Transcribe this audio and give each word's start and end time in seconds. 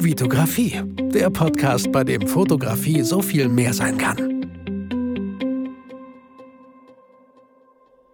Vitografie, 0.00 0.80
der 1.12 1.28
Podcast, 1.28 1.90
bei 1.90 2.04
dem 2.04 2.28
Fotografie 2.28 3.02
so 3.02 3.20
viel 3.20 3.48
mehr 3.48 3.74
sein 3.74 3.98
kann. 3.98 4.16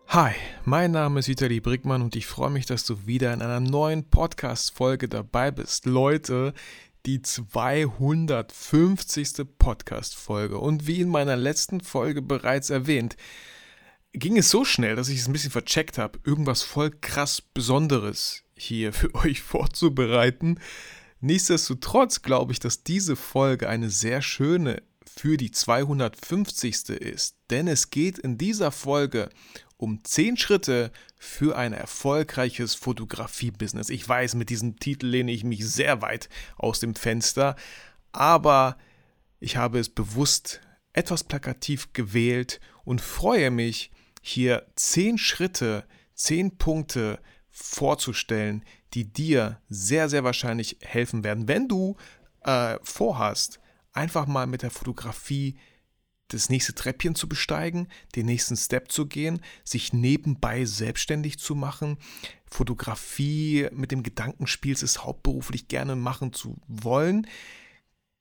Hi, 0.09 0.33
mein 0.65 0.93
Name 0.93 1.21
ist 1.21 1.29
Vitali 1.29 1.61
Brickmann 1.61 2.01
und 2.01 2.17
ich 2.17 2.27
freue 2.27 2.49
mich, 2.49 2.65
dass 2.65 2.87
du 2.87 3.07
wieder 3.07 3.35
in 3.35 3.43
einer 3.43 3.61
neuen 3.61 4.09
Podcast-Folge 4.09 5.09
dabei 5.09 5.51
bist. 5.51 5.85
Leute, 5.85 6.55
die 7.05 7.21
250. 7.21 9.47
Podcast-Folge. 9.59 10.57
Und 10.57 10.87
wie 10.87 11.03
in 11.03 11.11
meiner 11.11 11.37
letzten 11.37 11.83
Folge 11.83 12.23
bereits 12.23 12.71
erwähnt, 12.71 13.19
ging 14.15 14.39
es 14.39 14.49
so 14.49 14.65
schnell, 14.65 14.97
dass 14.97 15.11
ich 15.11 15.21
es 15.21 15.29
ein 15.29 15.35
bisschen 15.35 15.51
vercheckt 15.51 15.99
habe, 15.99 16.19
irgendwas 16.25 16.63
voll 16.63 16.91
krass 16.91 17.43
Besonderes 17.43 18.43
hier 18.57 18.95
für 18.95 19.15
euch 19.17 19.43
vorzubereiten. 19.43 20.59
Nichtsdestotrotz 21.25 22.21
glaube 22.21 22.53
ich, 22.53 22.61
dass 22.61 22.83
diese 22.83 23.17
Folge 23.17 23.67
eine 23.67 23.89
sehr 23.89 24.21
schöne 24.21 24.83
für 25.07 25.39
die 25.39 25.51
250. 25.51 26.91
ist, 26.91 27.39
denn 27.49 27.67
es 27.67 27.89
geht 27.89 28.19
in 28.19 28.37
dieser 28.37 28.71
Folge 28.71 29.31
um 29.79 30.05
10 30.05 30.37
Schritte 30.37 30.93
für 31.17 31.57
ein 31.57 31.73
erfolgreiches 31.73 32.75
Fotografie-Business. 32.75 33.89
Ich 33.89 34.07
weiß, 34.07 34.35
mit 34.35 34.51
diesem 34.51 34.79
Titel 34.79 35.07
lehne 35.07 35.33
ich 35.33 35.45
mich 35.45 35.67
sehr 35.67 36.03
weit 36.03 36.29
aus 36.59 36.81
dem 36.81 36.95
Fenster, 36.95 37.57
aber 38.13 38.77
ich 39.41 39.57
habe 39.57 39.79
es 39.79 39.89
bewusst 39.89 40.61
etwas 40.93 41.25
plakativ 41.25 41.95
gewählt 41.95 42.61
und 42.85 43.01
freue 43.01 43.51
mich, 43.51 43.93
hier 44.21 44.67
10 44.77 45.17
Schritte, 45.17 45.87
10 46.17 46.59
Punkte 46.59 47.19
vorzustellen, 47.55 48.65
die 48.95 49.13
dir 49.13 49.61
sehr, 49.69 50.09
sehr 50.09 50.25
wahrscheinlich 50.25 50.79
helfen 50.81 51.23
werden, 51.23 51.47
wenn 51.47 51.69
du 51.69 51.97
äh, 52.41 52.79
vorhast, 52.83 53.61
einfach 53.93 54.27
mal 54.27 54.49
mit 54.49 54.63
der 54.63 54.73
Fotografie 54.73 55.57
das 56.29 56.51
nächste 56.51 56.75
Treppchen 56.75 57.15
zu 57.15 57.29
besteigen, 57.29 57.87
den 58.17 58.27
nächsten 58.27 58.57
Step 58.57 58.91
zu 58.91 59.07
gehen, 59.07 59.41
sich 59.63 59.93
nebenbei 59.93 60.65
selbstständig 60.65 61.39
zu 61.39 61.55
machen, 61.55 61.97
Fotografie 62.45 63.69
mit 63.73 63.93
dem 63.93 64.03
Gedankenspiel, 64.03 64.73
es 64.73 65.05
hauptberuflich 65.05 65.69
gerne 65.69 65.95
machen 65.95 66.33
zu 66.33 66.57
wollen, 66.67 67.29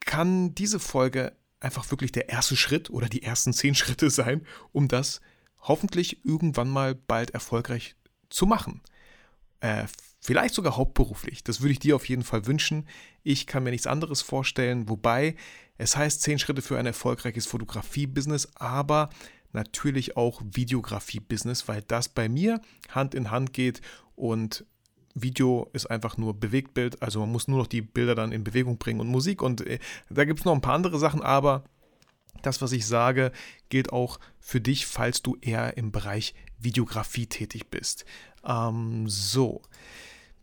kann 0.02 0.54
diese 0.54 0.80
Folge 0.80 1.36
einfach 1.60 1.90
wirklich 1.90 2.12
der 2.12 2.30
erste 2.30 2.56
Schritt 2.56 2.92
oder 2.92 3.10
die 3.10 3.24
ersten 3.24 3.52
zehn 3.52 3.74
Schritte 3.76 4.12
sein, 4.12 4.46
um 4.72 4.88
das 4.88 5.22
hoffentlich 5.60 6.24
irgendwann 6.24 6.70
mal 6.70 6.94
bald 6.94 7.32
erfolgreich 7.32 7.96
zu 8.30 8.46
machen. 8.46 8.82
Äh, 9.64 9.86
vielleicht 10.20 10.54
sogar 10.54 10.76
hauptberuflich. 10.76 11.42
Das 11.46 11.62
würde 11.62 11.72
ich 11.72 11.80
dir 11.80 11.96
auf 11.96 12.10
jeden 12.10 12.24
Fall 12.24 12.46
wünschen. 12.46 12.86
Ich 13.24 13.48
kann 13.48 13.64
mir 13.64 13.72
nichts 13.72 13.88
anderes 13.88 14.22
vorstellen, 14.22 14.90
wobei 14.90 15.36
es 15.78 15.96
heißt 15.96 16.22
10 16.22 16.38
Schritte 16.38 16.62
für 16.62 16.78
ein 16.78 16.86
erfolgreiches 16.86 17.46
Fotografie-Business, 17.46 18.50
aber 18.56 19.10
natürlich 19.54 20.18
auch 20.18 20.42
Videografie-Business, 20.44 21.70
weil 21.70 21.82
das 21.82 22.10
bei 22.10 22.28
mir 22.28 22.60
Hand 22.90 23.16
in 23.16 23.32
Hand 23.32 23.54
geht 23.54 23.82
und 24.16 24.66
Video 25.16 25.70
ist 25.72 25.90
einfach 25.90 26.18
nur 26.18 26.34
Bewegtbild, 26.34 27.02
also 27.02 27.22
man 27.22 27.32
muss 27.32 27.48
nur 27.48 27.60
noch 27.60 27.68
die 27.68 27.82
Bilder 27.82 28.16
dann 28.16 28.34
in 28.34 28.44
Bewegung 28.44 28.78
bringen 28.78 29.00
und 29.00 29.08
Musik 29.08 29.42
und 29.42 29.62
äh, 29.62 29.80
da 30.10 30.26
gibt 30.26 30.40
es 30.40 30.46
noch 30.46 30.54
ein 30.54 30.62
paar 30.62 30.74
andere 30.74 31.00
Sachen, 31.00 31.22
aber 31.22 31.64
das, 32.42 32.62
was 32.62 32.74
ich 32.74 32.86
sage, 32.86 33.32
gilt 33.70 33.94
auch 33.94 34.20
für 34.40 34.60
dich, 34.60 34.86
falls 34.88 35.22
du 35.22 35.38
eher 35.40 35.78
im 35.78 35.94
Bereich 35.94 36.34
Videografie 36.60 37.28
tätig 37.28 37.70
bist. 37.70 38.06
Ähm, 38.46 39.08
so. 39.08 39.62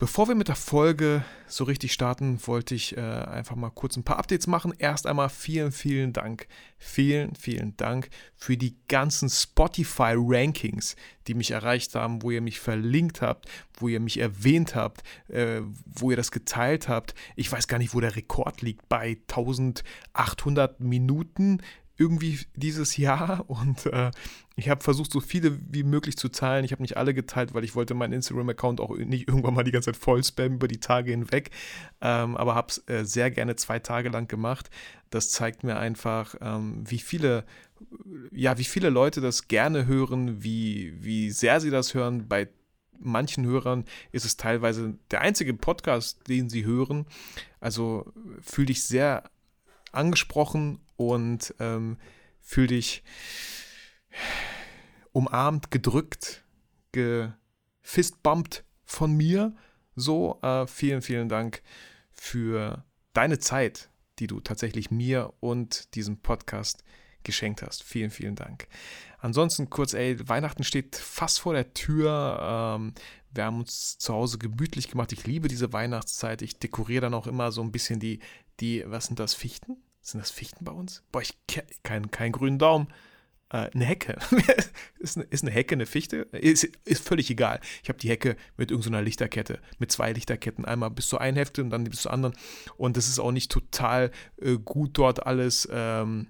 Bevor 0.00 0.28
wir 0.28 0.34
mit 0.34 0.48
der 0.48 0.56
Folge 0.56 1.22
so 1.46 1.64
richtig 1.64 1.92
starten, 1.92 2.38
wollte 2.46 2.74
ich 2.74 2.96
äh, 2.96 3.00
einfach 3.00 3.54
mal 3.54 3.68
kurz 3.68 3.98
ein 3.98 4.02
paar 4.02 4.18
Updates 4.18 4.46
machen. 4.46 4.72
Erst 4.78 5.06
einmal 5.06 5.28
vielen, 5.28 5.72
vielen 5.72 6.14
Dank, 6.14 6.48
vielen, 6.78 7.34
vielen 7.34 7.76
Dank 7.76 8.08
für 8.34 8.56
die 8.56 8.78
ganzen 8.88 9.28
Spotify-Rankings, 9.28 10.96
die 11.26 11.34
mich 11.34 11.50
erreicht 11.50 11.94
haben, 11.94 12.22
wo 12.22 12.30
ihr 12.30 12.40
mich 12.40 12.60
verlinkt 12.60 13.20
habt, 13.20 13.44
wo 13.74 13.88
ihr 13.88 14.00
mich 14.00 14.18
erwähnt 14.18 14.74
habt, 14.74 15.02
äh, 15.28 15.60
wo 15.84 16.10
ihr 16.10 16.16
das 16.16 16.30
geteilt 16.30 16.88
habt. 16.88 17.14
Ich 17.36 17.52
weiß 17.52 17.68
gar 17.68 17.76
nicht, 17.76 17.92
wo 17.92 18.00
der 18.00 18.16
Rekord 18.16 18.62
liegt, 18.62 18.88
bei 18.88 19.18
1800 19.28 20.80
Minuten 20.80 21.60
irgendwie 22.00 22.40
dieses 22.56 22.96
Jahr 22.96 23.44
und 23.48 23.86
äh, 23.86 24.10
ich 24.56 24.68
habe 24.68 24.82
versucht, 24.82 25.12
so 25.12 25.20
viele 25.20 25.58
wie 25.70 25.84
möglich 25.84 26.16
zu 26.16 26.28
teilen. 26.28 26.64
Ich 26.64 26.72
habe 26.72 26.82
nicht 26.82 26.96
alle 26.96 27.14
geteilt, 27.14 27.54
weil 27.54 27.64
ich 27.64 27.74
wollte 27.74 27.94
meinen 27.94 28.12
Instagram-Account 28.14 28.80
auch 28.80 28.96
nicht 28.96 29.28
irgendwann 29.28 29.54
mal 29.54 29.62
die 29.62 29.70
ganze 29.70 29.92
Zeit 29.92 30.00
voll 30.00 30.24
spammen 30.24 30.54
über 30.54 30.68
die 30.68 30.80
Tage 30.80 31.12
hinweg, 31.12 31.50
ähm, 32.00 32.36
aber 32.36 32.54
habe 32.54 32.68
es 32.68 32.82
äh, 32.88 33.04
sehr 33.04 33.30
gerne 33.30 33.56
zwei 33.56 33.78
Tage 33.78 34.08
lang 34.08 34.28
gemacht. 34.28 34.70
Das 35.10 35.30
zeigt 35.30 35.62
mir 35.64 35.78
einfach, 35.78 36.34
ähm, 36.40 36.82
wie 36.86 36.98
viele 36.98 37.44
ja, 38.30 38.58
wie 38.58 38.64
viele 38.64 38.90
Leute 38.90 39.22
das 39.22 39.48
gerne 39.48 39.86
hören, 39.86 40.42
wie, 40.42 40.92
wie 41.02 41.30
sehr 41.30 41.60
sie 41.60 41.70
das 41.70 41.94
hören. 41.94 42.28
Bei 42.28 42.48
manchen 42.98 43.46
Hörern 43.46 43.84
ist 44.12 44.26
es 44.26 44.36
teilweise 44.36 44.98
der 45.10 45.22
einzige 45.22 45.54
Podcast, 45.54 46.28
den 46.28 46.50
sie 46.50 46.66
hören. 46.66 47.06
Also 47.58 48.12
fühle 48.42 48.66
dich 48.66 48.84
sehr 48.84 49.30
angesprochen 49.92 50.80
und 51.00 51.54
ähm, 51.60 51.96
fühl 52.40 52.66
dich 52.66 53.02
umarmt, 55.12 55.70
gedrückt, 55.70 56.44
gefistbumpt 56.92 58.64
von 58.84 59.16
mir. 59.16 59.56
So, 59.96 60.38
äh, 60.42 60.66
vielen, 60.66 61.00
vielen 61.00 61.30
Dank 61.30 61.62
für 62.10 62.84
deine 63.14 63.38
Zeit, 63.38 63.88
die 64.18 64.26
du 64.26 64.40
tatsächlich 64.40 64.90
mir 64.90 65.32
und 65.40 65.94
diesem 65.94 66.18
Podcast 66.18 66.84
geschenkt 67.22 67.62
hast. 67.62 67.82
Vielen, 67.82 68.10
vielen 68.10 68.36
Dank. 68.36 68.68
Ansonsten 69.20 69.70
kurz, 69.70 69.94
ey, 69.94 70.28
Weihnachten 70.28 70.64
steht 70.64 70.96
fast 70.96 71.40
vor 71.40 71.54
der 71.54 71.72
Tür. 71.72 72.76
Ähm, 72.78 72.92
wir 73.32 73.46
haben 73.46 73.60
uns 73.60 73.96
zu 73.96 74.12
Hause 74.12 74.36
gemütlich 74.36 74.90
gemacht. 74.90 75.12
Ich 75.12 75.26
liebe 75.26 75.48
diese 75.48 75.72
Weihnachtszeit. 75.72 76.42
Ich 76.42 76.58
dekoriere 76.58 77.00
dann 77.00 77.14
auch 77.14 77.26
immer 77.26 77.52
so 77.52 77.62
ein 77.62 77.72
bisschen 77.72 78.00
die, 78.00 78.20
die, 78.60 78.84
was 78.86 79.06
sind 79.06 79.18
das, 79.18 79.32
Fichten? 79.32 79.78
Sind 80.00 80.20
das 80.20 80.30
Fichten 80.30 80.64
bei 80.64 80.72
uns? 80.72 81.02
Boah, 81.12 81.22
ich 81.22 81.36
keinen 81.82 82.10
kein 82.10 82.32
grünen 82.32 82.58
Daumen. 82.58 82.88
Äh, 83.50 83.70
eine 83.74 83.84
Hecke. 83.84 84.18
ist, 84.98 85.16
eine, 85.16 85.26
ist 85.26 85.42
eine 85.42 85.50
Hecke 85.50 85.74
eine 85.74 85.86
Fichte? 85.86 86.18
Ist, 86.32 86.64
ist 86.84 87.06
völlig 87.06 87.30
egal. 87.30 87.60
Ich 87.82 87.88
habe 87.88 87.98
die 87.98 88.08
Hecke 88.08 88.36
mit 88.56 88.70
irgendeiner 88.70 89.02
Lichterkette, 89.02 89.60
mit 89.78 89.92
zwei 89.92 90.12
Lichterketten, 90.12 90.64
einmal 90.64 90.90
bis 90.90 91.08
zur 91.08 91.20
einen 91.20 91.36
Hälfte 91.36 91.62
und 91.62 91.70
dann 91.70 91.84
bis 91.84 92.02
zur 92.02 92.12
anderen. 92.12 92.34
Und 92.76 92.96
das 92.96 93.08
ist 93.08 93.18
auch 93.18 93.32
nicht 93.32 93.50
total 93.50 94.10
äh, 94.40 94.56
gut 94.56 94.96
dort 94.96 95.26
alles 95.26 95.68
ähm, 95.70 96.28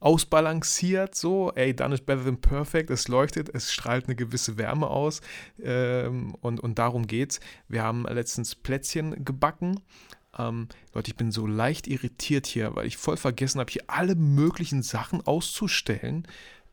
ausbalanciert, 0.00 1.14
so, 1.14 1.52
ey, 1.54 1.74
done 1.74 1.94
is 1.94 2.00
better 2.00 2.24
than 2.24 2.40
perfect, 2.40 2.90
es 2.90 3.06
leuchtet, 3.06 3.48
es 3.54 3.72
strahlt 3.72 4.06
eine 4.06 4.16
gewisse 4.16 4.58
Wärme 4.58 4.88
aus 4.88 5.20
ähm, 5.62 6.34
und, 6.40 6.58
und 6.58 6.80
darum 6.80 7.06
geht's. 7.06 7.38
Wir 7.68 7.84
haben 7.84 8.04
letztens 8.08 8.56
Plätzchen 8.56 9.24
gebacken 9.24 9.80
ähm, 10.38 10.68
Leute, 10.94 11.10
ich 11.10 11.16
bin 11.16 11.30
so 11.30 11.46
leicht 11.46 11.86
irritiert 11.86 12.46
hier, 12.46 12.74
weil 12.74 12.86
ich 12.86 12.96
voll 12.96 13.16
vergessen 13.16 13.60
habe, 13.60 13.70
hier 13.70 13.84
alle 13.86 14.14
möglichen 14.14 14.82
Sachen 14.82 15.26
auszustellen 15.26 16.26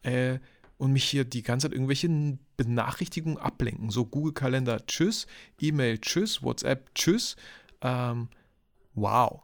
äh, 0.03 0.39
und 0.77 0.93
mich 0.93 1.03
hier 1.03 1.25
die 1.25 1.43
ganze 1.43 1.67
Zeit 1.67 1.73
irgendwelche 1.73 2.37
Benachrichtigungen 2.57 3.37
ablenken. 3.37 3.89
So 3.89 4.05
Google-Kalender, 4.05 4.85
tschüss, 4.85 5.27
E-Mail, 5.59 5.99
tschüss, 5.99 6.41
WhatsApp, 6.41 6.93
tschüss. 6.95 7.35
Ähm, 7.81 8.29
wow 8.93 9.43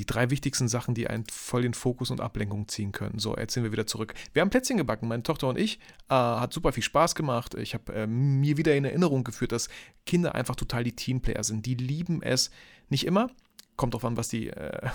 die 0.00 0.06
drei 0.06 0.30
wichtigsten 0.30 0.66
Sachen, 0.66 0.94
die 0.94 1.08
einen 1.08 1.26
voll 1.26 1.60
den 1.60 1.74
Fokus 1.74 2.10
und 2.10 2.22
Ablenkung 2.22 2.68
ziehen 2.68 2.90
können. 2.90 3.18
So, 3.18 3.36
jetzt 3.36 3.52
sind 3.52 3.64
wir 3.64 3.72
wieder 3.72 3.86
zurück. 3.86 4.14
Wir 4.32 4.40
haben 4.40 4.48
Plätzchen 4.48 4.78
gebacken, 4.78 5.08
meine 5.08 5.22
Tochter 5.22 5.46
und 5.46 5.58
ich. 5.58 5.78
Äh, 6.08 6.14
hat 6.14 6.54
super 6.54 6.72
viel 6.72 6.82
Spaß 6.82 7.14
gemacht. 7.14 7.54
Ich 7.54 7.74
habe 7.74 7.92
äh, 7.92 8.06
mir 8.06 8.56
wieder 8.56 8.74
in 8.74 8.86
Erinnerung 8.86 9.24
geführt, 9.24 9.52
dass 9.52 9.68
Kinder 10.06 10.34
einfach 10.34 10.56
total 10.56 10.84
die 10.84 10.96
Teamplayer 10.96 11.44
sind. 11.44 11.66
Die 11.66 11.74
lieben 11.74 12.22
es 12.22 12.50
nicht 12.88 13.04
immer. 13.04 13.28
Kommt 13.76 13.92
drauf 13.92 14.06
an, 14.06 14.16
was 14.16 14.28
die, 14.28 14.48
äh, 14.48 14.88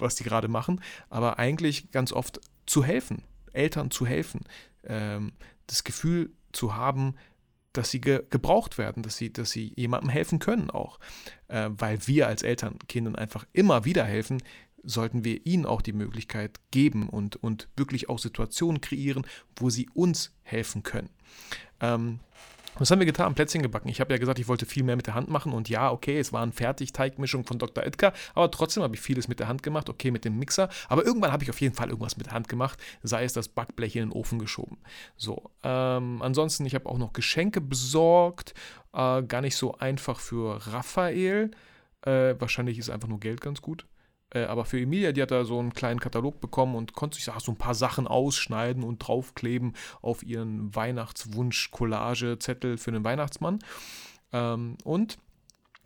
die 0.18 0.24
gerade 0.24 0.46
machen. 0.46 0.80
Aber 1.10 1.40
eigentlich 1.40 1.90
ganz 1.90 2.12
oft 2.12 2.40
zu 2.64 2.84
helfen. 2.84 3.24
Eltern 3.52 3.90
zu 3.90 4.06
helfen. 4.06 4.42
Ähm, 4.84 5.32
das 5.66 5.82
Gefühl 5.82 6.30
zu 6.52 6.76
haben, 6.76 7.16
dass 7.74 7.90
sie 7.90 8.00
ge 8.00 8.22
gebraucht 8.30 8.78
werden, 8.78 9.02
dass 9.02 9.16
sie, 9.16 9.32
dass 9.32 9.50
sie 9.50 9.72
jemandem 9.76 10.08
helfen 10.08 10.38
können 10.38 10.70
auch. 10.70 10.98
Äh, 11.48 11.68
weil 11.76 12.06
wir 12.06 12.26
als 12.26 12.42
Eltern 12.42 12.78
Kindern 12.88 13.16
einfach 13.16 13.44
immer 13.52 13.84
wieder 13.84 14.04
helfen, 14.04 14.42
sollten 14.82 15.24
wir 15.24 15.44
ihnen 15.46 15.66
auch 15.66 15.82
die 15.82 15.92
Möglichkeit 15.92 16.60
geben 16.70 17.08
und, 17.08 17.36
und 17.36 17.68
wirklich 17.76 18.08
auch 18.08 18.18
Situationen 18.18 18.80
kreieren, 18.80 19.26
wo 19.56 19.70
sie 19.70 19.88
uns 19.94 20.32
helfen 20.42 20.82
können. 20.82 21.10
Ähm, 21.80 22.20
was 22.78 22.90
haben 22.90 22.98
wir 22.98 23.06
getan? 23.06 23.34
Plätzchen 23.34 23.62
gebacken. 23.62 23.88
Ich 23.88 24.00
habe 24.00 24.12
ja 24.12 24.18
gesagt, 24.18 24.38
ich 24.38 24.48
wollte 24.48 24.66
viel 24.66 24.82
mehr 24.82 24.96
mit 24.96 25.06
der 25.06 25.14
Hand 25.14 25.28
machen 25.28 25.52
und 25.52 25.68
ja, 25.68 25.90
okay, 25.90 26.18
es 26.18 26.32
waren 26.32 26.52
Fertigteigmischungen 26.52 27.46
von 27.46 27.58
Dr. 27.58 27.84
Edgar, 27.84 28.12
aber 28.34 28.50
trotzdem 28.50 28.82
habe 28.82 28.94
ich 28.94 29.00
vieles 29.00 29.28
mit 29.28 29.40
der 29.40 29.48
Hand 29.48 29.62
gemacht, 29.62 29.88
okay, 29.88 30.10
mit 30.10 30.24
dem 30.24 30.38
Mixer, 30.38 30.68
aber 30.88 31.04
irgendwann 31.04 31.32
habe 31.32 31.44
ich 31.44 31.50
auf 31.50 31.60
jeden 31.60 31.74
Fall 31.74 31.88
irgendwas 31.88 32.16
mit 32.16 32.26
der 32.26 32.32
Hand 32.34 32.48
gemacht, 32.48 32.78
sei 33.02 33.24
es 33.24 33.32
das 33.32 33.48
Backblech 33.48 33.96
in 33.96 34.10
den 34.10 34.12
Ofen 34.12 34.38
geschoben. 34.38 34.78
So, 35.16 35.50
ähm, 35.62 36.20
ansonsten, 36.22 36.66
ich 36.66 36.74
habe 36.74 36.88
auch 36.88 36.98
noch 36.98 37.12
Geschenke 37.12 37.60
besorgt, 37.60 38.54
äh, 38.92 39.22
gar 39.22 39.40
nicht 39.40 39.56
so 39.56 39.76
einfach 39.78 40.20
für 40.20 40.66
Raphael. 40.72 41.50
Äh, 42.02 42.34
wahrscheinlich 42.38 42.78
ist 42.78 42.90
einfach 42.90 43.08
nur 43.08 43.20
Geld 43.20 43.40
ganz 43.40 43.62
gut. 43.62 43.86
Äh, 44.34 44.44
aber 44.44 44.66
für 44.66 44.80
Emilia, 44.80 45.12
die 45.12 45.22
hat 45.22 45.30
da 45.30 45.44
so 45.44 45.58
einen 45.58 45.72
kleinen 45.72 46.00
Katalog 46.00 46.40
bekommen 46.40 46.74
und 46.74 46.92
konnte 46.92 47.16
sich 47.16 47.24
so 47.24 47.52
ein 47.52 47.56
paar 47.56 47.74
Sachen 47.74 48.06
ausschneiden 48.06 48.82
und 48.82 48.98
draufkleben 48.98 49.74
auf 50.02 50.22
ihren 50.22 50.74
Weihnachtswunsch-Collage-Zettel 50.74 52.76
für 52.76 52.92
den 52.92 53.04
Weihnachtsmann. 53.04 53.60
Ähm, 54.32 54.76
und 54.84 55.18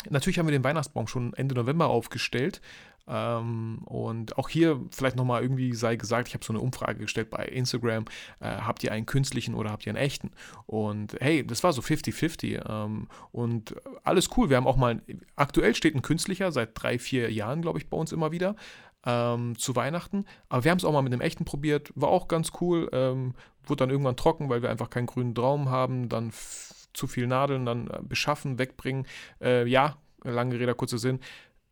natürlich 0.08 0.38
haben 0.38 0.46
wir 0.46 0.52
den 0.52 0.64
Weihnachtsbaum 0.64 1.06
schon 1.06 1.34
Ende 1.34 1.54
November 1.54 1.88
aufgestellt. 1.88 2.60
Ähm, 3.08 3.80
und 3.86 4.36
auch 4.36 4.48
hier 4.48 4.80
vielleicht 4.90 5.16
nochmal 5.16 5.42
irgendwie 5.42 5.72
sei 5.74 5.96
gesagt, 5.96 6.28
ich 6.28 6.34
habe 6.34 6.44
so 6.44 6.52
eine 6.52 6.60
Umfrage 6.60 6.98
gestellt 6.98 7.30
bei 7.30 7.44
Instagram, 7.46 8.04
äh, 8.40 8.48
habt 8.48 8.84
ihr 8.84 8.92
einen 8.92 9.06
künstlichen 9.06 9.54
oder 9.54 9.70
habt 9.70 9.86
ihr 9.86 9.90
einen 9.90 10.04
echten? 10.04 10.30
Und 10.66 11.16
hey, 11.20 11.46
das 11.46 11.64
war 11.64 11.72
so 11.72 11.80
50-50 11.80 12.68
ähm, 12.68 13.08
und 13.32 13.74
alles 14.04 14.28
cool. 14.36 14.50
Wir 14.50 14.58
haben 14.58 14.66
auch 14.66 14.76
mal, 14.76 15.00
aktuell 15.36 15.74
steht 15.74 15.94
ein 15.94 16.02
künstlicher, 16.02 16.52
seit 16.52 16.70
drei, 16.74 16.98
vier 16.98 17.32
Jahren, 17.32 17.62
glaube 17.62 17.78
ich, 17.78 17.88
bei 17.88 17.96
uns 17.96 18.12
immer 18.12 18.30
wieder. 18.30 18.56
Ähm, 19.06 19.56
zu 19.56 19.76
Weihnachten. 19.76 20.24
Aber 20.48 20.64
wir 20.64 20.72
haben 20.72 20.78
es 20.78 20.84
auch 20.84 20.92
mal 20.92 21.02
mit 21.02 21.12
einem 21.12 21.22
echten 21.22 21.44
probiert, 21.44 21.92
war 21.94 22.08
auch 22.08 22.26
ganz 22.26 22.50
cool. 22.60 22.90
Ähm, 22.92 23.34
wurde 23.64 23.84
dann 23.84 23.90
irgendwann 23.90 24.16
trocken, 24.16 24.48
weil 24.48 24.60
wir 24.60 24.70
einfach 24.70 24.90
keinen 24.90 25.06
grünen 25.06 25.36
Traum 25.36 25.70
haben. 25.70 26.08
Dann 26.08 26.32
zu 26.94 27.06
viel 27.06 27.28
Nadeln, 27.28 27.64
dann 27.64 27.86
äh, 27.86 28.00
beschaffen, 28.02 28.58
wegbringen. 28.58 29.06
Äh, 29.40 29.66
ja, 29.68 29.96
lange 30.24 30.58
Rede, 30.58 30.74
kurzer 30.74 30.98
Sinn 30.98 31.20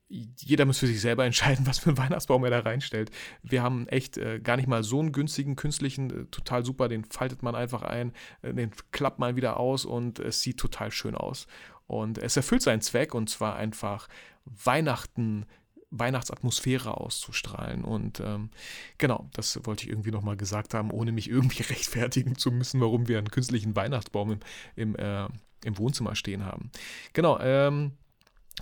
jeder 0.09 0.65
muss 0.65 0.79
für 0.79 0.87
sich 0.87 1.01
selber 1.01 1.25
entscheiden, 1.25 1.67
was 1.67 1.79
für 1.79 1.91
einen 1.91 1.99
Weihnachtsbaum 1.99 2.45
er 2.45 2.51
da 2.51 2.61
reinstellt. 2.61 3.11
Wir 3.43 3.63
haben 3.63 3.89
echt 3.89 4.19
äh, 4.19 4.41
gar 4.41 4.57
nicht 4.57 4.69
mal 4.69 4.83
so 4.83 5.01
einen 5.01 5.13
günstigen, 5.13 5.57
künstlichen, 5.57 6.11
äh, 6.11 6.25
total 6.27 6.65
super, 6.65 6.89
den 6.89 7.05
faltet 7.05 7.43
man 7.43 7.55
einfach 7.55 7.83
ein, 7.83 8.13
äh, 8.43 8.53
den 8.53 8.71
klappt 8.93 9.19
man 9.19 9.37
wieder 9.37 9.59
aus 9.59 9.85
und 9.85 10.19
es 10.19 10.41
sieht 10.41 10.59
total 10.59 10.91
schön 10.91 11.15
aus. 11.15 11.47
Und 11.87 12.19
es 12.19 12.37
erfüllt 12.37 12.63
seinen 12.63 12.81
Zweck 12.81 13.15
und 13.15 13.31
zwar 13.31 13.57
einfach 13.57 14.09
Weihnachten, 14.45 15.47
Weihnachtsatmosphäre 15.91 16.97
auszustrahlen. 16.97 17.85
Und 17.85 18.21
ähm, 18.21 18.51
genau, 18.99 19.29
das 19.33 19.61
wollte 19.65 19.85
ich 19.85 19.91
irgendwie 19.91 20.11
nochmal 20.11 20.37
gesagt 20.37 20.75
haben, 20.75 20.91
ohne 20.91 21.13
mich 21.13 21.31
irgendwie 21.31 21.63
rechtfertigen 21.69 22.37
zu 22.37 22.51
müssen, 22.51 22.81
warum 22.81 23.09
wir 23.09 23.19
einen 23.19 23.31
künstlichen 23.31 23.77
Weihnachtsbaum 23.77 24.33
im, 24.33 24.41
im, 24.75 24.97
äh, 24.97 25.29
im 25.65 25.79
Wohnzimmer 25.79 26.17
stehen 26.17 26.45
haben. 26.45 26.71
Genau, 27.13 27.39
ähm, 27.41 27.93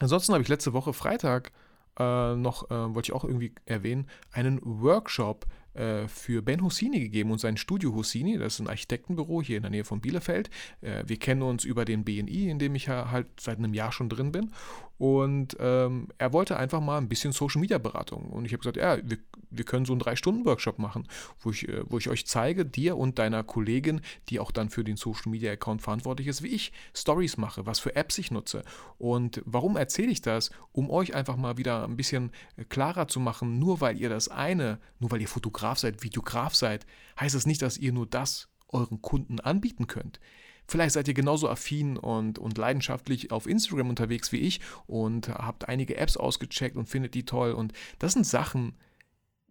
Ansonsten 0.01 0.33
habe 0.33 0.43
ich 0.43 0.49
letzte 0.49 0.73
Woche 0.73 0.93
Freitag 0.93 1.53
äh, 1.99 2.35
noch, 2.35 2.71
äh, 2.71 2.95
wollte 2.95 3.11
ich 3.11 3.13
auch 3.13 3.25
irgendwie 3.25 3.53
erwähnen, 3.67 4.09
einen 4.33 4.61
Workshop 4.63 5.47
äh, 5.75 6.09
für 6.09 6.43
Ben 6.43 6.63
Hussini 6.63 7.01
gegeben 7.01 7.31
und 7.31 7.41
sein 7.41 7.57
Studio 7.57 7.95
Hussini. 7.95 8.39
Das 8.39 8.55
ist 8.55 8.61
ein 8.61 8.69
Architektenbüro 8.69 9.43
hier 9.43 9.57
in 9.57 9.63
der 9.63 9.71
Nähe 9.71 9.85
von 9.85 10.01
Bielefeld. 10.01 10.51
Äh, 10.81 11.05
wir 11.07 11.19
kennen 11.19 11.43
uns 11.43 11.65
über 11.65 11.85
den 11.85 12.05
BNI, 12.05 12.49
in 12.51 12.59
dem 12.59 12.75
ich 12.75 12.87
ja 12.87 13.11
halt 13.11 13.27
seit 13.41 13.59
einem 13.59 13.75
Jahr 13.75 13.93
schon 13.93 14.09
drin 14.09 14.33
bin. 14.33 14.53
Und 14.97 15.57
ähm, 15.59 16.09
er 16.19 16.33
wollte 16.33 16.57
einfach 16.57 16.81
mal 16.81 16.99
ein 16.99 17.09
bisschen 17.09 17.33
Social 17.33 17.61
Media 17.61 17.79
Beratung. 17.79 18.31
Und 18.31 18.45
ich 18.45 18.53
habe 18.53 18.61
gesagt, 18.61 18.77
ja, 18.77 18.99
wir, 19.03 19.19
wir 19.51 19.65
können 19.65 19.85
so 19.85 19.93
einen 19.93 20.01
Drei-Stunden-Workshop 20.01 20.79
machen, 20.79 21.09
wo 21.41 21.51
ich, 21.51 21.69
äh, 21.69 21.83
wo 21.89 21.99
ich 21.99 22.09
euch 22.09 22.27
zeige, 22.27 22.65
dir 22.65 22.97
und 22.97 23.19
deiner 23.19 23.43
Kollegin, 23.43 24.01
die 24.29 24.39
auch 24.39 24.53
dann 24.53 24.71
für 24.71 24.85
den 24.85 24.97
Social 24.97 25.31
Media 25.31 25.53
Account 25.53 25.83
verantwortlich 25.83 26.29
ist, 26.29 26.43
wie 26.43 26.49
ich 26.49 26.73
Stories 26.95 27.37
mache, 27.37 27.67
was 27.67 27.81
für 27.81 27.97
Apps 27.97 28.19
ich 28.19 28.31
nutze. 28.31 28.63
Und 28.99 29.43
warum 29.45 29.77
erzähle 29.77 30.13
ich 30.13 30.23
das? 30.23 30.51
Um 30.73 30.91
euch 30.91 31.15
einfach 31.15 31.37
mal 31.37 31.57
wieder 31.57 31.85
ein 31.85 31.97
bisschen 31.97 32.31
äh, 32.57 32.65
klarer 32.65 33.09
zu 33.09 33.19
machen, 33.19 33.59
nur 33.59 33.81
weil 33.81 33.99
ihr 33.99 34.09
das 34.09 34.29
eine, 34.29 34.79
nur 35.01 35.11
weil 35.11 35.21
ihr 35.21 35.29
Fotograf 35.29 35.79
seid, 35.79 36.03
Videograf 36.03 36.55
seid, 36.55 36.87
heißt 37.19 37.35
das 37.35 37.47
nicht, 37.47 37.63
dass 37.63 37.79
ihr 37.79 37.93
nur 37.93 38.07
das 38.07 38.49
euren 38.69 39.03
Kunden 39.03 39.41
anbieten 39.41 39.87
könnt. 39.87 40.21
Vielleicht 40.67 40.95
seid 40.95 41.09
ihr 41.09 41.15
genauso 41.15 41.49
affin 41.49 41.97
und, 41.97 42.39
und 42.39 42.57
leidenschaftlich 42.57 43.31
auf 43.31 43.47
Instagram 43.47 43.91
unterwegs 43.91 44.33
wie 44.33 44.39
ich 44.39 44.61
und 44.87 45.29
habt 45.29 45.69
einige 45.69 45.97
Apps 45.97 46.17
ausgecheckt 46.17 46.77
und 46.77 46.89
findet 46.89 47.15
die 47.15 47.25
toll. 47.25 47.53
Und 47.53 47.73
das 47.99 48.15
sind 48.15 48.27
Sachen, 48.27 48.75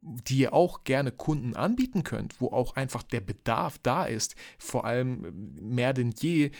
die 0.01 0.39
ihr 0.39 0.53
auch 0.53 0.83
gerne 0.83 1.11
Kunden 1.11 1.55
anbieten 1.55 2.03
könnt, 2.03 2.41
wo 2.41 2.47
auch 2.47 2.75
einfach 2.75 3.03
der 3.03 3.21
Bedarf 3.21 3.77
da 3.83 4.05
ist, 4.05 4.35
vor 4.57 4.85
allem 4.85 5.55
mehr 5.59 5.93
denn 5.93 6.13
je 6.19 6.51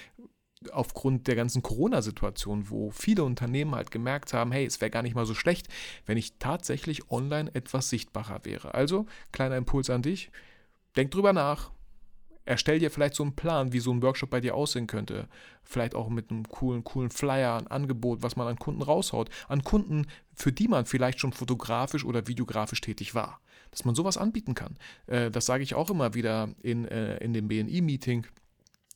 aufgrund 0.72 1.28
der 1.28 1.36
ganzen 1.36 1.62
Corona-Situation, 1.62 2.70
wo 2.70 2.90
viele 2.92 3.26
Unternehmen 3.26 3.76
halt 3.76 3.92
gemerkt 3.92 4.34
haben, 4.34 4.54
hey, 4.54 4.66
es 4.66 4.80
wäre 4.80 4.92
gar 4.92 5.02
nicht 5.02 5.16
mal 5.16 5.26
so 5.26 5.34
schlecht, 5.34 5.68
wenn 6.06 6.18
ich 6.18 6.38
tatsächlich 6.38 7.12
online 7.12 7.54
etwas 7.54 7.90
sichtbarer 7.90 8.46
wäre. 8.46 8.74
Also, 8.74 9.06
kleiner 9.34 9.58
Impuls 9.58 9.90
an 9.90 10.04
dich, 10.04 10.32
denk 10.96 11.12
drüber 11.12 11.34
nach, 11.34 11.72
erstell 12.46 12.80
dir 12.80 12.92
vielleicht 12.92 13.16
so 13.16 13.24
einen 13.24 13.36
Plan, 13.36 13.74
wie 13.74 13.80
so 13.80 13.92
ein 13.92 14.02
Workshop 14.02 14.30
bei 14.30 14.42
dir 14.42 14.56
aussehen 14.56 14.88
könnte. 14.88 15.28
Vielleicht 15.64 15.96
auch 15.96 16.10
mit 16.10 16.32
einem 16.32 16.48
coolen, 16.48 16.84
coolen 16.84 17.10
Flyer, 17.10 17.58
ein 17.58 17.68
Angebot, 17.68 18.22
was 18.22 18.36
man 18.36 18.48
an 18.48 18.60
Kunden 18.60 18.82
raushaut. 18.82 19.30
An 19.48 19.64
Kunden, 19.64 20.08
für 20.34 20.52
die 20.52 20.68
man 20.68 20.86
vielleicht 20.86 21.20
schon 21.20 21.34
fotografisch 21.34 22.06
oder 22.06 22.28
videografisch 22.28 22.82
tätig 22.82 23.16
war. 23.16 23.40
Dass 23.72 23.86
man 23.86 23.96
sowas 23.96 24.18
anbieten 24.18 24.54
kann. 24.54 24.78
Äh, 25.08 25.32
das 25.32 25.46
sage 25.46 25.64
ich 25.64 25.76
auch 25.76 25.90
immer 25.90 26.14
wieder 26.14 26.50
in, 26.62 26.86
äh, 26.88 27.18
in 27.18 27.34
dem 27.34 27.48
BNI-Meeting 27.48 28.28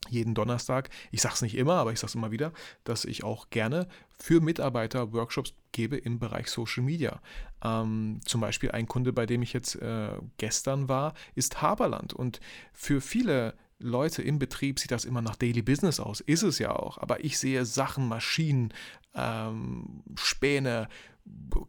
jeden 0.09 0.35
Donnerstag, 0.35 0.89
ich 1.11 1.21
sage 1.21 1.35
es 1.35 1.41
nicht 1.41 1.55
immer, 1.55 1.73
aber 1.73 1.91
ich 1.91 1.99
sage 1.99 2.09
es 2.09 2.15
immer 2.15 2.31
wieder, 2.31 2.53
dass 2.83 3.05
ich 3.05 3.23
auch 3.23 3.49
gerne 3.49 3.88
für 4.17 4.41
Mitarbeiter 4.41 5.13
Workshops 5.13 5.53
gebe 5.71 5.97
im 5.97 6.19
Bereich 6.19 6.47
Social 6.47 6.83
Media. 6.83 7.21
Ähm, 7.63 8.19
zum 8.25 8.42
Beispiel 8.42 8.71
ein 8.71 8.88
Kunde, 8.88 9.13
bei 9.13 9.25
dem 9.25 9.42
ich 9.42 9.54
jetzt 9.54 9.75
äh, 9.75 10.12
gestern 10.38 10.89
war, 10.89 11.13
ist 11.36 11.62
Haberland. 11.62 12.13
Und 12.13 12.39
für 12.74 13.01
viele 13.01 13.56
Leute 13.80 14.21
im 14.21 14.39
Betrieb 14.39 14.80
sieht 14.80 14.92
das 14.92 15.06
immer 15.06 15.21
nach 15.21 15.36
Daily 15.36 15.62
Business 15.62 16.00
aus. 16.00 16.21
Ist 16.21 16.44
es 16.44 16.59
ja 16.59 16.75
auch. 16.75 16.98
Aber 16.98 17.24
ich 17.24 17.38
sehe 17.38 17.65
Sachen, 17.65 18.07
Maschinen, 18.07 18.74
ähm, 19.13 20.04
Späne, 20.15 20.88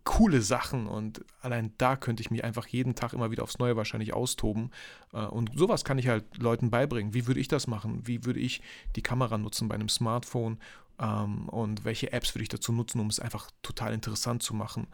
coole 0.04 0.42
Sachen 0.42 0.86
und 0.86 1.24
allein 1.40 1.72
da 1.78 1.96
könnte 1.96 2.20
ich 2.20 2.30
mich 2.30 2.44
einfach 2.44 2.66
jeden 2.66 2.94
Tag 2.94 3.12
immer 3.12 3.30
wieder 3.30 3.42
aufs 3.42 3.58
Neue 3.58 3.76
wahrscheinlich 3.76 4.14
austoben. 4.14 4.70
Äh, 5.12 5.24
und 5.24 5.50
sowas 5.56 5.84
kann 5.84 5.98
ich 5.98 6.08
halt 6.08 6.38
Leuten 6.38 6.70
beibringen. 6.70 7.14
Wie 7.14 7.26
würde 7.26 7.40
ich 7.40 7.48
das 7.48 7.66
machen? 7.66 8.06
Wie 8.06 8.24
würde 8.24 8.40
ich 8.40 8.62
die 8.96 9.02
Kamera 9.02 9.38
nutzen 9.38 9.68
bei 9.68 9.74
einem 9.74 9.88
Smartphone? 9.88 10.58
Ähm, 10.98 11.48
und 11.48 11.84
welche 11.84 12.12
Apps 12.12 12.34
würde 12.34 12.42
ich 12.42 12.48
dazu 12.48 12.72
nutzen, 12.72 13.00
um 13.00 13.08
es 13.08 13.20
einfach 13.20 13.50
total 13.62 13.92
interessant 13.94 14.42
zu 14.42 14.54
machen? 14.54 14.86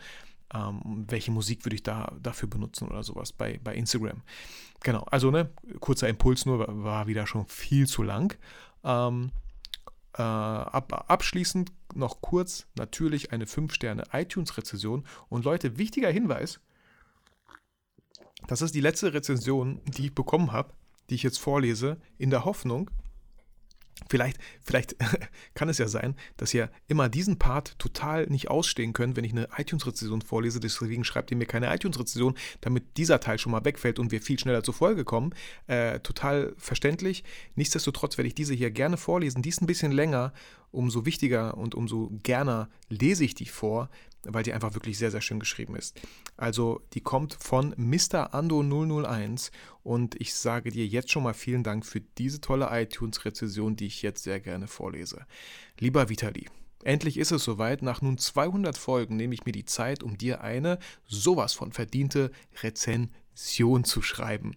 Ähm, 0.52 1.04
welche 1.08 1.30
Musik 1.30 1.64
würde 1.64 1.76
ich 1.76 1.82
da 1.82 2.12
dafür 2.20 2.48
benutzen 2.48 2.88
oder 2.88 3.02
sowas 3.02 3.32
bei, 3.32 3.58
bei 3.62 3.74
Instagram? 3.74 4.22
Genau, 4.82 5.02
also 5.04 5.30
ne, 5.30 5.50
kurzer 5.80 6.08
Impuls 6.08 6.46
nur, 6.46 6.66
war 6.84 7.06
wieder 7.06 7.26
schon 7.26 7.46
viel 7.46 7.86
zu 7.86 8.02
lang. 8.02 8.36
Ähm, 8.84 9.30
äh, 10.16 10.22
ab, 10.22 11.06
abschließend 11.08 11.72
noch 11.94 12.20
kurz 12.20 12.66
natürlich 12.76 13.32
eine 13.32 13.46
5-Sterne 13.46 14.04
iTunes-Rezession. 14.12 15.04
Und 15.28 15.44
Leute, 15.44 15.78
wichtiger 15.78 16.10
Hinweis, 16.10 16.60
das 18.46 18.62
ist 18.62 18.74
die 18.74 18.80
letzte 18.80 19.14
Rezension, 19.14 19.80
die 19.86 20.06
ich 20.06 20.14
bekommen 20.14 20.52
habe, 20.52 20.72
die 21.10 21.14
ich 21.14 21.22
jetzt 21.22 21.38
vorlese, 21.38 21.96
in 22.18 22.30
der 22.30 22.44
Hoffnung, 22.44 22.90
Vielleicht, 24.08 24.38
vielleicht 24.62 24.96
kann 25.54 25.68
es 25.68 25.78
ja 25.78 25.88
sein, 25.88 26.14
dass 26.36 26.52
ihr 26.52 26.70
immer 26.88 27.08
diesen 27.08 27.38
Part 27.38 27.78
total 27.78 28.26
nicht 28.26 28.50
ausstehen 28.50 28.92
könnt, 28.92 29.16
wenn 29.16 29.24
ich 29.24 29.32
eine 29.32 29.48
iTunes-Rezession 29.56 30.22
vorlese. 30.22 30.60
Deswegen 30.60 31.04
schreibt 31.04 31.30
ihr 31.30 31.36
mir 31.36 31.46
keine 31.46 31.72
iTunes-Rezession, 31.74 32.34
damit 32.60 32.96
dieser 32.96 33.20
Teil 33.20 33.38
schon 33.38 33.52
mal 33.52 33.64
wegfällt 33.64 33.98
und 33.98 34.10
wir 34.10 34.20
viel 34.20 34.38
schneller 34.38 34.62
zur 34.62 34.74
Folge 34.74 35.04
kommen. 35.04 35.34
Äh, 35.66 36.00
total 36.00 36.54
verständlich. 36.58 37.24
Nichtsdestotrotz 37.54 38.18
werde 38.18 38.28
ich 38.28 38.34
diese 38.34 38.54
hier 38.54 38.70
gerne 38.70 38.96
vorlesen. 38.96 39.42
Die 39.42 39.48
ist 39.48 39.62
ein 39.62 39.66
bisschen 39.66 39.92
länger. 39.92 40.32
Umso 40.70 41.06
wichtiger 41.06 41.56
und 41.56 41.76
umso 41.76 42.10
gerne 42.24 42.68
lese 42.88 43.24
ich 43.24 43.36
die 43.36 43.46
vor, 43.46 43.90
weil 44.28 44.42
die 44.42 44.52
einfach 44.52 44.74
wirklich 44.74 44.98
sehr, 44.98 45.10
sehr 45.10 45.20
schön 45.20 45.40
geschrieben 45.40 45.76
ist. 45.76 46.00
Also 46.36 46.80
die 46.92 47.00
kommt 47.00 47.34
von 47.34 47.74
Mr. 47.76 48.34
Ando 48.34 48.62
001 48.62 49.50
und 49.82 50.20
ich 50.20 50.34
sage 50.34 50.70
dir 50.70 50.86
jetzt 50.86 51.10
schon 51.10 51.22
mal 51.22 51.34
vielen 51.34 51.62
Dank 51.62 51.84
für 51.84 52.00
diese 52.00 52.40
tolle 52.40 52.68
iTunes-Rezession, 52.70 53.76
die 53.76 53.86
ich 53.86 54.02
jetzt 54.02 54.22
sehr 54.22 54.40
gerne 54.40 54.66
vorlese. 54.66 55.26
Lieber 55.78 56.08
Vitali, 56.08 56.48
Endlich 56.84 57.16
ist 57.16 57.32
es 57.32 57.42
soweit. 57.42 57.80
Nach 57.80 58.02
nun 58.02 58.18
200 58.18 58.76
Folgen 58.76 59.16
nehme 59.16 59.32
ich 59.32 59.46
mir 59.46 59.52
die 59.52 59.64
Zeit, 59.64 60.02
um 60.02 60.18
dir 60.18 60.42
eine 60.42 60.78
sowas 61.06 61.54
von 61.54 61.72
verdiente 61.72 62.30
Rezension 62.62 63.84
zu 63.84 64.02
schreiben. 64.02 64.54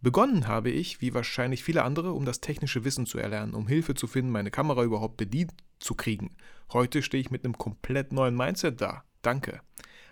Begonnen 0.00 0.46
habe 0.46 0.70
ich, 0.70 1.00
wie 1.00 1.12
wahrscheinlich 1.12 1.64
viele 1.64 1.82
andere, 1.82 2.12
um 2.12 2.24
das 2.24 2.40
technische 2.40 2.84
Wissen 2.84 3.06
zu 3.06 3.18
erlernen, 3.18 3.54
um 3.54 3.66
Hilfe 3.66 3.94
zu 3.94 4.06
finden, 4.06 4.30
meine 4.30 4.52
Kamera 4.52 4.84
überhaupt 4.84 5.16
bedient 5.16 5.52
zu 5.80 5.96
kriegen. 5.96 6.36
Heute 6.72 7.02
stehe 7.02 7.22
ich 7.22 7.30
mit 7.30 7.44
einem 7.44 7.56
komplett 7.56 8.12
neuen 8.12 8.36
Mindset 8.36 8.80
da. 8.80 9.02
Danke. 9.22 9.60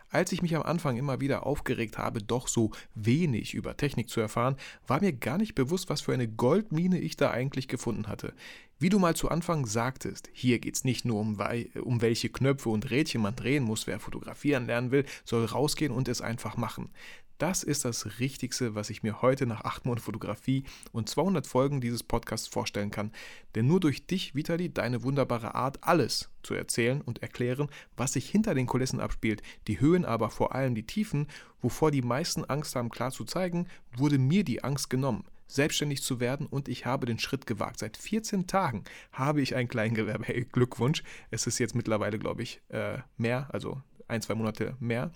Als 0.09 0.33
ich 0.33 0.41
mich 0.41 0.55
am 0.57 0.63
Anfang 0.63 0.97
immer 0.97 1.21
wieder 1.21 1.45
aufgeregt 1.45 1.99
habe, 1.99 2.23
doch 2.23 2.49
so 2.49 2.71
wenig 2.95 3.55
über 3.55 3.77
Technik 3.77 4.09
zu 4.09 4.21
erfahren, 4.21 4.57
war 4.87 5.01
mir 5.01 5.13
gar 5.13 5.37
nicht 5.37 5.55
bewusst, 5.55 5.91
was 5.91 6.01
für 6.01 6.15
eine 6.15 6.29
Goldmine 6.29 6.99
ich 6.99 7.17
da 7.17 7.31
eigentlich 7.31 7.69
gefunden 7.69 8.07
hatte. 8.07 8.33
Wie 8.79 8.89
du 8.89 8.99
mal 8.99 9.17
zu 9.17 9.29
Anfang 9.29 9.67
sagtest, 9.67 10.31
hier 10.33 10.59
geht 10.59 10.77
es 10.77 10.85
nicht 10.85 11.05
nur 11.05 11.21
um, 11.21 11.39
um 11.83 12.01
welche 12.01 12.29
Knöpfe 12.31 12.69
und 12.69 12.91
Rädchen 12.91 13.21
man 13.21 13.37
drehen 13.37 13.65
muss, 13.65 13.87
wer 13.87 13.99
fotografieren 13.99 14.67
lernen 14.67 14.93
will, 14.93 15.05
soll 15.25 15.45
rausgehen 15.45 15.93
und 15.93 16.09
es 16.09 16.21
einfach 16.23 16.57
machen. 16.57 16.91
Das 17.39 17.63
ist 17.63 17.85
das 17.85 18.19
Richtigste, 18.19 18.75
was 18.75 18.89
ich 18.89 19.03
mir 19.03 19.21
heute 19.21 19.47
nach 19.47 19.63
acht 19.63 19.85
Monaten 19.85 20.05
Fotografie 20.05 20.65
und 20.93 21.09
200 21.09 21.47
Folgen 21.47 21.83
dieses 21.83 22.03
Podcasts 22.03 22.49
vorstellen 22.49 22.91
kann. 22.91 23.13
Denn 23.55 23.67
nur 23.67 23.79
durch 23.79 24.07
dich, 24.07 24.35
Vitali, 24.35 24.73
deine 24.73 25.03
wunderbare 25.03 25.55
Art, 25.55 25.79
alles 25.83 26.31
zu 26.43 26.55
erzählen 26.55 27.03
und 27.03 27.23
erklären, 27.23 27.69
was 27.97 28.15
sich 28.15 28.31
hinter 28.31 28.55
den 28.55 28.67
Kulissen 28.67 29.01
abspielt, 29.01 29.43
die 29.69 29.81
Höhen, 29.81 30.07
aber 30.07 30.31
vor 30.31 30.55
allem 30.55 30.75
die 30.75 30.87
Tiefen, 30.87 31.27
wovor 31.61 31.91
die 31.91 32.03
meisten 32.03 32.45
Angst 32.45 32.75
haben, 32.75 32.89
klar 32.89 33.11
zu 33.11 33.25
zeigen, 33.25 33.67
wurde 33.95 34.19
mir 34.19 34.43
die 34.43 34.65
Angst 34.65 34.89
genommen 34.89 35.25
selbstständig 35.49 36.03
zu 36.03 36.19
werden 36.19 36.47
und 36.47 36.69
ich 36.69 36.87
habe 36.87 37.07
den 37.07 37.21
Schritt 37.21 37.47
gewagt. 37.47 37.79
Seit 37.79 37.97
14 37.97 38.49
Tagen 38.49 38.83
habe 39.13 39.41
ich 39.41 39.55
ein 39.55 39.69
Kleingewerbe. 39.69 40.25
Hey, 40.25 40.45
Glückwunsch. 40.45 41.05
Es 41.31 41.47
ist 41.47 41.59
jetzt 41.59 41.77
mittlerweile, 41.77 42.19
glaube 42.19 42.43
ich, 42.43 42.61
äh, 42.69 42.99
mehr, 43.17 43.49
also 43.53 43.81
ein, 44.09 44.23
zwei 44.23 44.35
Monate 44.35 44.77
mehr. 44.81 45.13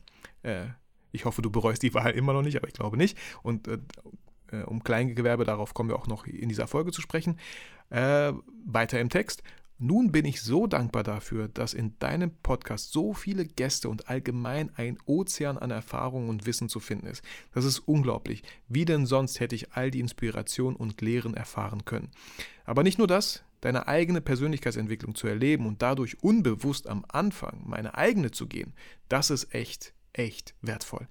Ich 1.12 1.24
hoffe, 1.24 1.42
du 1.42 1.50
bereust 1.50 1.82
die 1.82 1.94
Wahl 1.94 2.12
immer 2.12 2.32
noch 2.32 2.42
nicht, 2.42 2.56
aber 2.56 2.68
ich 2.68 2.74
glaube 2.74 2.96
nicht. 2.96 3.16
Und 3.42 3.68
äh, 3.68 3.78
äh, 4.52 4.62
um 4.62 4.82
Kleingewerbe, 4.82 5.44
darauf 5.44 5.74
kommen 5.74 5.88
wir 5.88 5.96
auch 5.96 6.06
noch 6.06 6.26
in 6.26 6.48
dieser 6.48 6.66
Folge 6.66 6.92
zu 6.92 7.00
sprechen. 7.00 7.38
Äh, 7.90 8.32
weiter 8.64 9.00
im 9.00 9.08
Text. 9.08 9.42
Nun 9.82 10.12
bin 10.12 10.26
ich 10.26 10.42
so 10.42 10.66
dankbar 10.66 11.04
dafür, 11.04 11.48
dass 11.48 11.72
in 11.72 11.98
deinem 12.00 12.32
Podcast 12.42 12.92
so 12.92 13.14
viele 13.14 13.46
Gäste 13.46 13.88
und 13.88 14.10
allgemein 14.10 14.70
ein 14.76 14.98
Ozean 15.06 15.56
an 15.56 15.70
Erfahrungen 15.70 16.28
und 16.28 16.44
Wissen 16.44 16.68
zu 16.68 16.80
finden 16.80 17.06
ist. 17.06 17.24
Das 17.54 17.64
ist 17.64 17.78
unglaublich. 17.78 18.42
Wie 18.68 18.84
denn 18.84 19.06
sonst 19.06 19.40
hätte 19.40 19.54
ich 19.54 19.72
all 19.72 19.90
die 19.90 20.00
Inspiration 20.00 20.76
und 20.76 21.00
Lehren 21.00 21.32
erfahren 21.32 21.86
können. 21.86 22.10
Aber 22.66 22.82
nicht 22.82 22.98
nur 22.98 23.06
das, 23.06 23.42
deine 23.62 23.88
eigene 23.88 24.20
Persönlichkeitsentwicklung 24.20 25.14
zu 25.14 25.26
erleben 25.26 25.66
und 25.66 25.80
dadurch 25.80 26.22
unbewusst 26.22 26.86
am 26.86 27.06
Anfang 27.08 27.62
meine 27.64 27.94
eigene 27.94 28.30
zu 28.30 28.48
gehen, 28.48 28.74
das 29.08 29.30
ist 29.30 29.54
echt 29.54 29.94
echt 30.12 30.54
wertvoll. 30.62 31.06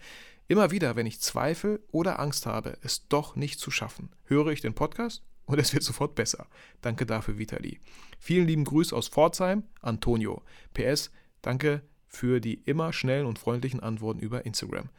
Immer 0.47 0.71
wieder, 0.71 0.95
wenn 0.95 1.05
ich 1.05 1.21
Zweifel 1.21 1.79
oder 1.91 2.19
Angst 2.19 2.45
habe, 2.45 2.77
es 2.81 3.07
doch 3.07 3.35
nicht 3.35 3.59
zu 3.59 3.69
schaffen, 3.69 4.09
höre 4.25 4.47
ich 4.47 4.61
den 4.61 4.73
Podcast 4.73 5.23
und 5.45 5.59
es 5.59 5.73
wird 5.73 5.83
sofort 5.83 6.15
besser. 6.15 6.47
Danke 6.81 7.05
dafür, 7.05 7.37
Vitali. 7.37 7.79
Vielen 8.19 8.47
lieben 8.47 8.65
Grüß 8.65 8.93
aus 8.93 9.09
Pforzheim, 9.09 9.63
Antonio. 9.81 10.43
PS, 10.73 11.11
danke 11.41 11.83
für 12.07 12.39
die 12.39 12.55
immer 12.65 12.93
schnellen 12.93 13.27
und 13.27 13.39
freundlichen 13.39 13.79
Antworten 13.79 14.19
über 14.19 14.45
Instagram. 14.45 14.89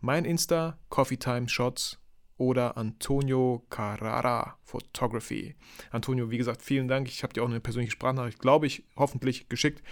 Mein 0.00 0.24
Insta, 0.24 0.78
Coffee 0.88 1.16
Time 1.16 1.48
Shots 1.48 1.98
oder 2.36 2.76
Antonio 2.76 3.64
Carrara 3.70 4.58
Photography. 4.64 5.54
Antonio, 5.90 6.30
wie 6.30 6.38
gesagt, 6.38 6.62
vielen 6.62 6.88
Dank. 6.88 7.08
Ich 7.08 7.22
habe 7.22 7.32
dir 7.32 7.42
auch 7.42 7.48
eine 7.48 7.60
persönliche 7.60 7.92
Sprachnachricht, 7.92 8.40
glaube 8.40 8.66
ich, 8.66 8.84
hoffentlich 8.96 9.48
geschickt. 9.48 9.82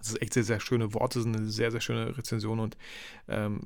Das 0.00 0.08
ist 0.08 0.22
echt 0.22 0.34
sehr, 0.34 0.44
sehr 0.44 0.60
schöne 0.60 0.94
Worte, 0.94 1.22
sind 1.22 1.36
eine 1.36 1.48
sehr, 1.48 1.70
sehr 1.70 1.80
schöne 1.80 2.16
Rezension 2.16 2.58
und 2.58 2.76
ähm, 3.28 3.60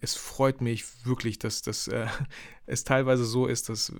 es 0.00 0.14
freut 0.14 0.60
mich 0.60 0.84
wirklich, 1.04 1.38
dass, 1.38 1.62
dass 1.62 1.88
äh, 1.88 2.06
es 2.66 2.84
teilweise 2.84 3.24
so 3.24 3.46
ist, 3.46 3.68
dass, 3.68 3.92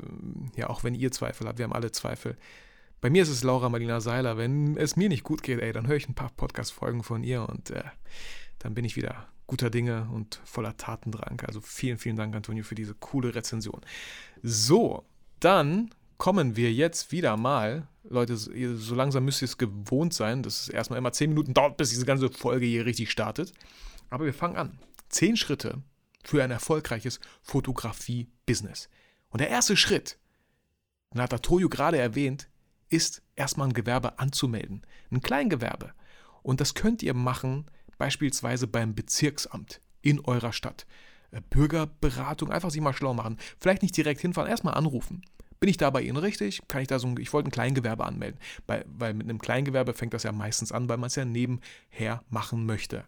ja, 0.56 0.68
auch 0.68 0.84
wenn 0.84 0.94
ihr 0.94 1.10
Zweifel 1.12 1.46
habt, 1.46 1.58
wir 1.58 1.64
haben 1.64 1.72
alle 1.72 1.92
Zweifel. 1.92 2.36
Bei 3.00 3.10
mir 3.10 3.22
ist 3.22 3.28
es 3.28 3.44
Laura 3.44 3.68
Marlina 3.68 4.00
Seiler. 4.00 4.36
Wenn 4.36 4.76
es 4.76 4.96
mir 4.96 5.08
nicht 5.08 5.22
gut 5.22 5.42
geht, 5.42 5.60
ey, 5.60 5.72
dann 5.72 5.86
höre 5.86 5.96
ich 5.96 6.08
ein 6.08 6.14
paar 6.14 6.30
Podcast-Folgen 6.30 7.02
von 7.02 7.22
ihr 7.22 7.48
und 7.48 7.70
äh, 7.70 7.84
dann 8.58 8.74
bin 8.74 8.84
ich 8.84 8.96
wieder 8.96 9.28
guter 9.46 9.70
Dinge 9.70 10.08
und 10.12 10.40
voller 10.44 10.76
Tatendrang. 10.76 11.40
Also 11.46 11.60
vielen, 11.60 11.98
vielen 11.98 12.16
Dank, 12.16 12.34
Antonio, 12.34 12.64
für 12.64 12.74
diese 12.74 12.94
coole 12.94 13.34
Rezension. 13.34 13.80
So, 14.42 15.04
dann 15.40 15.90
kommen 16.18 16.56
wir 16.56 16.72
jetzt 16.72 17.12
wieder 17.12 17.36
mal, 17.36 17.88
Leute, 18.04 18.36
so 18.36 18.94
langsam 18.94 19.24
müsst 19.24 19.42
ihr 19.42 19.46
es 19.46 19.58
gewohnt 19.58 20.14
sein, 20.14 20.42
dass 20.42 20.62
es 20.62 20.68
erstmal 20.68 20.98
immer 20.98 21.12
10 21.12 21.30
Minuten 21.30 21.54
dauert, 21.54 21.76
bis 21.76 21.90
diese 21.90 22.06
ganze 22.06 22.30
Folge 22.30 22.66
hier 22.66 22.86
richtig 22.86 23.10
startet. 23.10 23.52
Aber 24.10 24.24
wir 24.24 24.34
fangen 24.34 24.56
an. 24.56 24.78
10 25.08 25.36
Schritte 25.36 25.82
für 26.24 26.42
ein 26.42 26.50
erfolgreiches 26.50 27.20
Fotografie-Business. 27.42 28.88
Und 29.30 29.40
der 29.40 29.48
erste 29.48 29.76
Schritt, 29.76 30.18
den 31.12 31.20
hat 31.20 31.42
Toyo 31.42 31.68
gerade 31.68 31.98
erwähnt, 31.98 32.48
ist 32.88 33.22
erstmal 33.34 33.68
ein 33.68 33.74
Gewerbe 33.74 34.18
anzumelden. 34.18 34.86
Ein 35.10 35.20
Kleingewerbe. 35.20 35.92
Und 36.42 36.60
das 36.60 36.74
könnt 36.74 37.02
ihr 37.02 37.14
machen, 37.14 37.66
beispielsweise 37.98 38.66
beim 38.66 38.94
Bezirksamt 38.94 39.80
in 40.02 40.20
eurer 40.20 40.52
Stadt. 40.52 40.86
Äh, 41.30 41.40
Bürgerberatung, 41.50 42.50
einfach 42.50 42.70
sich 42.70 42.80
mal 42.80 42.92
schlau 42.92 43.14
machen. 43.14 43.38
Vielleicht 43.58 43.82
nicht 43.82 43.96
direkt 43.96 44.20
hinfahren, 44.20 44.48
erstmal 44.48 44.74
anrufen. 44.74 45.22
Bin 45.60 45.68
ich 45.68 45.76
da 45.76 45.90
bei 45.90 46.02
Ihnen 46.02 46.16
richtig? 46.16 46.60
Kann 46.68 46.82
ich 46.82 46.88
da 46.88 46.98
so 46.98 47.06
ein, 47.06 47.16
ich 47.18 47.32
wollte 47.32 47.48
ein 47.48 47.52
Kleingewerbe 47.52 48.04
anmelden, 48.04 48.40
weil, 48.66 48.84
weil 48.86 49.14
mit 49.14 49.28
einem 49.28 49.38
Kleingewerbe 49.38 49.94
fängt 49.94 50.14
das 50.14 50.22
ja 50.22 50.32
meistens 50.32 50.72
an, 50.72 50.88
weil 50.88 50.98
man 50.98 51.08
es 51.08 51.16
ja 51.16 51.24
nebenher 51.24 52.22
machen 52.28 52.66
möchte. 52.66 53.04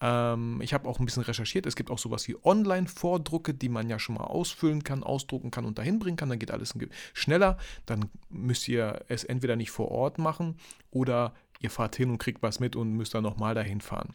Ähm, 0.00 0.60
ich 0.60 0.74
habe 0.74 0.88
auch 0.88 0.98
ein 0.98 1.04
bisschen 1.04 1.22
recherchiert. 1.22 1.66
Es 1.66 1.76
gibt 1.76 1.90
auch 1.90 1.98
sowas 1.98 2.26
wie 2.28 2.36
Online-Vordrucke, 2.44 3.54
die 3.54 3.68
man 3.68 3.88
ja 3.88 3.98
schon 3.98 4.16
mal 4.16 4.24
ausfüllen 4.24 4.84
kann, 4.84 5.02
ausdrucken 5.02 5.50
kann 5.50 5.64
und 5.64 5.78
dahin 5.78 5.98
bringen 5.98 6.16
kann. 6.16 6.28
Dann 6.28 6.38
geht 6.38 6.50
alles 6.50 6.74
schneller. 7.14 7.58
Dann 7.86 8.06
müsst 8.28 8.68
ihr 8.68 9.04
es 9.08 9.24
entweder 9.24 9.56
nicht 9.56 9.70
vor 9.70 9.90
Ort 9.90 10.18
machen 10.18 10.56
oder 10.90 11.34
ihr 11.60 11.70
fahrt 11.70 11.96
hin 11.96 12.10
und 12.10 12.18
kriegt 12.18 12.42
was 12.42 12.60
mit 12.60 12.76
und 12.76 12.92
müsst 12.92 13.14
dann 13.14 13.24
nochmal 13.24 13.54
dahin 13.54 13.80
fahren. 13.80 14.14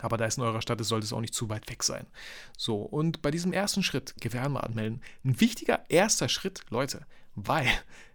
Aber 0.00 0.16
da 0.16 0.26
es 0.26 0.36
in 0.36 0.42
eurer 0.42 0.62
Stadt 0.62 0.80
ist, 0.80 0.88
sollte 0.88 1.06
es 1.06 1.12
auch 1.12 1.20
nicht 1.20 1.34
zu 1.34 1.48
weit 1.48 1.68
weg 1.70 1.82
sein. 1.82 2.06
So, 2.56 2.82
und 2.82 3.22
bei 3.22 3.30
diesem 3.30 3.52
ersten 3.52 3.82
Schritt, 3.82 4.14
Gewerbe 4.20 4.62
anmelden, 4.62 5.02
ein 5.24 5.40
wichtiger 5.40 5.84
erster 5.88 6.28
Schritt, 6.28 6.62
Leute, 6.70 7.06
weil, 7.34 7.68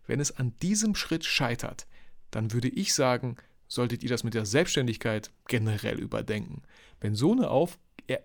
wenn 0.07 0.19
es 0.19 0.37
an 0.37 0.53
diesem 0.61 0.95
Schritt 0.95 1.25
scheitert, 1.25 1.87
dann 2.31 2.51
würde 2.51 2.69
ich 2.69 2.93
sagen, 2.93 3.37
solltet 3.67 4.03
ihr 4.03 4.09
das 4.09 4.23
mit 4.23 4.33
der 4.33 4.45
Selbstständigkeit 4.45 5.31
generell 5.47 5.99
überdenken. 5.99 6.63
Wenn 6.99 7.15
so 7.15 7.31
eine, 7.31 7.49
Auf 7.49 7.79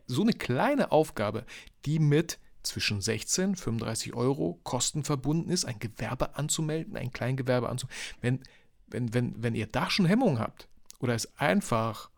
so 0.06 0.22
eine 0.22 0.32
kleine 0.32 0.90
Aufgabe, 0.90 1.44
die 1.86 1.98
mit 1.98 2.38
zwischen 2.62 3.00
16 3.00 3.50
und 3.50 3.56
35 3.56 4.14
Euro 4.14 4.58
Kosten 4.64 5.04
verbunden 5.04 5.50
ist, 5.50 5.64
ein 5.64 5.78
Gewerbe 5.78 6.36
anzumelden, 6.36 6.96
ein 6.96 7.12
Kleingewerbe 7.12 7.68
anzumelden, 7.68 8.08
wenn, 8.20 8.40
wenn, 8.88 9.14
wenn, 9.14 9.42
wenn 9.42 9.54
ihr 9.54 9.66
da 9.66 9.88
schon 9.88 10.06
Hemmungen 10.06 10.38
habt 10.38 10.68
oder 10.98 11.14
es 11.14 11.38
einfach 11.38 12.10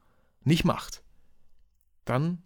nicht 0.43 0.65
macht, 0.65 1.03
dann 2.05 2.43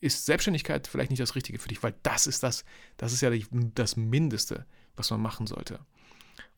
ist 0.00 0.26
Selbstständigkeit 0.26 0.86
vielleicht 0.86 1.10
nicht 1.10 1.22
das 1.22 1.34
Richtige 1.34 1.58
für 1.58 1.68
dich, 1.68 1.82
weil 1.82 1.94
das 2.02 2.26
ist 2.26 2.42
das, 2.42 2.64
das 2.96 3.12
ist 3.12 3.22
ja 3.22 3.30
das 3.74 3.96
Mindeste, 3.96 4.66
was 4.94 5.10
man 5.10 5.20
machen 5.20 5.46
sollte. 5.46 5.80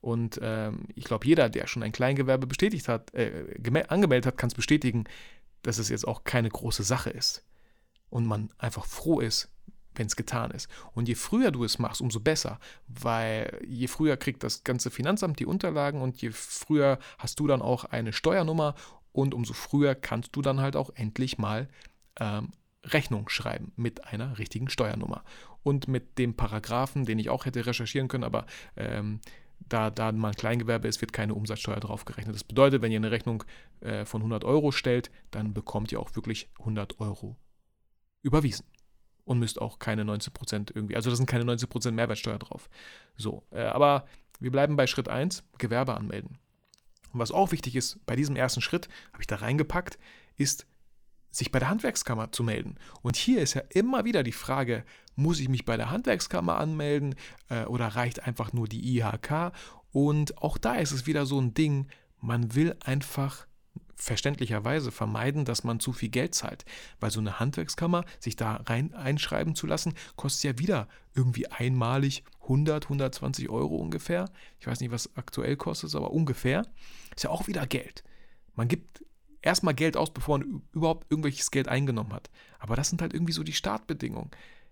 Und 0.01 0.39
ähm, 0.41 0.85
ich 0.95 1.03
glaube, 1.05 1.25
jeder, 1.25 1.49
der 1.49 1.67
schon 1.67 1.83
ein 1.83 1.91
Kleingewerbe 1.91 2.47
bestätigt 2.47 2.87
hat, 2.87 3.13
äh, 3.13 3.47
angemeldet 3.87 4.25
hat, 4.25 4.37
kann 4.37 4.49
es 4.49 4.55
bestätigen, 4.55 5.05
dass 5.61 5.77
es 5.77 5.89
jetzt 5.89 6.07
auch 6.07 6.23
keine 6.23 6.49
große 6.49 6.83
Sache 6.83 7.09
ist. 7.09 7.43
Und 8.09 8.25
man 8.25 8.49
einfach 8.57 8.85
froh 8.85 9.19
ist, 9.19 9.49
wenn 9.95 10.07
es 10.07 10.15
getan 10.15 10.51
ist. 10.51 10.69
Und 10.93 11.07
je 11.07 11.15
früher 11.15 11.51
du 11.51 11.63
es 11.63 11.79
machst, 11.79 12.01
umso 12.01 12.19
besser, 12.19 12.59
weil 12.87 13.61
je 13.67 13.87
früher 13.87 14.17
kriegt 14.17 14.43
das 14.43 14.63
ganze 14.63 14.89
Finanzamt 14.89 15.39
die 15.39 15.45
Unterlagen 15.45 16.01
und 16.01 16.21
je 16.21 16.31
früher 16.31 16.99
hast 17.17 17.39
du 17.39 17.47
dann 17.47 17.61
auch 17.61 17.83
eine 17.85 18.13
Steuernummer 18.13 18.75
und 19.19 19.33
umso 19.33 19.53
früher 19.53 19.95
kannst 19.95 20.35
du 20.35 20.41
dann 20.41 20.61
halt 20.61 20.75
auch 20.75 20.91
endlich 20.95 21.37
mal 21.37 21.67
ähm, 22.19 22.51
Rechnung 22.85 23.27
schreiben 23.27 23.73
mit 23.75 24.05
einer 24.05 24.37
richtigen 24.37 24.69
Steuernummer. 24.69 25.23
Und 25.61 25.87
mit 25.89 26.17
dem 26.17 26.35
Paragraphen, 26.35 27.05
den 27.05 27.19
ich 27.19 27.29
auch 27.29 27.45
hätte 27.45 27.65
recherchieren 27.65 28.07
können, 28.07 28.23
aber 28.23 28.45
ähm, 28.77 29.19
da, 29.59 29.89
da 29.89 30.13
mal 30.13 30.29
ein 30.29 30.35
Kleingewerbe 30.35 30.87
ist, 30.87 31.01
wird 31.01 31.11
keine 31.11 31.33
Umsatzsteuer 31.33 31.81
drauf 31.81 32.05
gerechnet. 32.05 32.33
Das 32.33 32.45
bedeutet, 32.45 32.81
wenn 32.81 32.93
ihr 32.93 32.99
eine 32.99 33.11
Rechnung 33.11 33.43
äh, 33.81 34.05
von 34.05 34.21
100 34.21 34.45
Euro 34.45 34.71
stellt, 34.71 35.11
dann 35.31 35.53
bekommt 35.53 35.91
ihr 35.91 35.99
auch 35.99 36.15
wirklich 36.15 36.49
100 36.59 37.01
Euro 37.01 37.35
überwiesen. 38.21 38.65
Und 39.25 39.39
müsst 39.39 39.61
auch 39.61 39.79
keine 39.79 40.03
19% 40.03 40.71
irgendwie, 40.73 40.95
also 40.95 41.09
da 41.09 41.15
sind 41.15 41.27
keine 41.27 41.43
19% 41.43 41.91
Mehrwertsteuer 41.91 42.39
drauf. 42.39 42.69
So, 43.17 43.43
äh, 43.51 43.63
aber 43.63 44.05
wir 44.39 44.49
bleiben 44.49 44.77
bei 44.77 44.87
Schritt 44.87 45.09
1, 45.09 45.43
Gewerbe 45.57 45.95
anmelden. 45.95 46.39
Und 47.11 47.19
was 47.19 47.31
auch 47.31 47.51
wichtig 47.51 47.75
ist, 47.75 48.05
bei 48.05 48.15
diesem 48.15 48.35
ersten 48.35 48.61
Schritt, 48.61 48.87
habe 49.11 49.21
ich 49.21 49.27
da 49.27 49.37
reingepackt, 49.37 49.97
ist, 50.37 50.65
sich 51.31 51.51
bei 51.51 51.59
der 51.59 51.69
Handwerkskammer 51.69 52.31
zu 52.31 52.43
melden. 52.43 52.75
Und 53.01 53.15
hier 53.15 53.41
ist 53.41 53.53
ja 53.53 53.61
immer 53.69 54.05
wieder 54.05 54.23
die 54.23 54.31
Frage, 54.31 54.83
muss 55.15 55.39
ich 55.39 55.49
mich 55.49 55.65
bei 55.65 55.77
der 55.77 55.91
Handwerkskammer 55.91 56.57
anmelden 56.57 57.15
äh, 57.49 57.65
oder 57.65 57.87
reicht 57.87 58.23
einfach 58.25 58.53
nur 58.53 58.67
die 58.67 58.97
IHK? 58.97 59.51
Und 59.91 60.37
auch 60.39 60.57
da 60.57 60.75
ist 60.75 60.91
es 60.91 61.05
wieder 61.05 61.25
so 61.25 61.39
ein 61.39 61.53
Ding, 61.53 61.87
man 62.19 62.55
will 62.55 62.75
einfach 62.79 63.47
verständlicherweise 63.95 64.91
vermeiden, 64.91 65.45
dass 65.45 65.63
man 65.63 65.79
zu 65.79 65.91
viel 65.91 66.09
Geld 66.09 66.33
zahlt. 66.33 66.65
Weil 66.99 67.11
so 67.11 67.19
eine 67.19 67.39
Handwerkskammer, 67.39 68.05
sich 68.19 68.35
da 68.35 68.55
rein 68.65 68.93
einschreiben 68.93 69.55
zu 69.55 69.67
lassen, 69.67 69.93
kostet 70.15 70.43
ja 70.43 70.59
wieder 70.59 70.87
irgendwie 71.13 71.47
einmalig 71.47 72.23
100, 72.49 72.85
120 72.85 73.49
Euro 73.49 73.75
ungefähr. 73.75 74.29
Ich 74.59 74.67
weiß 74.67 74.79
nicht, 74.81 74.91
was 74.91 75.15
aktuell 75.15 75.55
kostet, 75.55 75.93
aber 75.95 76.11
ungefähr. 76.11 76.65
Ist 77.15 77.23
ja 77.23 77.29
auch 77.29 77.47
wieder 77.47 77.65
Geld. 77.67 78.03
Man 78.55 78.67
gibt 78.67 79.05
erstmal 79.41 79.75
Geld 79.75 79.95
aus, 79.95 80.11
bevor 80.11 80.39
man 80.39 80.63
überhaupt 80.73 81.09
irgendwelches 81.09 81.51
Geld 81.51 81.67
eingenommen 81.67 82.13
hat. 82.13 82.29
Aber 82.57 82.75
das 82.75 82.89
sind 82.89 83.01
halt 83.01 83.13
irgendwie 83.13 83.33
so 83.33 83.43
die 83.43 83.53
Startbedingungen. 83.53 84.31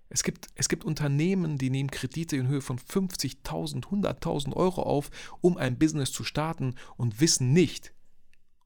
Es 0.09 0.23
gibt, 0.23 0.47
es 0.55 0.69
gibt 0.69 0.85
Unternehmen, 0.85 1.57
die 1.57 1.69
nehmen 1.69 1.91
Kredite 1.91 2.37
in 2.37 2.47
Höhe 2.47 2.61
von 2.61 2.79
50.000, 2.79 3.85
100.000 3.85 4.53
Euro 4.53 4.83
auf, 4.83 5.09
um 5.41 5.57
ein 5.57 5.77
Business 5.77 6.11
zu 6.11 6.23
starten 6.23 6.75
und 6.95 7.19
wissen 7.19 7.53
nicht, 7.53 7.93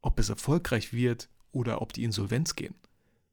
ob 0.01 0.19
es 0.19 0.29
erfolgreich 0.29 0.93
wird 0.93 1.29
oder 1.51 1.81
ob 1.81 1.93
die 1.93 2.03
Insolvenz 2.03 2.55
gehen. 2.55 2.75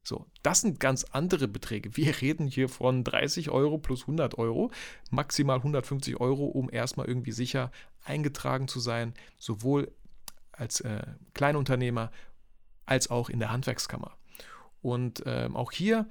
So, 0.09 0.25
das 0.41 0.61
sind 0.61 0.79
ganz 0.79 1.03
andere 1.03 1.47
Beträge. 1.47 1.95
Wir 1.95 2.19
reden 2.19 2.47
hier 2.47 2.67
von 2.67 3.03
30 3.03 3.51
Euro 3.51 3.77
plus 3.77 4.01
100 4.01 4.39
Euro, 4.39 4.71
maximal 5.11 5.57
150 5.57 6.19
Euro, 6.19 6.45
um 6.45 6.67
erstmal 6.71 7.07
irgendwie 7.07 7.31
sicher 7.31 7.71
eingetragen 8.03 8.67
zu 8.67 8.79
sein, 8.79 9.13
sowohl 9.37 9.91
als 10.51 10.81
äh, 10.81 11.03
Kleinunternehmer 11.35 12.09
als 12.87 13.11
auch 13.11 13.29
in 13.29 13.37
der 13.37 13.51
Handwerkskammer. 13.51 14.17
Und 14.81 15.21
ähm, 15.27 15.55
auch 15.55 15.71
hier, 15.71 16.09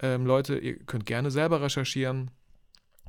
ähm, 0.00 0.26
Leute, 0.26 0.58
ihr 0.58 0.80
könnt 0.80 1.06
gerne 1.06 1.30
selber 1.30 1.62
recherchieren. 1.62 2.32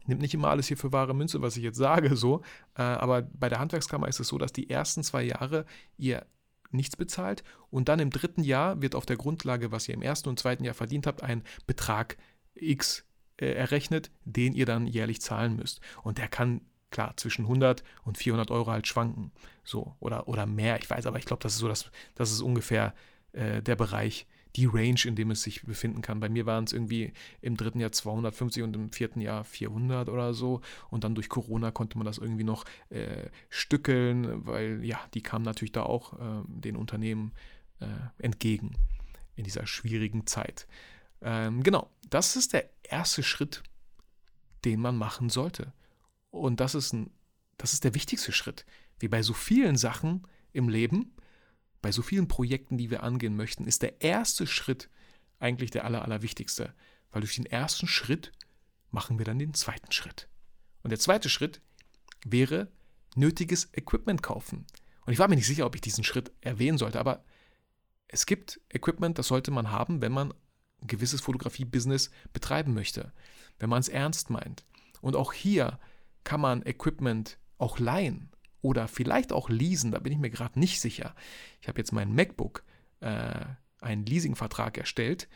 Nimmt 0.06 0.22
nicht 0.22 0.36
immer 0.36 0.50
alles 0.50 0.68
hier 0.68 0.78
für 0.78 0.92
wahre 0.92 1.16
Münze, 1.16 1.42
was 1.42 1.58
ich 1.58 1.64
jetzt 1.64 1.78
sage, 1.78 2.16
so. 2.16 2.44
Äh, 2.76 2.84
aber 2.84 3.24
bei 3.24 3.50
der 3.50 3.58
Handwerkskammer 3.58 4.08
ist 4.08 4.20
es 4.20 4.28
so, 4.28 4.38
dass 4.38 4.54
die 4.54 4.70
ersten 4.70 5.02
zwei 5.02 5.24
Jahre 5.24 5.66
ihr 5.98 6.28
nichts 6.72 6.96
bezahlt 6.96 7.44
und 7.70 7.90
dann 7.90 8.00
im 8.00 8.10
dritten 8.10 8.44
Jahr 8.44 8.82
wird 8.82 8.96
auf 8.96 9.06
der 9.06 9.18
Grundlage, 9.18 9.72
was 9.72 9.88
ihr 9.88 9.96
im 9.96 10.02
ersten 10.02 10.30
und 10.30 10.40
zweiten 10.40 10.64
Jahr 10.64 10.74
verdient 10.74 11.08
habt, 11.08 11.24
ein 11.24 11.44
Betrag 11.66 12.18
X 12.56 13.06
äh, 13.38 13.52
errechnet, 13.54 14.10
den 14.26 14.54
ihr 14.54 14.66
dann 14.66 14.88
jährlich 14.88 15.22
zahlen 15.22 15.56
müsst. 15.56 15.82
Und 16.04 16.18
der 16.18 16.28
kann 16.28 16.62
klar 16.90 17.16
zwischen 17.18 17.44
100 17.44 17.84
und 18.04 18.18
400 18.18 18.52
Euro 18.52 18.72
halt 18.72 18.88
schwanken, 18.88 19.32
so 19.64 19.96
oder 20.00 20.28
oder 20.28 20.46
mehr. 20.46 20.80
Ich 20.80 20.90
weiß, 20.90 21.06
aber 21.06 21.20
ich 21.20 21.26
glaube, 21.26 21.44
das 21.44 21.54
ist 21.54 21.60
so, 21.60 21.68
das, 21.68 21.92
das 22.16 22.32
ist 22.32 22.42
ungefähr 22.42 22.94
äh, 23.34 23.62
der 23.62 23.76
Bereich, 23.76 24.26
die 24.56 24.66
Range, 24.66 25.00
in 25.06 25.16
dem 25.16 25.32
es 25.32 25.44
sich 25.44 25.64
befinden 25.64 26.02
kann. 26.02 26.20
Bei 26.20 26.30
mir 26.30 26.46
waren 26.46 26.64
es 26.64 26.74
irgendwie 26.74 27.14
im 27.42 27.58
dritten 27.58 27.80
Jahr 27.80 27.92
250 27.92 28.64
und 28.64 28.76
im 28.76 28.92
vierten 28.92 29.22
Jahr 29.22 29.44
400 29.44 30.10
oder 30.10 30.34
so. 30.34 30.62
Und 30.90 31.04
dann 31.04 31.16
durch 31.16 31.30
Corona 31.30 31.72
konnte 31.72 31.98
man 31.98 32.06
das 32.06 32.18
irgendwie 32.18 32.44
noch 32.44 32.66
äh, 32.90 33.30
stückeln, 33.50 34.46
weil 34.46 34.84
ja, 34.84 35.00
die 35.14 35.22
kamen 35.22 35.46
natürlich 35.46 35.72
da 35.72 35.84
auch 35.84 36.14
äh, 36.14 36.44
den 36.48 36.76
Unternehmen 36.76 37.34
äh, 37.80 37.86
entgegen 38.18 38.76
in 39.36 39.44
dieser 39.44 39.68
schwierigen 39.68 40.26
Zeit. 40.26 40.68
Ähm, 41.22 41.64
genau, 41.64 41.90
das 42.10 42.36
ist 42.36 42.54
der 42.54 42.70
erste 42.84 43.24
Schritt, 43.24 43.64
den 44.66 44.80
man 44.80 44.98
machen 44.98 45.30
sollte. 45.30 45.74
Und 46.32 46.60
das 46.60 46.76
ist, 46.76 46.94
ein, 46.94 47.12
das 47.58 47.74
ist 47.74 47.84
der 47.84 47.94
wichtigste 47.94 48.32
Schritt. 48.32 48.66
Wie 49.00 49.08
bei 49.08 49.22
so 49.22 49.34
vielen 49.34 49.78
Sachen 49.78 50.28
im 50.54 50.70
Leben 50.70 51.14
bei 51.82 51.92
so 51.92 52.02
vielen 52.02 52.28
Projekten, 52.28 52.78
die 52.78 52.90
wir 52.90 53.04
angehen 53.04 53.36
möchten, 53.36 53.68
ist 53.68 53.82
der 53.82 54.02
erste 54.02 54.48
Schritt 54.48 54.90
eigentlich 55.40 55.72
der 55.72 55.86
aller, 55.86 56.04
allerwichtigste. 56.04 56.74
Weil 57.12 57.22
durch 57.22 57.36
den 57.36 57.46
ersten 57.46 57.88
Schritt 57.88 58.32
machen 58.92 59.18
wir 59.18 59.26
dann 59.26 59.40
den 59.40 59.54
zweiten 59.54 59.92
Schritt. 59.92 60.28
Und 60.84 60.90
der 60.90 61.00
zweite 61.00 61.30
Schritt 61.30 61.62
wäre 62.26 62.72
nötiges 63.16 63.70
Equipment 63.74 64.24
kaufen. 64.24 64.66
Und 65.06 65.14
ich 65.14 65.20
war 65.20 65.28
mir 65.28 65.36
nicht 65.36 65.48
sicher, 65.48 65.66
ob 65.66 65.76
ich 65.76 65.82
diesen 65.82 66.04
Schritt 66.04 66.32
erwähnen 66.42 66.78
sollte, 66.78 67.00
aber 67.00 67.24
es 68.08 68.26
gibt 68.26 68.62
Equipment, 68.70 69.18
das 69.18 69.28
sollte 69.28 69.52
man 69.52 69.72
haben, 69.72 70.02
wenn 70.02 70.12
man 70.12 70.34
ein 70.82 70.88
gewisses 70.88 71.22
Fotografie-Business 71.22 72.12
betreiben 72.34 72.74
möchte, 72.74 73.12
wenn 73.60 73.70
man 73.70 73.80
es 73.80 73.90
ernst 73.90 74.30
meint. 74.30 74.66
Und 75.02 75.16
auch 75.16 75.34
hier 75.34 75.80
kann 76.24 76.42
man 76.42 76.66
Equipment 76.66 77.38
auch 77.58 77.80
leihen 77.80 78.30
oder 78.68 78.90
vielleicht 78.90 79.32
auch 79.32 79.50
leasen, 79.50 79.92
da 79.92 80.00
bin 80.00 80.12
ich 80.12 80.20
mir 80.20 80.30
gerade 80.30 80.60
nicht 80.60 80.82
sicher. 80.82 81.16
Ich 81.62 81.70
habe 81.70 81.80
jetzt 81.80 81.94
mein 81.94 82.14
MacBook 82.14 82.64
äh, 83.00 83.46
einen 83.80 84.06
Leasingvertrag 84.06 84.78
erstellt 84.78 85.30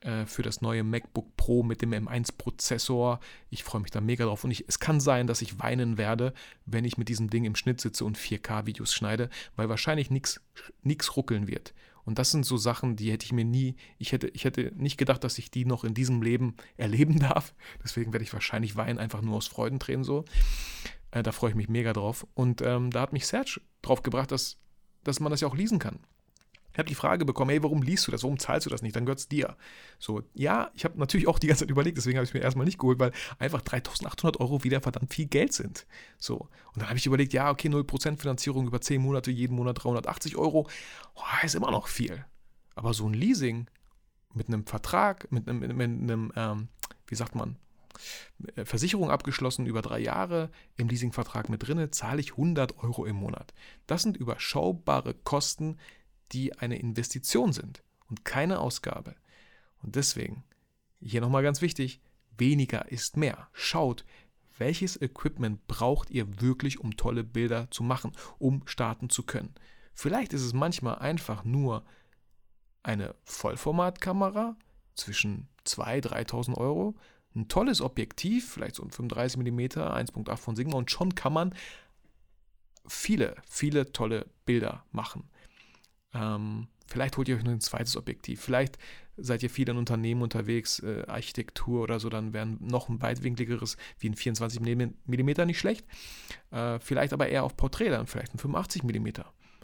äh, 0.00 0.26
für 0.26 0.42
das 0.42 0.60
neue 0.60 0.84
MacBook 0.84 1.36
Pro 1.36 1.64
mit 1.64 1.82
dem 1.82 1.92
M1-Prozessor. 1.92 3.18
Ich 3.50 3.64
freue 3.64 3.82
mich 3.82 3.90
da 3.90 4.00
mega 4.00 4.26
drauf 4.26 4.44
und 4.44 4.52
ich, 4.52 4.64
es 4.68 4.78
kann 4.78 5.00
sein, 5.00 5.26
dass 5.26 5.42
ich 5.42 5.58
weinen 5.58 5.98
werde, 5.98 6.34
wenn 6.66 6.84
ich 6.84 6.98
mit 6.98 7.08
diesem 7.08 7.30
Ding 7.30 7.44
im 7.44 7.56
Schnitt 7.56 7.80
sitze 7.80 8.04
und 8.04 8.16
4K-Videos 8.16 8.94
schneide, 8.94 9.28
weil 9.56 9.68
wahrscheinlich 9.68 10.10
nichts 10.10 11.16
ruckeln 11.16 11.48
wird. 11.48 11.74
Und 12.04 12.18
das 12.18 12.30
sind 12.30 12.46
so 12.46 12.56
Sachen, 12.56 12.96
die 12.96 13.12
hätte 13.12 13.26
ich 13.26 13.32
mir 13.32 13.44
nie, 13.44 13.76
ich 13.98 14.12
hätte, 14.12 14.28
ich 14.28 14.44
hätte 14.44 14.72
nicht 14.76 14.96
gedacht, 14.96 15.24
dass 15.24 15.36
ich 15.36 15.50
die 15.50 15.66
noch 15.66 15.84
in 15.84 15.92
diesem 15.92 16.22
Leben 16.22 16.54
erleben 16.78 17.18
darf. 17.20 17.54
Deswegen 17.84 18.14
werde 18.14 18.24
ich 18.24 18.32
wahrscheinlich 18.32 18.76
weinen, 18.76 18.98
einfach 18.98 19.20
nur 19.20 19.36
aus 19.36 19.46
Freudentränen 19.46 20.04
so. 20.04 20.24
Äh, 21.10 21.22
da 21.22 21.32
freue 21.32 21.50
ich 21.50 21.56
mich 21.56 21.68
mega 21.68 21.92
drauf. 21.92 22.26
Und 22.34 22.62
ähm, 22.62 22.90
da 22.90 23.00
hat 23.00 23.12
mich 23.12 23.26
Serge 23.26 23.60
drauf 23.82 24.02
gebracht, 24.02 24.30
dass, 24.32 24.56
dass 25.04 25.20
man 25.20 25.30
das 25.30 25.40
ja 25.40 25.48
auch 25.48 25.56
lesen 25.56 25.78
kann. 25.78 25.98
Ich 26.72 26.78
habe 26.78 26.88
die 26.88 26.94
Frage 26.94 27.24
bekommen, 27.24 27.50
hey, 27.50 27.62
warum 27.62 27.82
liest 27.82 28.06
du 28.06 28.12
das? 28.12 28.22
Warum 28.22 28.38
zahlst 28.38 28.66
du 28.66 28.70
das 28.70 28.82
nicht? 28.82 28.94
Dann 28.94 29.04
gehört 29.04 29.18
es 29.18 29.28
dir. 29.28 29.56
So, 29.98 30.22
ja, 30.34 30.70
ich 30.74 30.84
habe 30.84 30.96
natürlich 30.96 31.26
auch 31.26 31.40
die 31.40 31.48
ganze 31.48 31.64
Zeit 31.64 31.70
überlegt, 31.70 31.96
deswegen 31.96 32.18
habe 32.18 32.24
ich 32.24 32.30
es 32.30 32.34
mir 32.34 32.40
erstmal 32.40 32.66
nicht 32.66 32.78
geholt, 32.78 33.00
weil 33.00 33.10
einfach 33.40 33.62
3800 33.62 34.38
Euro 34.38 34.62
wieder 34.62 34.80
verdammt 34.80 35.12
viel 35.12 35.26
Geld 35.26 35.52
sind. 35.52 35.86
So, 36.18 36.36
und 36.36 36.76
dann 36.76 36.88
habe 36.88 36.96
ich 36.96 37.06
überlegt, 37.06 37.32
ja, 37.32 37.50
okay, 37.50 37.68
0% 37.68 38.18
Finanzierung 38.18 38.68
über 38.68 38.80
10 38.80 39.02
Monate, 39.02 39.32
jeden 39.32 39.56
Monat 39.56 39.82
380 39.82 40.36
Euro, 40.36 40.68
oh, 41.16 41.22
ist 41.42 41.56
immer 41.56 41.72
noch 41.72 41.88
viel. 41.88 42.24
Aber 42.76 42.94
so 42.94 43.08
ein 43.08 43.14
Leasing 43.14 43.66
mit 44.34 44.46
einem 44.46 44.64
Vertrag, 44.64 45.32
mit 45.32 45.48
einem, 45.48 45.58
mit 45.58 45.70
einem 45.80 46.32
ähm, 46.36 46.68
wie 47.08 47.16
sagt 47.16 47.34
man, 47.34 47.56
Versicherung 48.64 49.10
abgeschlossen 49.10 49.66
über 49.66 49.82
drei 49.82 49.98
Jahre, 49.98 50.50
im 50.76 50.88
Leasingvertrag 50.88 51.48
mit 51.48 51.66
drinne, 51.66 51.90
zahle 51.90 52.20
ich 52.20 52.32
100 52.32 52.78
Euro 52.78 53.04
im 53.04 53.16
Monat. 53.16 53.54
Das 53.86 54.02
sind 54.02 54.16
überschaubare 54.16 55.14
Kosten, 55.14 55.78
die 56.32 56.58
eine 56.58 56.78
Investition 56.78 57.52
sind 57.52 57.82
und 58.08 58.24
keine 58.24 58.60
Ausgabe. 58.60 59.14
Und 59.82 59.96
deswegen, 59.96 60.44
hier 61.00 61.20
nochmal 61.20 61.42
ganz 61.42 61.62
wichtig, 61.62 62.00
weniger 62.36 62.90
ist 62.90 63.16
mehr. 63.16 63.48
Schaut, 63.52 64.04
welches 64.58 65.00
Equipment 65.00 65.66
braucht 65.66 66.10
ihr 66.10 66.40
wirklich, 66.40 66.80
um 66.80 66.96
tolle 66.96 67.24
Bilder 67.24 67.70
zu 67.70 67.82
machen, 67.82 68.12
um 68.38 68.66
starten 68.66 69.08
zu 69.08 69.22
können. 69.22 69.54
Vielleicht 69.94 70.32
ist 70.32 70.42
es 70.42 70.52
manchmal 70.52 70.98
einfach 70.98 71.44
nur 71.44 71.84
eine 72.82 73.14
Vollformatkamera 73.24 74.56
zwischen 74.94 75.48
2.000, 75.66 76.08
3.000 76.08 76.54
Euro 76.56 76.96
ein 77.34 77.48
tolles 77.48 77.80
Objektiv, 77.80 78.50
vielleicht 78.50 78.76
so 78.76 78.82
ein 78.82 78.90
35 78.90 79.40
mm, 79.40 79.60
1.8 79.60 80.36
von 80.36 80.56
Sigma 80.56 80.76
und 80.76 80.90
schon 80.90 81.14
kann 81.14 81.32
man 81.32 81.54
viele, 82.86 83.36
viele 83.48 83.92
tolle 83.92 84.26
Bilder 84.44 84.84
machen. 84.92 85.28
Ähm, 86.14 86.68
vielleicht 86.86 87.16
holt 87.16 87.28
ihr 87.28 87.36
euch 87.36 87.44
noch 87.44 87.52
ein 87.52 87.60
zweites 87.60 87.96
Objektiv. 87.96 88.40
Vielleicht 88.40 88.78
seid 89.16 89.42
ihr 89.42 89.50
viel 89.50 89.68
in 89.68 89.76
Unternehmen 89.76 90.22
unterwegs, 90.22 90.78
äh, 90.80 91.04
Architektur 91.06 91.82
oder 91.82 92.00
so, 92.00 92.08
dann 92.08 92.32
wäre 92.32 92.46
noch 92.46 92.88
ein 92.88 93.02
weitwinkligeres 93.02 93.76
wie 93.98 94.08
ein 94.08 94.14
24 94.14 94.60
mm 94.60 95.46
nicht 95.46 95.58
schlecht. 95.58 95.84
Äh, 96.50 96.78
vielleicht 96.80 97.12
aber 97.12 97.28
eher 97.28 97.44
auf 97.44 97.56
Porträt, 97.56 97.90
dann 97.90 98.06
vielleicht 98.06 98.34
ein 98.34 98.38
85 98.38 98.84
mm. 98.84 99.08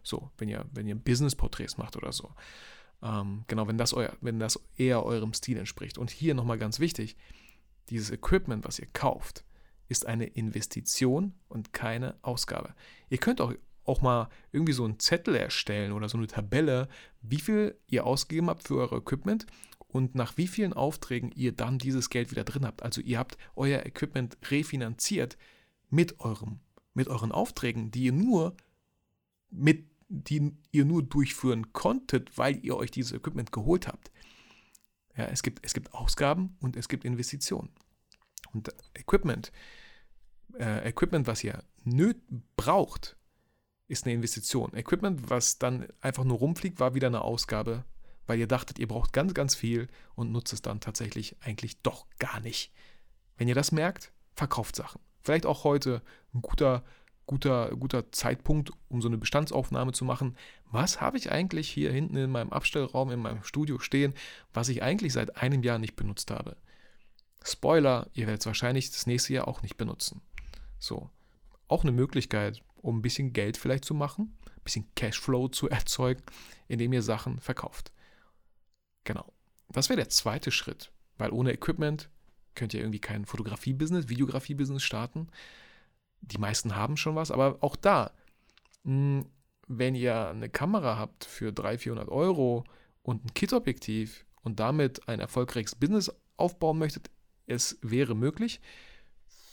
So, 0.02 0.30
wenn 0.36 0.48
ihr, 0.48 0.66
wenn 0.72 0.86
ihr 0.86 0.96
Business-Porträts 0.96 1.78
macht 1.78 1.96
oder 1.96 2.12
so. 2.12 2.32
Ähm, 3.02 3.44
genau, 3.46 3.66
wenn 3.68 3.78
das, 3.78 3.94
euer, 3.94 4.12
wenn 4.20 4.38
das 4.38 4.60
eher 4.76 5.04
eurem 5.04 5.32
Stil 5.32 5.56
entspricht. 5.56 5.98
Und 5.98 6.10
hier 6.10 6.34
nochmal 6.34 6.58
ganz 6.58 6.78
wichtig, 6.78 7.16
dieses 7.90 8.10
Equipment, 8.10 8.64
was 8.64 8.78
ihr 8.78 8.88
kauft, 8.92 9.44
ist 9.88 10.06
eine 10.06 10.26
Investition 10.26 11.34
und 11.48 11.72
keine 11.72 12.16
Ausgabe. 12.22 12.74
Ihr 13.10 13.18
könnt 13.18 13.40
auch, 13.40 13.52
auch 13.84 14.00
mal 14.00 14.28
irgendwie 14.52 14.72
so 14.72 14.84
einen 14.84 14.98
Zettel 14.98 15.34
erstellen 15.34 15.92
oder 15.92 16.08
so 16.08 16.16
eine 16.16 16.26
Tabelle, 16.26 16.88
wie 17.20 17.40
viel 17.40 17.78
ihr 17.86 18.06
ausgegeben 18.06 18.48
habt 18.48 18.66
für 18.66 18.76
euer 18.76 18.98
Equipment 18.98 19.46
und 19.88 20.14
nach 20.14 20.36
wie 20.36 20.48
vielen 20.48 20.72
Aufträgen 20.72 21.30
ihr 21.32 21.52
dann 21.52 21.78
dieses 21.78 22.10
Geld 22.10 22.30
wieder 22.30 22.44
drin 22.44 22.66
habt. 22.66 22.82
Also 22.82 23.00
ihr 23.00 23.18
habt 23.18 23.36
euer 23.54 23.84
Equipment 23.86 24.36
refinanziert 24.50 25.36
mit 25.90 26.20
eurem 26.20 26.60
mit 26.96 27.08
euren 27.08 27.32
Aufträgen, 27.32 27.90
die 27.90 28.04
ihr 28.04 28.12
nur 28.12 28.56
mit 29.50 29.86
die 30.08 30.52
ihr 30.70 30.84
nur 30.84 31.02
durchführen 31.02 31.72
konntet, 31.72 32.36
weil 32.38 32.64
ihr 32.64 32.76
euch 32.76 32.90
dieses 32.90 33.12
Equipment 33.12 33.52
geholt 33.52 33.88
habt. 33.88 34.12
Ja, 35.16 35.24
es, 35.26 35.42
gibt, 35.42 35.64
es 35.64 35.74
gibt 35.74 35.94
Ausgaben 35.94 36.56
und 36.60 36.76
es 36.76 36.88
gibt 36.88 37.04
Investitionen. 37.04 37.70
Und 38.52 38.72
Equipment, 38.94 39.52
äh, 40.58 40.88
Equipment, 40.88 41.26
was 41.26 41.42
ihr 41.44 41.62
nöt 41.84 42.16
braucht, 42.56 43.16
ist 43.86 44.04
eine 44.04 44.14
Investition. 44.14 44.74
Equipment, 44.74 45.30
was 45.30 45.58
dann 45.58 45.86
einfach 46.00 46.24
nur 46.24 46.38
rumfliegt, 46.38 46.80
war 46.80 46.94
wieder 46.94 47.08
eine 47.08 47.22
Ausgabe, 47.22 47.84
weil 48.26 48.38
ihr 48.38 48.46
dachtet, 48.46 48.78
ihr 48.78 48.88
braucht 48.88 49.12
ganz, 49.12 49.34
ganz 49.34 49.54
viel 49.54 49.88
und 50.14 50.32
nutzt 50.32 50.52
es 50.52 50.62
dann 50.62 50.80
tatsächlich 50.80 51.36
eigentlich 51.40 51.82
doch 51.82 52.06
gar 52.18 52.40
nicht. 52.40 52.72
Wenn 53.36 53.48
ihr 53.48 53.54
das 53.54 53.72
merkt, 53.72 54.12
verkauft 54.34 54.76
Sachen. 54.76 55.00
Vielleicht 55.20 55.46
auch 55.46 55.64
heute 55.64 56.02
ein 56.32 56.42
guter 56.42 56.84
guter, 57.26 57.70
guter 57.76 58.12
Zeitpunkt, 58.12 58.70
um 58.88 59.00
so 59.00 59.08
eine 59.08 59.18
Bestandsaufnahme 59.18 59.92
zu 59.92 60.04
machen. 60.04 60.36
Was 60.70 61.00
habe 61.00 61.16
ich 61.16 61.30
eigentlich 61.32 61.68
hier 61.68 61.92
hinten 61.92 62.16
in 62.16 62.30
meinem 62.30 62.52
Abstellraum, 62.52 63.10
in 63.10 63.20
meinem 63.20 63.42
Studio 63.44 63.78
stehen, 63.78 64.14
was 64.52 64.68
ich 64.68 64.82
eigentlich 64.82 65.12
seit 65.12 65.36
einem 65.36 65.62
Jahr 65.62 65.78
nicht 65.78 65.96
benutzt 65.96 66.30
habe? 66.30 66.56
Spoiler, 67.42 68.08
ihr 68.14 68.26
werdet 68.26 68.40
es 68.40 68.46
wahrscheinlich 68.46 68.90
das 68.90 69.06
nächste 69.06 69.34
Jahr 69.34 69.48
auch 69.48 69.62
nicht 69.62 69.76
benutzen. 69.76 70.22
So, 70.78 71.10
auch 71.68 71.82
eine 71.82 71.92
Möglichkeit, 71.92 72.62
um 72.76 72.98
ein 72.98 73.02
bisschen 73.02 73.32
Geld 73.32 73.56
vielleicht 73.56 73.84
zu 73.84 73.94
machen, 73.94 74.36
ein 74.46 74.62
bisschen 74.64 74.86
Cashflow 74.94 75.48
zu 75.48 75.68
erzeugen, 75.70 76.22
indem 76.68 76.92
ihr 76.92 77.02
Sachen 77.02 77.40
verkauft. 77.40 77.92
Genau. 79.04 79.32
Das 79.68 79.88
wäre 79.88 79.96
der 79.96 80.08
zweite 80.08 80.50
Schritt, 80.50 80.92
weil 81.18 81.30
ohne 81.32 81.52
Equipment 81.52 82.08
könnt 82.54 82.74
ihr 82.74 82.80
irgendwie 82.80 83.00
kein 83.00 83.24
Fotografie-Business, 83.24 84.08
Videografie-Business 84.08 84.82
starten 84.82 85.28
die 86.30 86.38
meisten 86.38 86.76
haben 86.76 86.96
schon 86.96 87.16
was, 87.16 87.30
aber 87.30 87.58
auch 87.60 87.76
da, 87.76 88.12
wenn 88.82 89.94
ihr 89.94 90.28
eine 90.28 90.48
Kamera 90.48 90.98
habt 90.98 91.24
für 91.24 91.52
300, 91.52 91.80
400 91.80 92.08
Euro 92.08 92.64
und 93.02 93.24
ein 93.24 93.34
Kit-Objektiv 93.34 94.26
und 94.42 94.60
damit 94.60 95.08
ein 95.08 95.20
erfolgreiches 95.20 95.74
Business 95.74 96.12
aufbauen 96.36 96.78
möchtet, 96.78 97.10
es 97.46 97.78
wäre 97.82 98.14
möglich. 98.14 98.60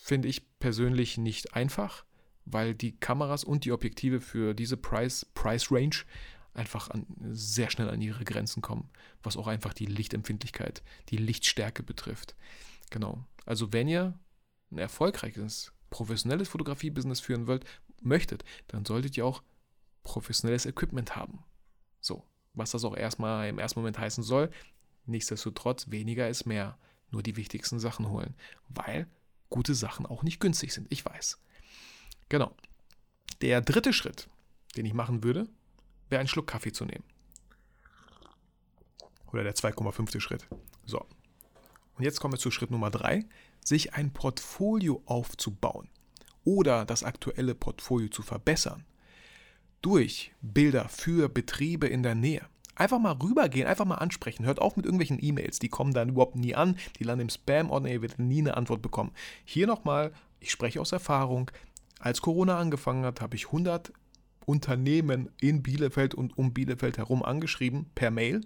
Finde 0.01 0.27
ich 0.27 0.57
persönlich 0.59 1.17
nicht 1.17 1.53
einfach, 1.53 2.05
weil 2.45 2.73
die 2.73 2.97
Kameras 2.97 3.43
und 3.43 3.65
die 3.65 3.71
Objektive 3.71 4.19
für 4.19 4.53
diese 4.53 4.77
Price, 4.77 5.25
Price 5.33 5.71
Range 5.71 5.95
einfach 6.53 6.89
an, 6.89 7.05
sehr 7.31 7.69
schnell 7.69 7.89
an 7.89 8.01
ihre 8.01 8.25
Grenzen 8.25 8.61
kommen, 8.61 8.89
was 9.23 9.37
auch 9.37 9.47
einfach 9.47 9.73
die 9.73 9.85
Lichtempfindlichkeit, 9.85 10.83
die 11.09 11.17
Lichtstärke 11.17 11.83
betrifft. 11.83 12.35
Genau. 12.89 13.23
Also 13.45 13.71
wenn 13.71 13.87
ihr 13.87 14.19
ein 14.71 14.77
erfolgreiches, 14.77 15.71
professionelles 15.91 16.49
Fotografie-Business 16.49 17.19
führen 17.19 17.45
wollt, 17.45 17.65
möchtet, 18.01 18.43
dann 18.67 18.85
solltet 18.85 19.15
ihr 19.15 19.25
auch 19.25 19.43
professionelles 20.01 20.65
Equipment 20.65 21.15
haben. 21.15 21.43
So, 21.99 22.25
was 22.55 22.71
das 22.71 22.83
auch 22.83 22.97
erstmal 22.97 23.47
im 23.47 23.59
ersten 23.59 23.79
Moment 23.79 23.99
heißen 23.99 24.23
soll, 24.23 24.49
nichtsdestotrotz 25.05 25.91
weniger 25.91 26.27
ist 26.27 26.47
mehr. 26.47 26.79
Nur 27.11 27.21
die 27.21 27.35
wichtigsten 27.35 27.77
Sachen 27.77 28.09
holen, 28.09 28.35
weil 28.69 29.05
gute 29.49 29.75
Sachen 29.75 30.05
auch 30.05 30.23
nicht 30.23 30.39
günstig 30.39 30.73
sind. 30.73 30.87
Ich 30.89 31.03
weiß. 31.05 31.37
Genau. 32.29 32.55
Der 33.41 33.59
dritte 33.59 33.91
Schritt, 33.91 34.29
den 34.77 34.85
ich 34.85 34.93
machen 34.93 35.21
würde, 35.21 35.49
wäre 36.09 36.21
einen 36.21 36.29
Schluck 36.29 36.47
Kaffee 36.47 36.71
zu 36.71 36.85
nehmen. 36.85 37.03
Oder 39.33 39.43
der 39.43 39.55
2,5. 39.55 40.21
Schritt. 40.21 40.47
So. 40.85 41.05
Und 41.95 42.03
jetzt 42.03 42.19
kommen 42.19 42.33
wir 42.33 42.39
zu 42.39 42.51
Schritt 42.51 42.71
Nummer 42.71 42.89
3, 42.89 43.25
sich 43.63 43.93
ein 43.93 44.11
Portfolio 44.11 45.01
aufzubauen 45.05 45.89
oder 46.43 46.85
das 46.85 47.03
aktuelle 47.03 47.55
Portfolio 47.55 48.09
zu 48.09 48.21
verbessern. 48.21 48.85
Durch 49.81 50.31
Bilder 50.41 50.89
für 50.89 51.29
Betriebe 51.29 51.87
in 51.87 52.03
der 52.03 52.15
Nähe. 52.15 52.45
Einfach 52.75 52.99
mal 52.99 53.13
rübergehen, 53.13 53.67
einfach 53.67 53.85
mal 53.85 53.95
ansprechen. 53.95 54.45
Hört 54.45 54.59
auf 54.59 54.75
mit 54.75 54.85
irgendwelchen 54.85 55.19
E-Mails, 55.21 55.59
die 55.59 55.69
kommen 55.69 55.93
dann 55.93 56.09
überhaupt 56.09 56.35
nie 56.35 56.55
an, 56.55 56.77
die 56.97 57.03
landen 57.03 57.23
im 57.23 57.29
Spam-Ordner, 57.29 57.91
ihr 57.91 58.01
werdet 58.01 58.19
nie 58.19 58.39
eine 58.39 58.57
Antwort 58.57 58.81
bekommen. 58.81 59.11
Hier 59.43 59.67
nochmal, 59.67 60.13
ich 60.39 60.51
spreche 60.51 60.81
aus 60.81 60.91
Erfahrung, 60.91 61.51
als 61.99 62.21
Corona 62.21 62.57
angefangen 62.57 63.05
hat, 63.05 63.21
habe 63.21 63.35
ich 63.35 63.47
100 63.47 63.91
Unternehmen 64.45 65.29
in 65.39 65.61
Bielefeld 65.61 66.15
und 66.15 66.37
um 66.37 66.53
Bielefeld 66.53 66.97
herum 66.97 67.23
angeschrieben 67.23 67.85
per 67.93 68.09
Mail. 68.09 68.41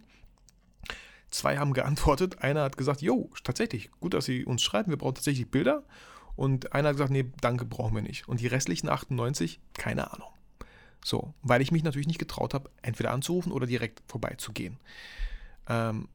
Zwei 1.30 1.58
haben 1.58 1.74
geantwortet. 1.74 2.40
Einer 2.42 2.64
hat 2.64 2.78
gesagt, 2.78 3.02
jo, 3.02 3.30
tatsächlich, 3.44 3.92
gut, 4.00 4.14
dass 4.14 4.26
Sie 4.26 4.46
uns 4.46 4.62
schreiben, 4.62 4.90
wir 4.90 4.98
brauchen 4.98 5.16
tatsächlich 5.16 5.50
Bilder. 5.50 5.84
Und 6.36 6.74
einer 6.74 6.90
hat 6.90 6.96
gesagt, 6.96 7.12
nee, 7.12 7.26
danke, 7.42 7.66
brauchen 7.66 7.96
wir 7.96 8.02
nicht. 8.02 8.28
Und 8.28 8.42
die 8.42 8.48
restlichen 8.48 8.90
98, 8.90 9.60
keine 9.74 10.12
Ahnung. 10.12 10.30
So, 11.04 11.34
weil 11.42 11.62
ich 11.62 11.72
mich 11.72 11.84
natürlich 11.84 12.08
nicht 12.08 12.20
getraut 12.20 12.54
habe, 12.54 12.70
entweder 12.82 13.12
anzurufen 13.12 13.52
oder 13.52 13.68
direkt 13.68 14.02
vorbeizugehen. 14.08 14.78
Ähm, 15.68 16.10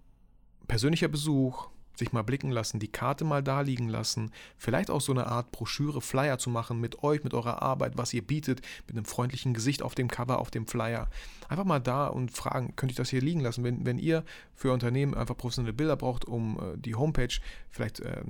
persönlicher 0.66 1.08
Besuch, 1.08 1.68
sich 2.00 2.12
mal 2.12 2.22
blicken 2.22 2.50
lassen, 2.50 2.80
die 2.80 2.90
Karte 2.90 3.24
mal 3.24 3.42
da 3.42 3.60
liegen 3.60 3.88
lassen, 3.88 4.32
vielleicht 4.58 4.90
auch 4.90 5.00
so 5.00 5.12
eine 5.12 5.26
Art 5.26 5.52
Broschüre, 5.52 6.00
Flyer 6.00 6.38
zu 6.38 6.50
machen 6.50 6.80
mit 6.80 7.04
euch, 7.04 7.22
mit 7.22 7.32
eurer 7.32 7.62
Arbeit, 7.62 7.96
was 7.96 8.12
ihr 8.12 8.26
bietet, 8.26 8.62
mit 8.88 8.96
einem 8.96 9.04
freundlichen 9.04 9.54
Gesicht 9.54 9.82
auf 9.82 9.94
dem 9.94 10.08
Cover, 10.08 10.40
auf 10.40 10.50
dem 10.50 10.66
Flyer. 10.66 11.08
Einfach 11.48 11.64
mal 11.64 11.78
da 11.78 12.08
und 12.08 12.32
fragen, 12.32 12.74
könnte 12.74 12.92
ich 12.92 12.96
das 12.96 13.10
hier 13.10 13.20
liegen 13.20 13.40
lassen? 13.40 13.62
Wenn, 13.62 13.86
wenn 13.86 13.98
ihr 13.98 14.24
für 14.54 14.72
Unternehmen 14.72 15.14
einfach 15.14 15.36
professionelle 15.36 15.72
Bilder 15.72 15.96
braucht, 15.96 16.24
um 16.24 16.58
äh, 16.58 16.78
die 16.78 16.96
Homepage, 16.96 17.40
vielleicht, 17.68 18.00
äh, 18.00 18.22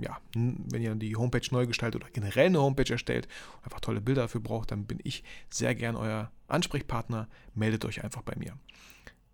ja, 0.00 0.18
wenn 0.34 0.82
ihr 0.82 0.94
die 0.94 1.16
Homepage 1.16 1.46
neu 1.50 1.66
gestaltet 1.66 2.02
oder 2.02 2.10
generell 2.10 2.46
eine 2.46 2.60
Homepage 2.60 2.90
erstellt, 2.90 3.28
einfach 3.62 3.80
tolle 3.80 4.00
Bilder 4.00 4.22
dafür 4.22 4.40
braucht, 4.40 4.70
dann 4.70 4.86
bin 4.86 4.98
ich 5.02 5.24
sehr 5.50 5.74
gern 5.74 5.96
euer 5.96 6.30
Ansprechpartner. 6.46 7.28
Meldet 7.54 7.84
euch 7.84 8.04
einfach 8.04 8.22
bei 8.22 8.34
mir 8.36 8.54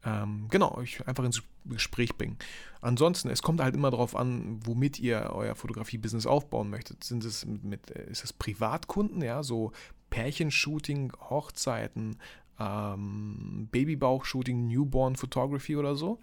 ähm, 0.04 0.46
genau, 0.50 0.74
euch 0.74 1.06
einfach 1.06 1.24
ins 1.24 1.42
Gespräch 1.64 2.14
bringen. 2.16 2.36
Ansonsten, 2.80 3.30
es 3.30 3.42
kommt 3.42 3.62
halt 3.62 3.74
immer 3.74 3.90
darauf 3.90 4.14
an, 4.14 4.60
womit 4.64 4.98
ihr 5.00 5.30
euer 5.32 5.54
Fotografie-Business 5.54 6.26
aufbauen 6.26 6.68
möchtet. 6.68 7.02
Sind 7.02 7.24
es 7.24 7.46
mit, 7.46 7.64
mit, 7.64 7.90
ist 7.90 8.24
es 8.24 8.32
Privatkunden, 8.32 9.22
ja, 9.22 9.42
so 9.42 9.72
Pärchenshooting, 10.10 11.12
Hochzeiten, 11.30 12.18
ähm, 12.60 13.68
Babybauch-Shooting, 13.72 14.68
Newborn 14.68 15.16
Photography 15.16 15.76
oder 15.76 15.96
so? 15.96 16.20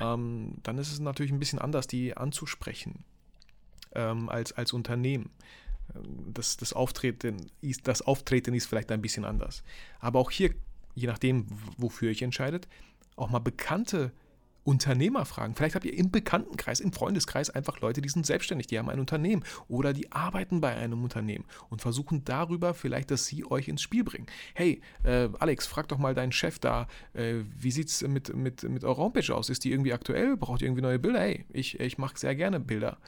Ähm, 0.00 0.54
dann 0.62 0.78
ist 0.78 0.90
es 0.90 0.98
natürlich 0.98 1.30
ein 1.30 1.38
bisschen 1.38 1.58
anders, 1.58 1.86
die 1.86 2.16
anzusprechen 2.16 3.04
ähm, 3.94 4.30
als, 4.30 4.52
als 4.52 4.72
Unternehmen. 4.72 5.30
Das, 6.32 6.56
das, 6.56 6.72
Auftreten 6.72 7.50
ist, 7.60 7.86
das 7.86 8.00
Auftreten 8.00 8.54
ist 8.54 8.66
vielleicht 8.66 8.92
ein 8.92 9.02
bisschen 9.02 9.24
anders. 9.24 9.62
Aber 9.98 10.20
auch 10.20 10.30
hier, 10.30 10.54
je 10.94 11.08
nachdem, 11.08 11.46
wofür 11.76 12.12
ihr 12.12 12.22
entscheidet, 12.22 12.68
auch 13.16 13.30
mal 13.30 13.38
bekannte 13.38 14.12
Unternehmer 14.64 15.24
fragen. 15.24 15.54
Vielleicht 15.54 15.74
habt 15.74 15.84
ihr 15.84 15.96
im 15.96 16.10
Bekanntenkreis, 16.10 16.80
im 16.80 16.92
Freundeskreis 16.92 17.50
einfach 17.50 17.80
Leute, 17.80 18.00
die 18.00 18.08
sind 18.08 18.26
selbstständig, 18.26 18.66
die 18.66 18.78
haben 18.78 18.90
ein 18.90 19.00
Unternehmen 19.00 19.42
oder 19.68 19.92
die 19.92 20.12
arbeiten 20.12 20.60
bei 20.60 20.76
einem 20.76 21.02
Unternehmen 21.02 21.44
und 21.70 21.80
versuchen 21.80 22.24
darüber 22.24 22.74
vielleicht, 22.74 23.10
dass 23.10 23.26
sie 23.26 23.44
euch 23.50 23.68
ins 23.68 23.82
Spiel 23.82 24.04
bringen. 24.04 24.26
Hey, 24.54 24.82
äh, 25.02 25.28
Alex, 25.38 25.66
frag 25.66 25.88
doch 25.88 25.98
mal 25.98 26.14
deinen 26.14 26.32
Chef 26.32 26.58
da, 26.58 26.88
äh, 27.14 27.36
wie 27.58 27.70
sieht 27.70 27.88
es 27.88 28.02
mit, 28.02 28.34
mit, 28.34 28.62
mit 28.64 28.84
eurer 28.84 28.98
Homepage 28.98 29.34
aus? 29.34 29.48
Ist 29.48 29.64
die 29.64 29.72
irgendwie 29.72 29.92
aktuell? 29.92 30.36
Braucht 30.36 30.60
ihr 30.60 30.68
irgendwie 30.68 30.82
neue 30.82 30.98
Bilder? 30.98 31.20
Hey, 31.20 31.46
ich, 31.48 31.80
ich 31.80 31.98
mache 31.98 32.18
sehr 32.18 32.34
gerne 32.34 32.60
Bilder. 32.60 32.98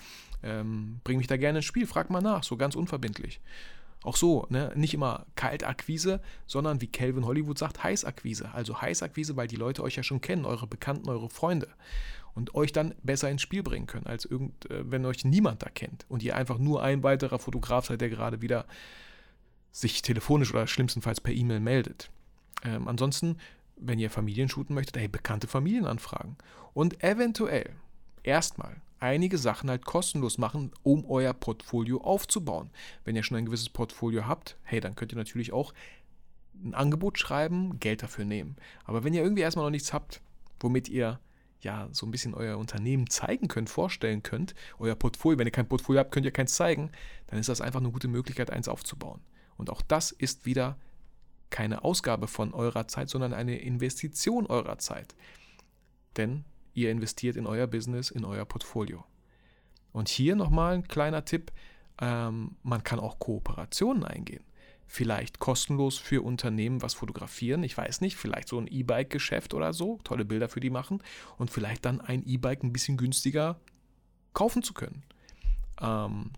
Ähm, 0.43 1.01
bring 1.05 1.19
mich 1.19 1.27
da 1.27 1.37
gerne 1.37 1.59
ins 1.59 1.67
Spiel, 1.67 1.87
frag 1.87 2.11
mal 2.11 2.23
nach, 2.23 2.43
so 2.43 2.57
ganz 2.57 2.75
unverbindlich. 2.75 3.41
Auch 4.03 4.17
so, 4.17 4.47
ne? 4.51 4.73
nicht 4.75 4.95
immer 4.95 5.27
Kaltakquise, 5.37 6.21
sondern 6.47 6.81
wie 6.81 6.89
Calvin 6.89 7.25
Hollywood 7.25 7.59
sagt, 7.59 7.85
Heißakquise. 7.85 8.51
Also 8.53 8.81
Heißakquise, 8.81 9.37
weil 9.37 9.47
die 9.47 9.57
Leute 9.57 9.83
euch 9.83 9.97
ja 9.97 10.03
schon 10.03 10.21
kennen, 10.21 10.45
eure 10.45 10.67
Bekannten, 10.67 11.09
eure 11.09 11.31
Freunde. 11.31 11.69
Und 12.35 12.55
euch 12.55 12.73
dann 12.73 12.95
besser 13.03 13.31
ins 13.31 13.43
Spiel 13.43 13.63
bringen 13.63 13.87
können, 13.87 14.07
als 14.07 14.25
irgend, 14.25 14.69
äh, 14.71 14.91
wenn 14.91 15.05
euch 15.05 15.25
niemand 15.25 15.63
da 15.63 15.69
kennt 15.69 16.07
und 16.09 16.23
ihr 16.23 16.35
einfach 16.35 16.59
nur 16.59 16.83
ein 16.83 17.03
weiterer 17.03 17.39
Fotograf 17.39 17.87
seid, 17.87 18.01
der 18.01 18.09
gerade 18.09 18.41
wieder 18.41 18.67
sich 19.71 20.03
telefonisch 20.03 20.53
oder 20.53 20.67
schlimmstenfalls 20.67 21.21
per 21.21 21.35
E-Mail 21.35 21.61
meldet. 21.61 22.11
Ähm, 22.65 22.89
ansonsten, 22.89 23.37
wenn 23.77 23.99
ihr 23.99 24.11
Familien 24.11 24.49
shooten 24.49 24.75
möchtet, 24.75 24.97
hey, 24.97 25.09
bekannte 25.09 25.47
Familien 25.47 25.87
anfragen. 25.87 26.37
Und 26.75 27.03
eventuell 27.05 27.71
erstmal 28.23 28.81
einige 29.03 29.37
Sachen 29.37 29.69
halt 29.69 29.85
kostenlos 29.85 30.39
machen, 30.39 30.71
um 30.83 31.05
euer 31.05 31.35
Portfolio 31.35 32.01
aufzubauen. 32.01 32.71
Wenn 33.05 33.17
ihr 33.17 33.23
schon 33.23 33.37
ein 33.37 33.47
gewisses 33.47 33.69
Portfolio 33.69 34.27
habt, 34.27 34.57
hey, 34.63 34.81
dann 34.81 34.95
könnt 34.95 35.13
ihr 35.13 35.19
natürlich 35.19 35.53
auch 35.53 35.75
ein 36.55 36.75
Angebot 36.75 37.19
schreiben, 37.19 37.81
Geld 37.81 38.03
dafür 38.03 38.25
nehmen. 38.25 38.57
Aber 38.85 39.03
wenn 39.03 39.13
ihr 39.13 39.23
irgendwie 39.23 39.43
erstmal 39.43 39.65
noch 39.65 39.71
nichts 39.71 39.93
habt, 39.93 40.23
womit 40.61 40.89
ihr 40.89 41.19
ja 41.61 41.89
so 41.93 42.07
ein 42.07 42.11
bisschen 42.11 42.35
euer 42.35 42.59
Unternehmen 42.59 43.11
zeigen 43.11 43.49
könnt, 43.49 43.69
vorstellen 43.69 44.23
könnt, 44.23 44.55
euer 44.79 44.95
Portfolio, 44.95 45.39
wenn 45.39 45.47
ihr 45.47 45.53
kein 45.53 45.69
Portfolio 45.69 46.01
habt, 46.01 46.13
könnt 46.13 46.27
ihr 46.27 46.33
keins 46.33 46.55
zeigen, 46.55 46.91
dann 47.27 47.39
ist 47.39 47.49
das 47.49 47.61
einfach 47.61 47.81
eine 47.81 47.91
gute 47.91 48.09
Möglichkeit, 48.09 48.51
eins 48.51 48.69
aufzubauen. 48.69 49.21
Und 49.57 49.71
auch 49.71 49.83
das 49.83 50.13
ist 50.13 50.47
wieder 50.47 50.79
keine 51.51 51.85
Ausgabe 51.85 52.29
von 52.29 52.55
eurer 52.55 52.89
Zeit, 52.89 53.09
sondern 53.09 53.35
eine 53.35 53.59
Investition 53.59 54.47
eurer 54.47 54.79
Zeit. 54.79 55.15
Denn 56.17 56.45
Ihr 56.75 56.91
investiert 56.91 57.37
in 57.37 57.47
euer 57.47 57.67
Business, 57.67 58.11
in 58.11 58.25
euer 58.25 58.45
Portfolio. 58.45 59.05
Und 59.93 60.09
hier 60.09 60.37
nochmal 60.37 60.75
ein 60.75 60.89
kleiner 60.89 61.25
Tipp. 61.25 61.53
Ähm, 62.01 62.57
man 62.63 62.83
kann 62.83 62.99
auch 62.99 63.19
Kooperationen 63.19 64.05
eingehen. 64.05 64.45
Vielleicht 64.87 65.39
kostenlos 65.39 65.99
für 65.99 66.23
Unternehmen 66.23 66.83
was 66.83 66.95
fotografieren. 66.95 67.63
Ich 67.63 67.77
weiß 67.77 68.01
nicht, 68.01 68.17
vielleicht 68.17 68.49
so 68.49 68.59
ein 68.59 68.67
E-Bike-Geschäft 68.67 69.55
oder 69.55 69.73
so, 69.73 69.99
tolle 70.05 70.25
Bilder 70.25 70.49
für 70.49 70.61
die 70.61 70.71
machen 70.71 71.03
und 71.39 71.51
vielleicht 71.51 71.85
dann 71.85 72.01
ein 72.01 72.27
E-Bike 72.27 72.63
ein 72.63 72.73
bisschen 72.73 72.97
günstiger 72.97 73.59
kaufen 74.35 74.63
zu 74.63 74.75
können. 74.75 75.03
Ähm, 75.81 76.33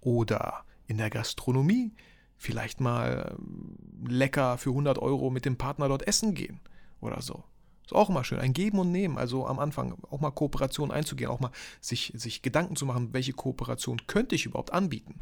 oder 0.00 0.64
in 0.86 0.98
der 0.98 1.10
Gastronomie 1.10 1.92
vielleicht 2.36 2.80
mal 2.80 3.36
ähm, 3.38 3.76
lecker 4.06 4.58
für 4.58 4.70
100 4.70 4.98
Euro 4.98 5.30
mit 5.30 5.44
dem 5.44 5.56
Partner 5.56 5.88
dort 5.88 6.06
essen 6.06 6.34
gehen 6.34 6.60
oder 7.00 7.22
so. 7.22 7.44
Ist 7.84 7.92
auch 7.94 8.08
immer 8.08 8.24
schön. 8.24 8.38
Ein 8.38 8.54
Geben 8.54 8.78
und 8.78 8.92
Nehmen. 8.92 9.18
Also 9.18 9.46
am 9.46 9.58
Anfang 9.58 9.96
auch 10.10 10.20
mal 10.20 10.30
Kooperation 10.30 10.90
einzugehen, 10.90 11.30
auch 11.30 11.40
mal 11.40 11.50
sich, 11.80 12.12
sich 12.14 12.42
Gedanken 12.42 12.76
zu 12.76 12.86
machen, 12.86 13.12
welche 13.12 13.32
Kooperation 13.32 14.06
könnte 14.06 14.34
ich 14.34 14.46
überhaupt 14.46 14.72
anbieten. 14.72 15.20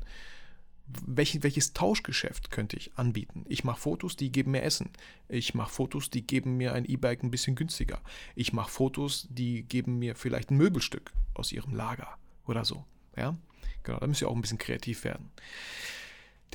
Welch, 1.06 1.42
welches 1.42 1.72
Tauschgeschäft 1.72 2.50
könnte 2.50 2.76
ich 2.76 2.96
anbieten? 2.96 3.44
Ich 3.48 3.64
mache 3.64 3.80
Fotos, 3.80 4.16
die 4.16 4.30
geben 4.30 4.50
mir 4.52 4.62
Essen. 4.62 4.90
Ich 5.28 5.54
mache 5.54 5.72
Fotos, 5.72 6.10
die 6.10 6.26
geben 6.26 6.56
mir 6.56 6.74
ein 6.74 6.84
E-Bike 6.84 7.22
ein 7.22 7.30
bisschen 7.30 7.56
günstiger. 7.56 8.00
Ich 8.34 8.52
mache 8.52 8.70
Fotos, 8.70 9.26
die 9.30 9.62
geben 9.62 9.98
mir 9.98 10.14
vielleicht 10.14 10.50
ein 10.50 10.56
Möbelstück 10.56 11.12
aus 11.34 11.50
ihrem 11.50 11.74
Lager 11.74 12.18
oder 12.46 12.64
so. 12.64 12.84
Ja, 13.16 13.36
genau, 13.82 13.98
da 13.98 14.06
müsst 14.06 14.22
ihr 14.22 14.28
auch 14.28 14.34
ein 14.34 14.42
bisschen 14.42 14.58
kreativ 14.58 15.04
werden. 15.04 15.30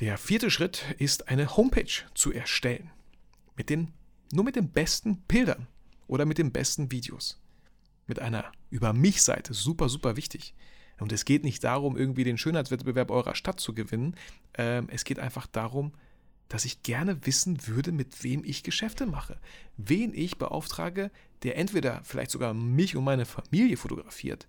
Der 0.00 0.16
vierte 0.16 0.50
Schritt 0.50 0.84
ist 0.98 1.28
eine 1.28 1.56
Homepage 1.56 2.04
zu 2.14 2.32
erstellen. 2.32 2.90
Mit 3.56 3.70
den, 3.70 3.92
nur 4.32 4.44
mit 4.44 4.54
den 4.54 4.70
besten 4.70 5.16
Bildern 5.22 5.66
oder 6.08 6.26
mit 6.26 6.38
den 6.38 6.50
besten 6.50 6.90
Videos. 6.90 7.40
Mit 8.06 8.18
einer 8.18 8.50
Über 8.70 8.92
mich 8.92 9.22
Seite, 9.22 9.54
super, 9.54 9.88
super 9.88 10.16
wichtig. 10.16 10.54
Und 10.98 11.12
es 11.12 11.24
geht 11.24 11.44
nicht 11.44 11.62
darum, 11.62 11.96
irgendwie 11.96 12.24
den 12.24 12.38
Schönheitswettbewerb 12.38 13.10
eurer 13.10 13.34
Stadt 13.34 13.60
zu 13.60 13.74
gewinnen. 13.74 14.16
Ähm, 14.54 14.88
es 14.90 15.04
geht 15.04 15.20
einfach 15.20 15.46
darum, 15.46 15.92
dass 16.48 16.64
ich 16.64 16.82
gerne 16.82 17.24
wissen 17.26 17.66
würde, 17.66 17.92
mit 17.92 18.24
wem 18.24 18.42
ich 18.42 18.62
Geschäfte 18.62 19.06
mache. 19.06 19.38
Wen 19.76 20.12
ich 20.14 20.38
beauftrage, 20.38 21.10
der 21.42 21.56
entweder 21.56 22.02
vielleicht 22.04 22.30
sogar 22.30 22.54
mich 22.54 22.96
und 22.96 23.04
meine 23.04 23.26
Familie 23.26 23.76
fotografiert, 23.76 24.48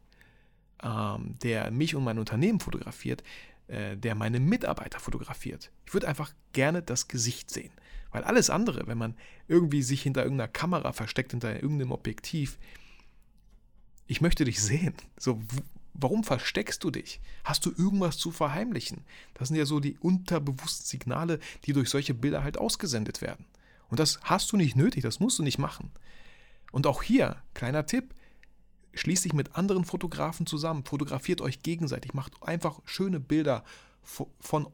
ähm, 0.82 1.36
der 1.44 1.72
mich 1.72 1.96
und 1.96 2.04
mein 2.04 2.18
Unternehmen 2.18 2.62
fotografiert, 2.62 3.24
äh, 3.68 3.98
der 3.98 4.16
meine 4.16 4.40
Mitarbeiter 4.40 5.00
fotografiert. 5.00 5.72
Ich 5.86 5.94
würde 5.94 6.08
einfach 6.08 6.34
gerne 6.54 6.82
das 6.82 7.08
Gesicht 7.08 7.52
sehen. 7.52 7.72
Weil 8.12 8.24
alles 8.24 8.50
andere, 8.50 8.88
wenn 8.88 8.98
man 8.98 9.16
irgendwie 9.48 9.84
sich 9.84 10.02
hinter 10.02 10.24
irgendeiner 10.24 10.48
Kamera 10.48 10.94
versteckt, 10.94 11.32
hinter 11.32 11.62
irgendeinem 11.62 11.92
Objektiv, 11.92 12.58
ich 14.08 14.22
möchte 14.22 14.46
dich 14.46 14.62
sehen. 14.62 14.96
So, 15.18 15.40
warum 15.94 16.24
versteckst 16.24 16.84
du 16.84 16.90
dich? 16.90 17.22
Hast 17.44 17.66
du 17.66 17.72
irgendwas 17.72 18.18
zu 18.18 18.32
verheimlichen? 18.32 19.06
Das 19.36 19.50
sind 19.50 19.58
ja 19.58 19.66
so 19.66 19.80
die 19.80 19.98
unterbewussten 20.00 20.86
Signale, 20.86 21.40
die 21.66 21.74
durch 21.74 21.90
solche 21.90 22.14
Bilder 22.14 22.44
halt 22.44 22.58
ausgesendet 22.58 23.22
werden. 23.22 23.46
Und 23.90 24.00
das 24.00 24.20
hast 24.24 24.52
du 24.52 24.58
nicht 24.58 24.76
nötig, 24.76 25.04
das 25.04 25.20
musst 25.20 25.40
du 25.40 25.44
nicht 25.44 25.60
machen. 25.60 25.92
Und 26.72 26.88
auch 26.88 27.04
hier, 27.04 27.38
kleiner 27.54 27.86
Tipp, 27.86 28.16
schließt 28.94 29.26
dich 29.26 29.34
mit 29.34 29.56
anderen 29.56 29.86
Fotografen 29.86 30.46
zusammen, 30.46 30.86
fotografiert 30.86 31.42
euch 31.42 31.62
gegenseitig, 31.64 32.14
macht 32.14 32.42
einfach 32.42 32.80
schöne 32.86 33.20
Bilder 33.20 33.64
von, 34.02 34.68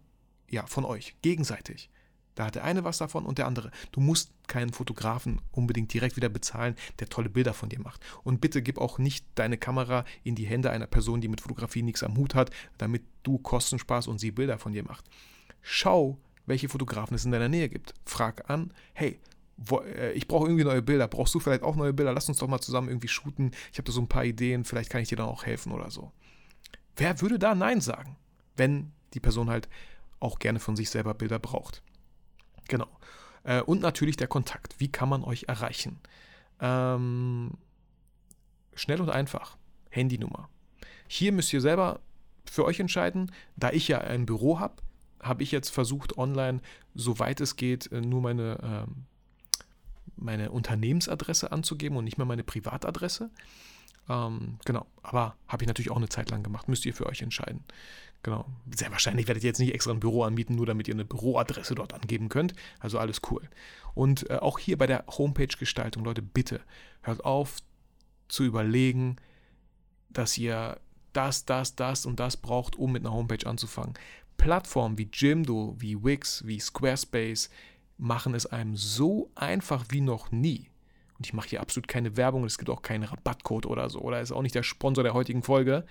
ja, 0.49 0.65
von 0.67 0.85
euch, 0.85 1.15
gegenseitig. 1.21 1.89
Da 2.35 2.45
hat 2.45 2.55
der 2.55 2.63
eine 2.63 2.83
was 2.83 2.97
davon 2.97 3.25
und 3.25 3.37
der 3.37 3.47
andere. 3.47 3.71
Du 3.91 4.01
musst 4.01 4.31
keinen 4.47 4.73
Fotografen 4.73 5.41
unbedingt 5.51 5.93
direkt 5.93 6.17
wieder 6.17 6.29
bezahlen, 6.29 6.75
der 6.99 7.09
tolle 7.09 7.29
Bilder 7.29 7.53
von 7.53 7.69
dir 7.69 7.79
macht. 7.79 8.01
Und 8.23 8.41
bitte 8.41 8.61
gib 8.61 8.77
auch 8.77 8.99
nicht 8.99 9.25
deine 9.35 9.57
Kamera 9.57 10.05
in 10.23 10.35
die 10.35 10.45
Hände 10.45 10.69
einer 10.69 10.87
Person, 10.87 11.21
die 11.21 11.29
mit 11.29 11.41
Fotografie 11.41 11.81
nichts 11.81 12.03
am 12.03 12.17
Hut 12.17 12.35
hat, 12.35 12.51
damit 12.77 13.03
du 13.23 13.37
Kosten 13.37 13.79
sparst 13.79 14.07
und 14.07 14.19
sie 14.19 14.31
Bilder 14.31 14.59
von 14.59 14.73
dir 14.73 14.83
macht. 14.83 15.05
Schau, 15.61 16.17
welche 16.45 16.69
Fotografen 16.69 17.15
es 17.15 17.25
in 17.25 17.31
deiner 17.31 17.49
Nähe 17.49 17.69
gibt. 17.69 17.93
Frag 18.05 18.49
an, 18.49 18.71
hey, 18.93 19.19
äh, 19.71 20.11
ich 20.11 20.27
brauche 20.27 20.45
irgendwie 20.45 20.63
neue 20.63 20.81
Bilder. 20.81 21.07
Brauchst 21.07 21.33
du 21.33 21.39
vielleicht 21.39 21.63
auch 21.63 21.75
neue 21.75 21.93
Bilder? 21.93 22.13
Lass 22.13 22.29
uns 22.29 22.37
doch 22.37 22.47
mal 22.47 22.59
zusammen 22.59 22.89
irgendwie 22.89 23.07
shooten. 23.07 23.51
Ich 23.71 23.77
habe 23.77 23.85
da 23.85 23.91
so 23.91 24.01
ein 24.01 24.09
paar 24.09 24.25
Ideen, 24.25 24.65
vielleicht 24.65 24.89
kann 24.89 25.01
ich 25.01 25.09
dir 25.09 25.17
dann 25.17 25.27
auch 25.27 25.45
helfen 25.45 25.71
oder 25.71 25.89
so. 25.89 26.11
Wer 26.97 27.21
würde 27.21 27.39
da 27.39 27.55
Nein 27.55 27.81
sagen, 27.81 28.15
wenn 28.55 28.91
die 29.13 29.19
Person 29.19 29.49
halt 29.49 29.67
auch 30.19 30.39
gerne 30.39 30.59
von 30.59 30.75
sich 30.75 30.89
selber 30.89 31.13
Bilder 31.13 31.39
braucht? 31.39 31.81
Genau. 32.67 32.87
Äh, 33.43 33.61
und 33.61 33.81
natürlich 33.81 34.17
der 34.17 34.27
Kontakt. 34.27 34.79
Wie 34.79 34.91
kann 34.91 35.09
man 35.09 35.23
euch 35.23 35.45
erreichen? 35.47 35.99
Ähm, 36.59 37.51
schnell 38.73 39.01
und 39.01 39.09
einfach. 39.09 39.57
Handynummer. 39.89 40.49
Hier 41.07 41.31
müsst 41.31 41.53
ihr 41.53 41.61
selber 41.61 42.01
für 42.45 42.65
euch 42.65 42.79
entscheiden. 42.79 43.31
Da 43.55 43.71
ich 43.71 43.87
ja 43.87 43.99
ein 43.99 44.25
Büro 44.25 44.59
habe, 44.59 44.75
habe 45.21 45.43
ich 45.43 45.51
jetzt 45.51 45.69
versucht, 45.69 46.17
online, 46.17 46.61
soweit 46.93 47.41
es 47.41 47.55
geht, 47.55 47.91
äh, 47.91 48.01
nur 48.01 48.21
meine, 48.21 48.59
ähm, 48.61 49.05
meine 50.15 50.51
Unternehmensadresse 50.51 51.51
anzugeben 51.51 51.97
und 51.97 52.03
nicht 52.03 52.17
mehr 52.17 52.25
meine 52.25 52.43
Privatadresse. 52.43 53.29
Ähm, 54.07 54.59
genau, 54.65 54.85
aber 55.01 55.35
habe 55.47 55.63
ich 55.63 55.67
natürlich 55.67 55.91
auch 55.91 55.97
eine 55.97 56.09
Zeit 56.09 56.29
lang 56.29 56.43
gemacht. 56.43 56.67
Müsst 56.67 56.85
ihr 56.85 56.93
für 56.93 57.07
euch 57.07 57.21
entscheiden. 57.21 57.63
Genau. 58.25 58.43
Sehr 58.75 58.89
wahrscheinlich 58.89 59.27
werdet 59.27 59.43
ihr 59.43 59.49
jetzt 59.49 59.59
nicht 59.59 59.75
extra 59.75 59.91
ein 59.91 59.99
Büro 59.99 60.23
anmieten, 60.23 60.55
nur 60.55 60.65
damit 60.65 60.87
ihr 60.87 60.95
eine 60.95 61.05
Büroadresse 61.05 61.75
dort 61.75 61.93
angeben 61.93 62.27
könnt. 62.27 62.55
Also 62.79 62.97
alles 62.97 63.21
cool. 63.29 63.47
Und 63.93 64.27
äh, 64.31 64.37
auch 64.37 64.57
hier 64.57 64.79
bei 64.79 64.87
der 64.87 65.05
Homepage-Gestaltung, 65.07 66.03
Leute, 66.03 66.23
bitte 66.23 66.61
hört 67.03 67.23
auf 67.23 67.59
zu 68.27 68.43
überlegen, 68.43 69.17
dass 70.09 70.39
ihr 70.39 70.79
das, 71.13 71.45
das, 71.45 71.75
das 71.75 72.07
und 72.07 72.19
das 72.19 72.35
braucht, 72.35 72.77
um 72.77 72.93
mit 72.93 73.05
einer 73.05 73.13
Homepage 73.13 73.45
anzufangen. 73.45 73.93
Plattformen 74.37 74.97
wie 74.97 75.07
Jimdo, 75.13 75.75
wie 75.77 76.03
Wix, 76.03 76.47
wie 76.47 76.59
Squarespace 76.59 77.51
machen 77.99 78.33
es 78.33 78.47
einem 78.47 78.75
so 78.75 79.29
einfach 79.35 79.85
wie 79.89 80.01
noch 80.01 80.31
nie. 80.31 80.71
Und 81.19 81.27
ich 81.27 81.33
mache 81.33 81.49
hier 81.49 81.61
absolut 81.61 81.87
keine 81.87 82.17
Werbung, 82.17 82.43
es 82.43 82.57
gibt 82.57 82.71
auch 82.71 82.81
keinen 82.81 83.03
Rabattcode 83.03 83.67
oder 83.67 83.87
so, 83.91 83.99
oder 83.99 84.19
ist 84.19 84.31
auch 84.31 84.41
nicht 84.41 84.55
der 84.55 84.63
Sponsor 84.63 85.03
der 85.03 85.13
heutigen 85.13 85.43
Folge. 85.43 85.85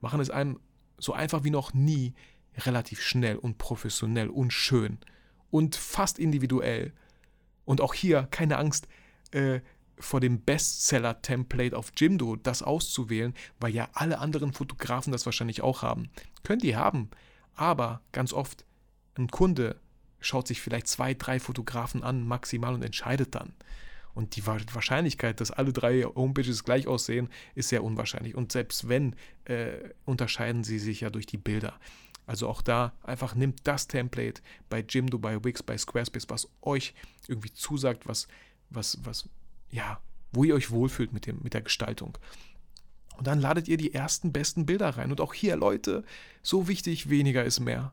Machen 0.00 0.18
es 0.18 0.30
einem 0.30 0.58
so 0.98 1.12
einfach 1.12 1.44
wie 1.44 1.50
noch 1.50 1.74
nie 1.74 2.14
relativ 2.58 3.00
schnell 3.02 3.36
und 3.36 3.58
professionell 3.58 4.28
und 4.28 4.52
schön 4.52 4.98
und 5.50 5.76
fast 5.76 6.18
individuell. 6.18 6.92
Und 7.64 7.80
auch 7.80 7.94
hier 7.94 8.28
keine 8.30 8.58
Angst 8.58 8.88
äh, 9.30 9.60
vor 9.98 10.20
dem 10.20 10.40
Bestseller-Template 10.40 11.76
auf 11.76 11.92
Jimdo 11.96 12.36
das 12.36 12.62
auszuwählen, 12.62 13.34
weil 13.60 13.74
ja 13.74 13.88
alle 13.92 14.18
anderen 14.18 14.52
Fotografen 14.52 15.12
das 15.12 15.26
wahrscheinlich 15.26 15.62
auch 15.62 15.82
haben. 15.82 16.10
Könnt 16.42 16.64
ihr 16.64 16.76
haben, 16.76 17.10
aber 17.54 18.00
ganz 18.12 18.32
oft 18.32 18.64
ein 19.16 19.28
Kunde 19.28 19.80
schaut 20.20 20.48
sich 20.48 20.60
vielleicht 20.60 20.88
zwei, 20.88 21.14
drei 21.14 21.38
Fotografen 21.38 22.02
an 22.02 22.26
maximal 22.26 22.74
und 22.74 22.82
entscheidet 22.82 23.34
dann. 23.34 23.54
Und 24.14 24.36
die 24.36 24.46
Wahrscheinlichkeit, 24.46 25.40
dass 25.40 25.50
alle 25.50 25.72
drei 25.72 26.02
Homepages 26.02 26.62
gleich 26.62 26.86
aussehen, 26.86 27.28
ist 27.54 27.68
sehr 27.68 27.82
unwahrscheinlich. 27.82 28.36
Und 28.36 28.52
selbst 28.52 28.88
wenn, 28.88 29.16
äh, 29.44 29.90
unterscheiden 30.04 30.62
sie 30.62 30.78
sich 30.78 31.00
ja 31.00 31.10
durch 31.10 31.26
die 31.26 31.36
Bilder. 31.36 31.78
Also 32.26 32.48
auch 32.48 32.62
da 32.62 32.92
einfach 33.02 33.34
nimmt 33.34 33.60
das 33.64 33.88
Template 33.88 34.40
bei 34.70 34.84
Jimdo, 34.88 35.18
bei 35.18 35.42
Wix, 35.44 35.62
bei 35.62 35.76
Squarespace, 35.76 36.30
was 36.30 36.48
euch 36.62 36.94
irgendwie 37.26 37.52
zusagt, 37.52 38.06
was, 38.06 38.28
was, 38.70 38.98
was, 39.02 39.28
ja, 39.70 40.00
wo 40.32 40.44
ihr 40.44 40.54
euch 40.54 40.70
wohlfühlt 40.70 41.12
mit, 41.12 41.26
dem, 41.26 41.40
mit 41.42 41.52
der 41.52 41.62
Gestaltung. 41.62 42.16
Und 43.16 43.26
dann 43.26 43.40
ladet 43.40 43.68
ihr 43.68 43.76
die 43.76 43.94
ersten 43.94 44.32
besten 44.32 44.66
Bilder 44.66 44.90
rein. 44.90 45.10
Und 45.10 45.20
auch 45.20 45.34
hier, 45.34 45.56
Leute, 45.56 46.04
so 46.42 46.66
wichtig, 46.66 47.10
weniger 47.10 47.44
ist 47.44 47.60
mehr. 47.60 47.92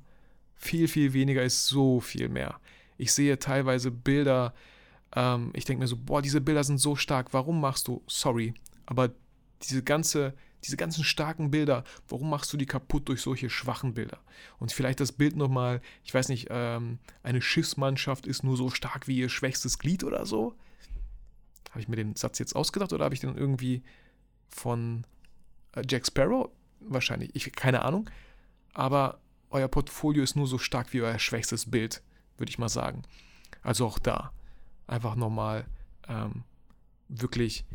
Viel, 0.56 0.88
viel 0.88 1.14
weniger 1.14 1.44
ist 1.44 1.68
so 1.68 2.00
viel 2.00 2.30
mehr. 2.30 2.60
Ich 2.98 3.14
sehe 3.14 3.38
teilweise 3.40 3.92
Bilder, 3.92 4.54
ähm, 5.15 5.52
ich 5.54 5.65
denke 5.65 5.82
mir 5.82 5.88
so, 5.88 5.97
boah, 5.97 6.21
diese 6.21 6.41
Bilder 6.41 6.63
sind 6.63 6.78
so 6.78 6.95
stark, 6.95 7.34
warum 7.34 7.60
machst 7.60 7.88
du, 7.88 8.04
sorry, 8.08 8.54
aber 8.86 9.12
diese 9.63 9.84
ganze, 9.84 10.34
diese 10.63 10.78
ganzen 10.78 11.04
starken 11.04 11.52
Bilder, 11.52 11.84
warum 12.08 12.30
machst 12.30 12.52
du 12.54 12.58
die 12.58 12.65
kaputt 12.65 13.10
durch 13.10 13.21
solche 13.21 13.50
schwachen 13.50 13.93
Bilder? 13.93 14.19
Und 14.60 14.71
vielleicht 14.71 15.00
das 15.00 15.12
Bild 15.12 15.36
nochmal, 15.36 15.82
ich 16.04 16.13
weiß 16.13 16.30
nicht, 16.30 16.47
ähm, 16.50 17.00
eine 17.24 17.41
Schiffsmannschaft 17.41 18.26
ist 18.28 18.43
nur 18.43 18.58
so 18.58 18.69
stark 18.69 19.08
wie 19.08 19.17
ihr 19.17 19.30
schwächstes 19.30 19.80
Glied 19.80 20.04
oder 20.04 20.26
so? 20.26 20.56
Habe 21.71 21.80
ich 21.80 21.88
mir 21.88 21.95
den 21.95 22.15
Satz 22.15 22.39
jetzt 22.39 22.56
ausgedacht 22.56 22.93
oder 22.93 23.06
habe 23.06 23.15
ich 23.15 23.21
den 23.21 23.36
irgendwie 23.36 23.82
von 24.50 25.06
äh, 25.76 25.84
Jack 25.88 26.06
Sparrow? 26.06 26.50
Wahrscheinlich, 26.80 27.32
ich 27.34 27.52
keine 27.54 27.84
Ahnung. 27.84 28.10
Aber 28.74 29.19
euer 29.50 29.67
Portfolio 29.67 30.24
ist 30.24 30.36
nur 30.36 30.47
so 30.47 30.58
stark 30.58 30.93
wie 30.93 31.02
euer 31.02 31.19
schwächstes 31.19 31.69
Bild, 31.69 32.02
würde 32.38 32.50
ich 32.50 32.58
mal 32.58 32.69
sagen. 32.69 33.04
Also 33.62 33.86
auch 33.86 34.00
da 34.00 34.32
einfach 34.92 35.16
nochmal 35.16 35.66
ähm, 36.08 36.44
wirklich 37.08 37.66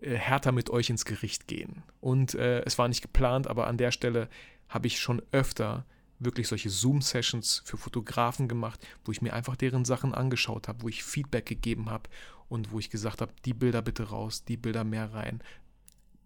äh, 0.00 0.14
härter 0.14 0.52
mit 0.52 0.70
euch 0.70 0.90
ins 0.90 1.04
Gericht 1.04 1.46
gehen. 1.46 1.82
Und 2.00 2.34
äh, 2.34 2.60
es 2.64 2.78
war 2.78 2.88
nicht 2.88 3.02
geplant, 3.02 3.46
aber 3.46 3.66
an 3.66 3.78
der 3.78 3.92
Stelle 3.92 4.28
habe 4.68 4.86
ich 4.86 5.00
schon 5.00 5.22
öfter 5.32 5.84
wirklich 6.18 6.48
solche 6.48 6.70
Zoom-Sessions 6.70 7.62
für 7.64 7.76
Fotografen 7.76 8.48
gemacht, 8.48 8.84
wo 9.04 9.12
ich 9.12 9.22
mir 9.22 9.32
einfach 9.32 9.56
deren 9.56 9.84
Sachen 9.84 10.14
angeschaut 10.14 10.68
habe, 10.68 10.82
wo 10.82 10.88
ich 10.88 11.04
Feedback 11.04 11.46
gegeben 11.46 11.90
habe 11.90 12.10
und 12.48 12.72
wo 12.72 12.78
ich 12.78 12.90
gesagt 12.90 13.20
habe, 13.20 13.32
die 13.44 13.54
Bilder 13.54 13.82
bitte 13.82 14.04
raus, 14.04 14.44
die 14.44 14.56
Bilder 14.56 14.84
mehr 14.84 15.12
rein. 15.14 15.40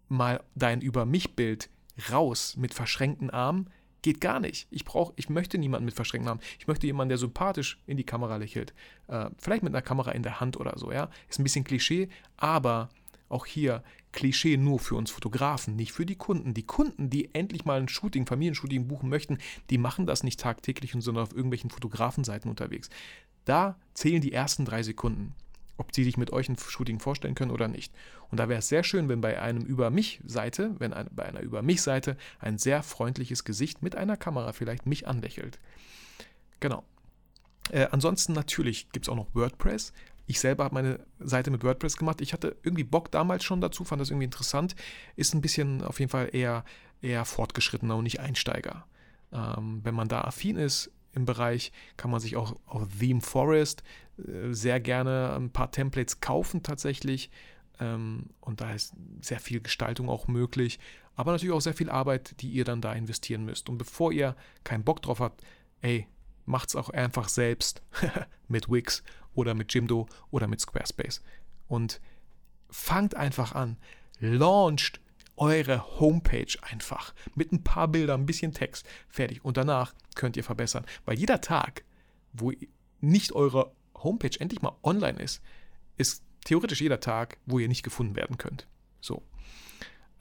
Mal 0.09 0.43
dein 0.55 0.81
Über 0.81 1.05
mich-Bild 1.05 1.69
raus 2.11 2.55
mit 2.57 2.73
verschränkten 2.73 3.29
Armen, 3.29 3.69
Geht 4.03 4.21
gar 4.21 4.39
nicht. 4.39 4.67
Ich 4.69 4.85
brauche, 4.85 5.13
ich 5.15 5.29
möchte 5.29 5.57
niemanden 5.57 5.85
mit 5.85 5.95
verschränkten 5.95 6.29
Armen. 6.29 6.41
Ich 6.59 6.67
möchte 6.67 6.85
jemanden, 6.85 7.09
der 7.09 7.17
sympathisch 7.17 7.79
in 7.87 7.97
die 7.97 8.03
Kamera 8.03 8.35
lächelt. 8.35 8.73
Äh, 9.07 9.29
vielleicht 9.39 9.63
mit 9.63 9.73
einer 9.73 9.81
Kamera 9.81 10.11
in 10.11 10.23
der 10.23 10.39
Hand 10.39 10.59
oder 10.59 10.77
so, 10.77 10.91
ja. 10.91 11.09
Ist 11.29 11.39
ein 11.39 11.43
bisschen 11.43 11.63
Klischee, 11.63 12.09
aber 12.37 12.89
auch 13.29 13.45
hier 13.45 13.81
Klischee 14.11 14.57
nur 14.57 14.79
für 14.79 14.95
uns 14.95 15.09
Fotografen, 15.09 15.75
nicht 15.75 15.93
für 15.93 16.05
die 16.05 16.17
Kunden. 16.17 16.53
Die 16.53 16.65
Kunden, 16.65 17.09
die 17.09 17.33
endlich 17.33 17.65
mal 17.65 17.79
ein 17.79 17.87
Shooting, 17.87 18.27
Familienshooting 18.27 18.87
buchen 18.87 19.09
möchten, 19.09 19.39
die 19.69 19.77
machen 19.77 20.05
das 20.05 20.21
nicht 20.21 20.39
tagtäglich 20.39 20.93
und 20.93 21.01
sind 21.01 21.17
auf 21.17 21.33
irgendwelchen 21.33 21.69
Fotografenseiten 21.69 22.49
unterwegs. 22.49 22.89
Da 23.45 23.77
zählen 23.93 24.21
die 24.21 24.33
ersten 24.33 24.65
drei 24.65 24.83
Sekunden 24.83 25.33
ob 25.77 25.93
sie 25.93 26.03
sich 26.03 26.17
mit 26.17 26.31
euch 26.31 26.49
ein 26.49 26.57
Shooting 26.57 26.99
vorstellen 26.99 27.35
können 27.35 27.51
oder 27.51 27.67
nicht. 27.67 27.93
Und 28.29 28.39
da 28.39 28.49
wäre 28.49 28.59
es 28.59 28.67
sehr 28.67 28.83
schön, 28.83 29.09
wenn 29.09 29.21
bei 29.21 29.41
einem 29.41 29.63
Über 29.63 29.89
mich-Seite, 29.89 30.75
wenn 30.79 30.93
ein, 30.93 31.07
bei 31.11 31.25
einer 31.25 31.41
Über 31.41 31.61
mich-Seite 31.61 32.17
ein 32.39 32.57
sehr 32.57 32.83
freundliches 32.83 33.43
Gesicht 33.43 33.81
mit 33.81 33.95
einer 33.95 34.17
Kamera 34.17 34.53
vielleicht 34.53 34.85
mich 34.85 35.07
anlächelt. 35.07 35.59
Genau. 36.59 36.83
Äh, 37.71 37.87
ansonsten 37.91 38.33
natürlich 38.33 38.89
gibt 38.91 39.05
es 39.05 39.09
auch 39.09 39.15
noch 39.15 39.33
WordPress. 39.33 39.93
Ich 40.25 40.39
selber 40.39 40.63
habe 40.63 40.75
meine 40.75 40.99
Seite 41.19 41.51
mit 41.51 41.63
WordPress 41.63 41.97
gemacht. 41.97 42.21
Ich 42.21 42.33
hatte 42.33 42.55
irgendwie 42.63 42.83
Bock 42.83 43.11
damals 43.11 43.43
schon 43.43 43.61
dazu, 43.61 43.83
fand 43.83 44.01
das 44.01 44.09
irgendwie 44.09 44.25
interessant. 44.25 44.75
Ist 45.15 45.33
ein 45.33 45.41
bisschen 45.41 45.81
auf 45.81 45.99
jeden 45.99 46.11
Fall 46.11 46.29
eher, 46.31 46.63
eher 47.01 47.25
fortgeschrittener 47.25 47.97
und 47.97 48.03
nicht 48.03 48.19
Einsteiger. 48.19 48.85
Ähm, 49.31 49.81
wenn 49.83 49.95
man 49.95 50.07
da 50.07 50.21
affin 50.21 50.55
ist, 50.55 50.91
im 51.13 51.25
Bereich 51.25 51.71
kann 51.97 52.11
man 52.11 52.19
sich 52.19 52.35
auch 52.35 52.55
auf 52.65 52.87
Theme 52.99 53.21
Forest 53.21 53.83
äh, 54.17 54.51
sehr 54.51 54.79
gerne 54.79 55.33
ein 55.35 55.51
paar 55.51 55.71
Templates 55.71 56.19
kaufen 56.19 56.63
tatsächlich. 56.63 57.29
Ähm, 57.79 58.29
und 58.41 58.61
da 58.61 58.73
ist 58.73 58.93
sehr 59.21 59.39
viel 59.39 59.61
Gestaltung 59.61 60.09
auch 60.09 60.27
möglich, 60.27 60.79
aber 61.15 61.31
natürlich 61.31 61.53
auch 61.53 61.61
sehr 61.61 61.73
viel 61.73 61.89
Arbeit, 61.89 62.41
die 62.41 62.49
ihr 62.49 62.65
dann 62.65 62.81
da 62.81 62.93
investieren 62.93 63.45
müsst. 63.45 63.69
Und 63.69 63.77
bevor 63.77 64.11
ihr 64.11 64.35
keinen 64.63 64.83
Bock 64.83 65.01
drauf 65.01 65.19
habt, 65.19 65.43
ey, 65.81 66.07
macht's 66.45 66.75
auch 66.75 66.89
einfach 66.89 67.29
selbst 67.29 67.81
mit 68.47 68.69
Wix 68.69 69.03
oder 69.33 69.53
mit 69.53 69.73
Jimdo 69.73 70.07
oder 70.31 70.47
mit 70.47 70.61
Squarespace. 70.61 71.21
Und 71.67 72.01
fangt 72.69 73.15
einfach 73.15 73.53
an. 73.53 73.77
Launcht 74.19 74.99
eure 75.37 75.99
Homepage 75.99 76.53
einfach 76.61 77.13
mit 77.35 77.51
ein 77.51 77.63
paar 77.63 77.87
Bildern, 77.87 78.21
ein 78.21 78.25
bisschen 78.25 78.53
Text, 78.53 78.85
fertig. 79.09 79.43
Und 79.43 79.57
danach 79.57 79.93
könnt 80.15 80.37
ihr 80.37 80.43
verbessern. 80.43 80.85
Weil 81.05 81.17
jeder 81.17 81.41
Tag, 81.41 81.83
wo 82.33 82.51
nicht 83.01 83.33
eure 83.33 83.71
Homepage 83.95 84.39
endlich 84.39 84.61
mal 84.61 84.75
online 84.83 85.19
ist, 85.19 85.41
ist 85.97 86.23
theoretisch 86.45 86.81
jeder 86.81 86.99
Tag, 86.99 87.37
wo 87.45 87.59
ihr 87.59 87.67
nicht 87.67 87.83
gefunden 87.83 88.15
werden 88.15 88.37
könnt. 88.37 88.67
So. 88.99 89.23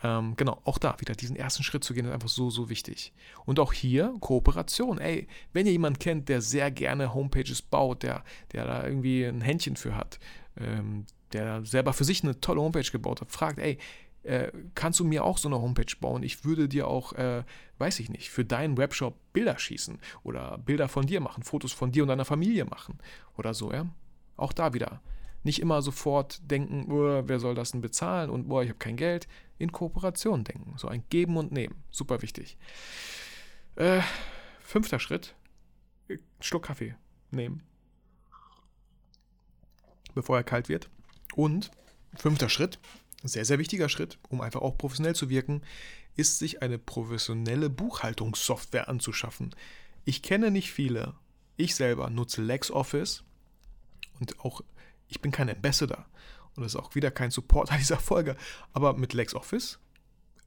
Ähm, 0.04 0.34
genau, 0.36 0.60
auch 0.64 0.78
da 0.78 0.96
wieder 0.98 1.14
diesen 1.14 1.36
ersten 1.36 1.62
Schritt 1.62 1.84
zu 1.84 1.94
gehen, 1.94 2.06
ist 2.06 2.12
einfach 2.12 2.28
so, 2.28 2.50
so 2.50 2.68
wichtig. 2.68 3.12
Und 3.44 3.60
auch 3.60 3.72
hier 3.72 4.14
Kooperation. 4.20 4.98
Ey, 4.98 5.28
wenn 5.52 5.66
ihr 5.66 5.72
jemanden 5.72 6.00
kennt, 6.00 6.28
der 6.28 6.40
sehr 6.40 6.70
gerne 6.70 7.14
Homepages 7.14 7.62
baut, 7.62 8.02
der, 8.02 8.24
der 8.52 8.66
da 8.66 8.84
irgendwie 8.84 9.24
ein 9.24 9.40
Händchen 9.40 9.76
für 9.76 9.96
hat, 9.96 10.18
ähm, 10.58 11.06
der 11.32 11.64
selber 11.64 11.92
für 11.92 12.04
sich 12.04 12.22
eine 12.24 12.40
tolle 12.40 12.60
Homepage 12.60 12.90
gebaut 12.90 13.20
hat, 13.20 13.30
fragt, 13.30 13.58
ey, 13.58 13.78
äh, 14.22 14.52
kannst 14.74 15.00
du 15.00 15.04
mir 15.04 15.24
auch 15.24 15.38
so 15.38 15.48
eine 15.48 15.60
Homepage 15.60 15.94
bauen? 16.00 16.22
Ich 16.22 16.44
würde 16.44 16.68
dir 16.68 16.86
auch, 16.88 17.12
äh, 17.14 17.44
weiß 17.78 18.00
ich 18.00 18.08
nicht, 18.08 18.30
für 18.30 18.44
deinen 18.44 18.76
Webshop 18.76 19.16
Bilder 19.32 19.58
schießen 19.58 19.98
oder 20.22 20.58
Bilder 20.58 20.88
von 20.88 21.06
dir 21.06 21.20
machen, 21.20 21.42
Fotos 21.42 21.72
von 21.72 21.92
dir 21.92 22.02
und 22.02 22.08
deiner 22.08 22.24
Familie 22.24 22.64
machen 22.64 22.98
oder 23.36 23.54
so, 23.54 23.72
ja. 23.72 23.86
Auch 24.36 24.52
da 24.52 24.74
wieder. 24.74 25.00
Nicht 25.44 25.60
immer 25.60 25.82
sofort 25.82 26.40
denken, 26.50 26.90
oh, 26.90 27.22
wer 27.26 27.40
soll 27.40 27.54
das 27.54 27.72
denn 27.72 27.80
bezahlen 27.80 28.30
und 28.30 28.48
boah, 28.48 28.62
ich 28.62 28.68
habe 28.68 28.78
kein 28.78 28.96
Geld. 28.96 29.26
In 29.58 29.70
Kooperation 29.70 30.42
denken. 30.44 30.74
So 30.76 30.88
ein 30.88 31.04
Geben 31.08 31.36
und 31.36 31.52
Nehmen. 31.52 31.84
Super 31.90 32.22
wichtig. 32.22 32.56
Äh, 33.76 34.00
fünfter 34.60 34.98
Schritt. 34.98 35.34
Schluck 36.40 36.64
Kaffee 36.64 36.96
nehmen. 37.30 37.62
Bevor 40.14 40.36
er 40.36 40.44
kalt 40.44 40.68
wird. 40.68 40.90
Und 41.34 41.70
fünfter 42.14 42.48
Schritt, 42.48 42.78
sehr, 43.28 43.44
sehr 43.44 43.58
wichtiger 43.58 43.88
Schritt, 43.88 44.18
um 44.28 44.40
einfach 44.40 44.60
auch 44.60 44.76
professionell 44.76 45.14
zu 45.14 45.28
wirken, 45.28 45.62
ist 46.16 46.38
sich 46.38 46.62
eine 46.62 46.78
professionelle 46.78 47.70
Buchhaltungssoftware 47.70 48.88
anzuschaffen. 48.88 49.54
Ich 50.04 50.22
kenne 50.22 50.50
nicht 50.50 50.72
viele. 50.72 51.14
Ich 51.56 51.74
selber 51.74 52.10
nutze 52.10 52.42
LexOffice 52.42 53.24
und 54.20 54.40
auch 54.40 54.62
ich 55.08 55.20
bin 55.20 55.30
kein 55.30 55.50
Ambassador 55.50 56.06
und 56.56 56.62
das 56.62 56.74
ist 56.74 56.80
auch 56.80 56.94
wieder 56.94 57.10
kein 57.10 57.30
Supporter 57.30 57.76
dieser 57.78 57.98
Folge, 57.98 58.36
aber 58.72 58.94
mit 58.94 59.12
LexOffice 59.12 59.78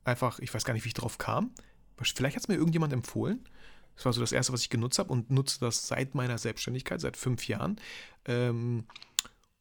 einfach, 0.03 0.39
ich 0.39 0.53
weiß 0.53 0.65
gar 0.65 0.73
nicht, 0.73 0.83
wie 0.85 0.89
ich 0.89 0.93
drauf 0.93 1.17
kam. 1.17 1.51
Vielleicht 1.97 2.35
hat 2.35 2.43
es 2.43 2.47
mir 2.47 2.55
irgendjemand 2.55 2.93
empfohlen. 2.93 3.47
Das 3.95 4.05
war 4.05 4.13
so 4.13 4.21
das 4.21 4.31
erste, 4.31 4.53
was 4.53 4.61
ich 4.61 4.69
genutzt 4.69 4.99
habe 4.99 5.11
und 5.11 5.31
nutze 5.31 5.59
das 5.59 5.88
seit 5.88 6.15
meiner 6.15 6.38
Selbstständigkeit, 6.38 6.99
seit 6.99 7.15
fünf 7.17 7.47
Jahren. 7.47 7.79
Ähm, 8.25 8.85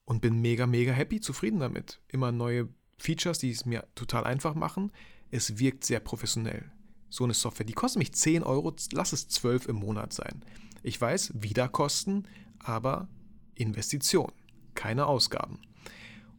und 0.04 0.20
bin 0.20 0.40
mega, 0.40 0.66
mega 0.66 0.92
happy, 0.92 1.20
zufrieden 1.20 1.60
damit. 1.60 2.00
Immer 2.08 2.32
neue 2.32 2.68
Features, 2.98 3.38
die 3.38 3.50
es 3.50 3.64
mir 3.64 3.86
total 3.94 4.24
einfach 4.24 4.54
machen. 4.54 4.92
Es 5.30 5.58
wirkt 5.58 5.84
sehr 5.84 6.00
professionell. 6.00 6.70
So 7.10 7.24
eine 7.24 7.34
Software, 7.34 7.66
die 7.66 7.72
kostet 7.72 7.98
mich 7.98 8.12
10 8.12 8.42
Euro, 8.42 8.74
lass 8.92 9.12
es 9.12 9.28
12 9.28 9.68
im 9.68 9.76
Monat 9.76 10.12
sein. 10.12 10.44
Ich 10.82 11.00
weiß, 11.00 11.32
Wiederkosten, 11.34 12.26
aber 12.58 13.08
Investition, 13.54 14.32
keine 14.74 15.06
Ausgaben. 15.06 15.60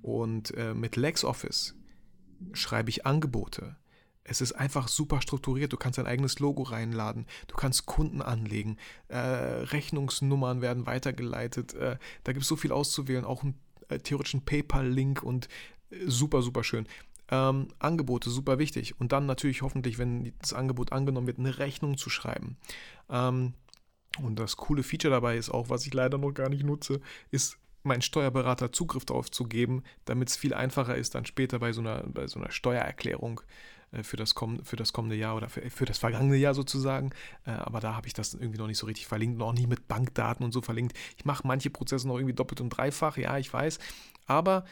Und 0.02 0.54
äh, 0.56 0.74
mit 0.74 0.98
LexOffice 0.98 1.76
schreibe 2.54 2.90
ich 2.90 3.06
Angebote. 3.06 3.76
Es 4.24 4.42
ist 4.42 4.54
einfach 4.54 4.88
super 4.88 5.22
strukturiert. 5.22 5.72
Du 5.72 5.78
kannst 5.78 6.00
dein 6.00 6.08
eigenes 6.08 6.40
Logo 6.40 6.64
reinladen. 6.64 7.28
Du 7.48 7.56
kannst 7.56 7.86
Kunden 7.86 8.22
anlegen. 8.22 8.78
Äh, 9.08 9.18
Rechnungsnummern 9.18 10.62
werden 10.62 10.88
weitergeleitet. 10.88 11.76
Äh, 11.76 11.98
da 12.24 12.34
gibt 12.34 12.44
es 12.44 12.50
so 12.50 12.56
viel 12.56 12.72
auszuwählen. 12.72 13.24
Auch 13.24 13.44
einen 13.44 13.56
äh, 13.90 14.00
theoretischen 14.00 14.44
PayPal-Link 14.44 15.22
und 15.22 15.48
super, 16.06 16.42
super 16.42 16.64
schön. 16.64 16.88
Ähm, 17.30 17.70
Angebote, 17.80 18.30
super 18.30 18.60
wichtig. 18.60 19.00
Und 19.00 19.12
dann 19.12 19.26
natürlich 19.26 19.62
hoffentlich, 19.62 19.98
wenn 19.98 20.34
das 20.40 20.54
Angebot 20.54 20.92
angenommen 20.92 21.28
wird, 21.28 21.40
eine 21.40 21.58
Rechnung 21.58 21.98
zu 21.98 22.10
schreiben. 22.10 22.58
Ähm, 23.10 23.54
und 24.22 24.40
das 24.40 24.58
coole 24.58 24.84
Feature 24.84 25.14
dabei 25.14 25.38
ist 25.38 25.50
auch, 25.50 25.70
was 25.70 25.86
ich 25.86 25.94
leider 25.94 26.18
noch 26.18 26.32
gar 26.32 26.50
nicht 26.50 26.64
nutze, 26.64 27.02
ist 27.32 27.58
meinen 27.84 28.02
Steuerberater 28.02 28.72
Zugriff 28.72 29.06
darauf 29.06 29.30
zu 29.30 29.46
geben, 29.46 29.84
damit 30.06 30.30
es 30.30 30.38
viel 30.38 30.54
einfacher 30.54 30.96
ist, 30.96 31.16
dann 31.16 31.26
später 31.26 31.60
bei 31.60 31.72
so 31.72 31.82
einer, 31.82 32.04
bei 32.08 32.28
so 32.28 32.40
einer 32.40 32.52
Steuererklärung 32.52 33.42
äh, 33.92 34.04
für, 34.04 34.18
das 34.18 34.34
für 34.64 34.76
das 34.76 34.94
kommende 34.94 35.16
Jahr 35.16 35.36
oder 35.36 35.50
für, 35.50 35.70
für 35.70 35.86
das 35.86 35.98
vergangene 35.98 36.38
Jahr 36.38 36.54
sozusagen. 36.54 37.12
Äh, 37.46 37.52
aber 37.52 37.80
da 37.80 37.96
habe 37.96 38.08
ich 38.08 38.14
das 38.14 38.34
irgendwie 38.34 38.58
noch 38.58 38.68
nicht 38.68 38.78
so 38.78 38.88
richtig 38.88 39.08
verlinkt, 39.08 39.38
noch 39.38 39.54
nie 39.54 39.68
mit 39.68 39.88
Bankdaten 39.88 40.44
und 40.44 40.52
so 40.52 40.62
verlinkt. 40.62 40.98
Ich 41.18 41.26
mache 41.26 41.48
manche 41.48 41.70
Prozesse 41.70 42.08
noch 42.08 42.18
irgendwie 42.18 42.36
doppelt 42.36 42.62
und 42.62 42.70
dreifach, 42.70 43.18
ja, 43.18 43.38
ich 43.38 43.52
weiß. 43.52 43.80
Aber 44.26 44.66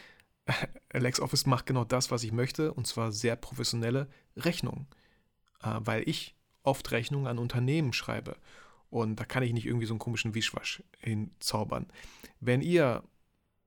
LexOffice 0.94 1.46
macht 1.46 1.66
genau 1.66 1.84
das, 1.84 2.12
was 2.12 2.24
ich 2.24 2.32
möchte, 2.32 2.74
und 2.74 2.88
zwar 2.88 3.12
sehr 3.12 3.36
professionelle 3.36 4.10
Rechnungen, 4.36 4.88
äh, 5.62 5.80
weil 5.80 6.08
ich 6.08 6.36
oft 6.64 6.92
Rechnungen 6.92 7.28
an 7.28 7.40
Unternehmen 7.40 7.94
schreibe. 7.94 8.38
Und 8.90 9.20
da 9.20 9.26
kann 9.26 9.44
ich 9.44 9.54
nicht 9.54 9.66
irgendwie 9.66 9.88
so 9.88 9.94
einen 9.94 10.00
komischen 10.00 10.36
Wischwasch 10.36 10.84
hinzaubern. 11.00 11.88
Wenn 12.40 12.62
ihr 12.62 13.04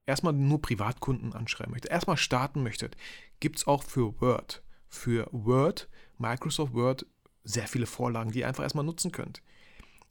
erstmal 0.07 0.33
nur 0.33 0.63
Privatkunden 0.63 1.33
anschreiben 1.33 1.73
möchtet, 1.73 1.91
erstmal 1.91 2.17
starten 2.17 2.63
möchtet, 2.63 2.97
gibt 3.41 3.57
es 3.57 3.67
auch 3.67 3.83
für 3.83 4.21
Word, 4.21 4.63
für 4.89 5.29
Word, 5.33 5.89
Microsoft 6.19 6.75
Word, 6.75 7.07
sehr 7.43 7.67
viele 7.69 7.87
Vorlagen, 7.87 8.31
die 8.31 8.41
ihr 8.41 8.49
einfach 8.49 8.63
erstmal 8.63 8.85
nutzen 8.85 9.13
könnt. 9.13 9.43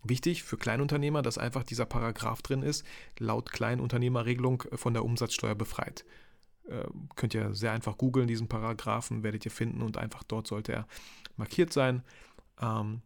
Wichtig 0.04 0.44
für 0.44 0.58
Kleinunternehmer, 0.58 1.22
dass 1.22 1.38
einfach 1.38 1.64
dieser 1.64 1.86
Paragraph 1.86 2.42
drin 2.42 2.62
ist, 2.62 2.86
laut 3.18 3.52
Kleinunternehmerregelung 3.52 4.64
von 4.74 4.94
der 4.94 5.04
Umsatzsteuer 5.04 5.56
befreit. 5.56 6.06
Äh, 6.70 6.86
könnt 7.16 7.34
ihr 7.34 7.54
sehr 7.54 7.72
einfach 7.72 7.98
googeln, 7.98 8.28
diesen 8.28 8.48
Paragraphen 8.48 9.24
werdet 9.24 9.46
ihr 9.46 9.52
finden 9.52 9.82
und 9.82 9.98
einfach 9.98 10.24
dort 10.24 10.48
sollte 10.48 10.74
er 10.74 10.88
markiert 11.38 11.72
sein. 11.74 12.04
Ähm, 12.62 13.02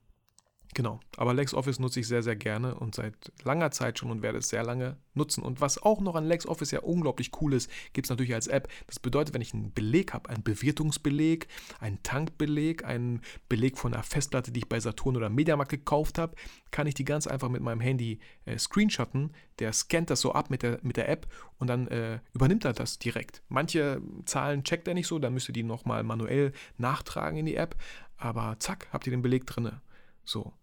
Genau, 0.76 1.00
aber 1.18 1.34
LexOffice 1.34 1.80
nutze 1.80 2.00
ich 2.00 2.08
sehr, 2.08 2.22
sehr 2.22 2.36
gerne 2.36 2.76
und 2.76 2.94
seit 2.94 3.32
langer 3.44 3.72
Zeit 3.72 3.98
schon 3.98 4.12
und 4.12 4.22
werde 4.22 4.38
es 4.38 4.50
sehr 4.50 4.64
lange 4.64 4.98
nutzen. 5.16 5.44
Und 5.44 5.62
was 5.62 5.82
auch 5.82 6.00
noch 6.00 6.16
an 6.16 6.26
LexOffice 6.26 6.72
ja 6.72 6.82
unglaublich 6.82 7.32
cool 7.42 7.54
ist, 7.54 7.72
gibt 7.92 8.06
es 8.06 8.10
natürlich 8.10 8.36
als 8.36 8.48
App. 8.48 8.70
Das 8.86 9.00
bedeutet, 9.00 9.34
wenn 9.34 9.42
ich 9.42 9.54
einen 9.54 9.74
Beleg 9.74 10.14
habe, 10.14 10.30
einen 10.30 10.44
Bewirtungsbeleg, 10.44 11.48
einen 11.80 12.02
Tankbeleg, 12.04 12.86
einen 12.86 13.22
Beleg 13.50 13.80
von 13.80 13.94
einer 13.94 14.04
Festplatte, 14.04 14.52
die 14.52 14.60
ich 14.60 14.70
bei 14.70 14.80
Saturn 14.80 15.18
oder 15.18 15.30
Mediamarkt 15.30 15.72
gekauft 15.72 16.20
habe, 16.20 16.36
kann 16.70 16.86
ich 16.86 16.94
die 16.94 17.06
ganz 17.06 17.26
einfach 17.26 17.50
mit 17.50 17.64
meinem 17.64 17.82
Handy 17.82 18.20
äh, 18.46 18.60
screenshotten. 18.60 19.34
Der 19.58 19.74
scannt 19.74 20.12
das 20.12 20.22
so 20.22 20.34
ab 20.34 20.52
mit 20.52 20.62
der, 20.62 20.80
mit 20.84 20.98
der 20.98 21.10
App 21.10 21.28
und 21.58 21.68
dann 21.68 21.88
äh, 21.88 22.20
übernimmt 22.34 22.64
er 22.64 22.74
das 22.74 23.00
direkt. 23.00 23.42
Manche 23.50 24.02
Zahlen 24.26 24.64
checkt 24.64 24.88
er 24.88 24.94
nicht 24.94 25.08
so, 25.08 25.18
dann 25.18 25.34
müsst 25.34 25.50
ihr 25.50 25.54
die 25.54 25.64
nochmal 25.64 26.04
manuell 26.04 26.54
nachtragen 26.78 27.40
in 27.40 27.48
die 27.48 27.56
App. 27.56 27.76
Aber 28.18 28.58
zack, 28.60 28.88
habt 28.92 29.08
ihr 29.08 29.12
den 29.12 29.24
Beleg 29.24 29.48
drinne. 29.48 29.82
So, 30.26 30.54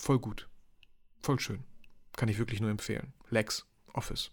voll 0.00 0.18
gut. 0.18 0.48
Voll 1.22 1.38
schön. 1.38 1.64
Kann 2.12 2.28
ich 2.28 2.38
wirklich 2.38 2.60
nur 2.60 2.70
empfehlen. 2.70 3.12
Lex 3.28 3.66
Office. 3.92 4.30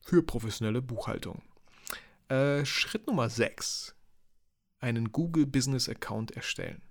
Für 0.00 0.22
professionelle 0.22 0.82
Buchhaltung. 0.82 1.42
Äh, 2.28 2.64
Schritt 2.64 3.06
Nummer 3.06 3.28
6. 3.28 3.94
Einen 4.80 5.12
Google 5.12 5.46
Business 5.46 5.88
Account 5.88 6.32
erstellen. 6.32 6.82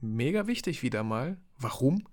Mega 0.00 0.46
wichtig 0.46 0.82
wieder 0.82 1.02
mal. 1.02 1.38
Warum? 1.58 2.06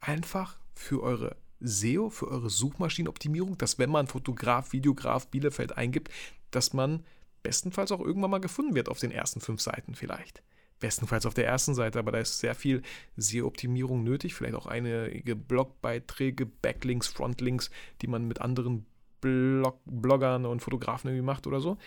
Einfach 0.00 0.58
für 0.74 1.02
eure 1.02 1.36
SEO, 1.60 2.10
für 2.10 2.28
eure 2.28 2.50
Suchmaschinenoptimierung, 2.50 3.58
dass 3.58 3.78
wenn 3.78 3.90
man 3.90 4.06
Fotograf, 4.06 4.72
Videograf 4.72 5.28
Bielefeld 5.28 5.76
eingibt, 5.76 6.10
dass 6.50 6.72
man 6.72 7.04
bestenfalls 7.42 7.92
auch 7.92 8.00
irgendwann 8.00 8.30
mal 8.30 8.38
gefunden 8.38 8.74
wird 8.74 8.88
auf 8.88 8.98
den 8.98 9.10
ersten 9.10 9.40
fünf 9.40 9.60
Seiten 9.60 9.94
vielleicht 9.94 10.42
bestenfalls 10.80 11.26
auf 11.26 11.34
der 11.34 11.46
ersten 11.46 11.74
Seite, 11.74 11.98
aber 11.98 12.12
da 12.12 12.18
ist 12.18 12.38
sehr 12.38 12.54
viel 12.54 12.82
SEO-Optimierung 13.16 14.02
nötig, 14.02 14.34
vielleicht 14.34 14.54
auch 14.54 14.66
einige 14.66 15.36
Blogbeiträge, 15.36 16.46
Backlinks, 16.46 17.08
Frontlinks, 17.08 17.70
die 18.02 18.06
man 18.06 18.26
mit 18.26 18.40
anderen 18.40 18.86
Blog 19.20 19.80
Bloggern 19.86 20.44
und 20.44 20.60
Fotografen 20.60 21.08
irgendwie 21.08 21.24
macht 21.24 21.46
oder 21.46 21.60
so. 21.60 21.78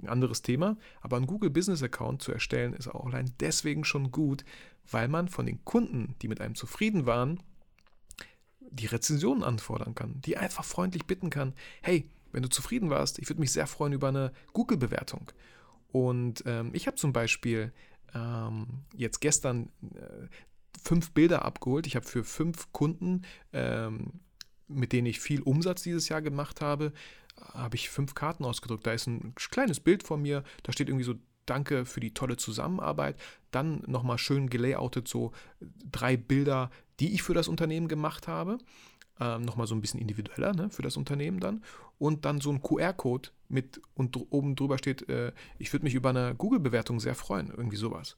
Ein 0.00 0.08
anderes 0.08 0.42
Thema, 0.42 0.76
aber 1.00 1.16
einen 1.16 1.26
Google 1.26 1.50
Business 1.50 1.82
Account 1.82 2.22
zu 2.22 2.32
erstellen 2.32 2.74
ist 2.74 2.88
auch 2.88 3.06
allein 3.06 3.32
deswegen 3.40 3.84
schon 3.84 4.10
gut, 4.10 4.44
weil 4.90 5.08
man 5.08 5.28
von 5.28 5.46
den 5.46 5.64
Kunden, 5.64 6.14
die 6.22 6.28
mit 6.28 6.40
einem 6.40 6.54
zufrieden 6.54 7.06
waren, 7.06 7.42
die 8.60 8.86
Rezensionen 8.86 9.42
anfordern 9.42 9.94
kann, 9.94 10.20
die 10.20 10.36
einfach 10.36 10.64
freundlich 10.64 11.06
bitten 11.06 11.30
kann, 11.30 11.54
hey, 11.82 12.08
wenn 12.32 12.42
du 12.42 12.48
zufrieden 12.48 12.90
warst, 12.90 13.18
ich 13.18 13.28
würde 13.28 13.40
mich 13.40 13.52
sehr 13.52 13.66
freuen 13.66 13.94
über 13.94 14.08
eine 14.08 14.32
Google-Bewertung. 14.52 15.32
Und 15.88 16.42
ähm, 16.46 16.70
ich 16.74 16.86
habe 16.86 16.96
zum 16.96 17.12
Beispiel 17.12 17.72
ähm, 18.14 18.84
jetzt 18.94 19.20
gestern 19.20 19.70
äh, 19.94 20.28
fünf 20.82 21.12
Bilder 21.12 21.44
abgeholt. 21.44 21.86
Ich 21.86 21.96
habe 21.96 22.06
für 22.06 22.24
fünf 22.24 22.72
Kunden, 22.72 23.22
ähm, 23.52 24.20
mit 24.68 24.92
denen 24.92 25.06
ich 25.06 25.20
viel 25.20 25.42
Umsatz 25.42 25.82
dieses 25.82 26.08
Jahr 26.08 26.22
gemacht 26.22 26.60
habe, 26.60 26.92
habe 27.52 27.76
ich 27.76 27.90
fünf 27.90 28.14
Karten 28.14 28.44
ausgedruckt. 28.44 28.86
Da 28.86 28.92
ist 28.92 29.06
ein 29.06 29.34
kleines 29.34 29.80
Bild 29.80 30.02
von 30.02 30.22
mir, 30.22 30.42
da 30.62 30.72
steht 30.72 30.88
irgendwie 30.88 31.04
so 31.04 31.14
Danke 31.46 31.86
für 31.86 32.00
die 32.00 32.12
tolle 32.12 32.36
Zusammenarbeit. 32.36 33.16
Dann 33.52 33.82
nochmal 33.86 34.18
schön 34.18 34.50
gelayoutet, 34.50 35.06
so 35.06 35.30
drei 35.60 36.16
Bilder, 36.16 36.70
die 36.98 37.14
ich 37.14 37.22
für 37.22 37.34
das 37.34 37.46
Unternehmen 37.46 37.86
gemacht 37.86 38.26
habe. 38.26 38.58
Ähm, 39.18 39.42
Nochmal 39.42 39.66
so 39.66 39.74
ein 39.74 39.80
bisschen 39.80 40.00
individueller 40.00 40.52
ne, 40.52 40.70
für 40.70 40.82
das 40.82 40.96
Unternehmen 40.96 41.40
dann. 41.40 41.62
Und 41.98 42.24
dann 42.24 42.40
so 42.40 42.50
ein 42.50 42.62
QR-Code 42.62 43.30
mit 43.48 43.80
und 43.94 44.16
oben 44.30 44.56
drüber 44.56 44.78
steht, 44.78 45.08
äh, 45.08 45.32
ich 45.58 45.72
würde 45.72 45.84
mich 45.84 45.94
über 45.94 46.10
eine 46.10 46.34
Google-Bewertung 46.34 47.00
sehr 47.00 47.14
freuen, 47.14 47.48
irgendwie 47.48 47.76
sowas. 47.76 48.16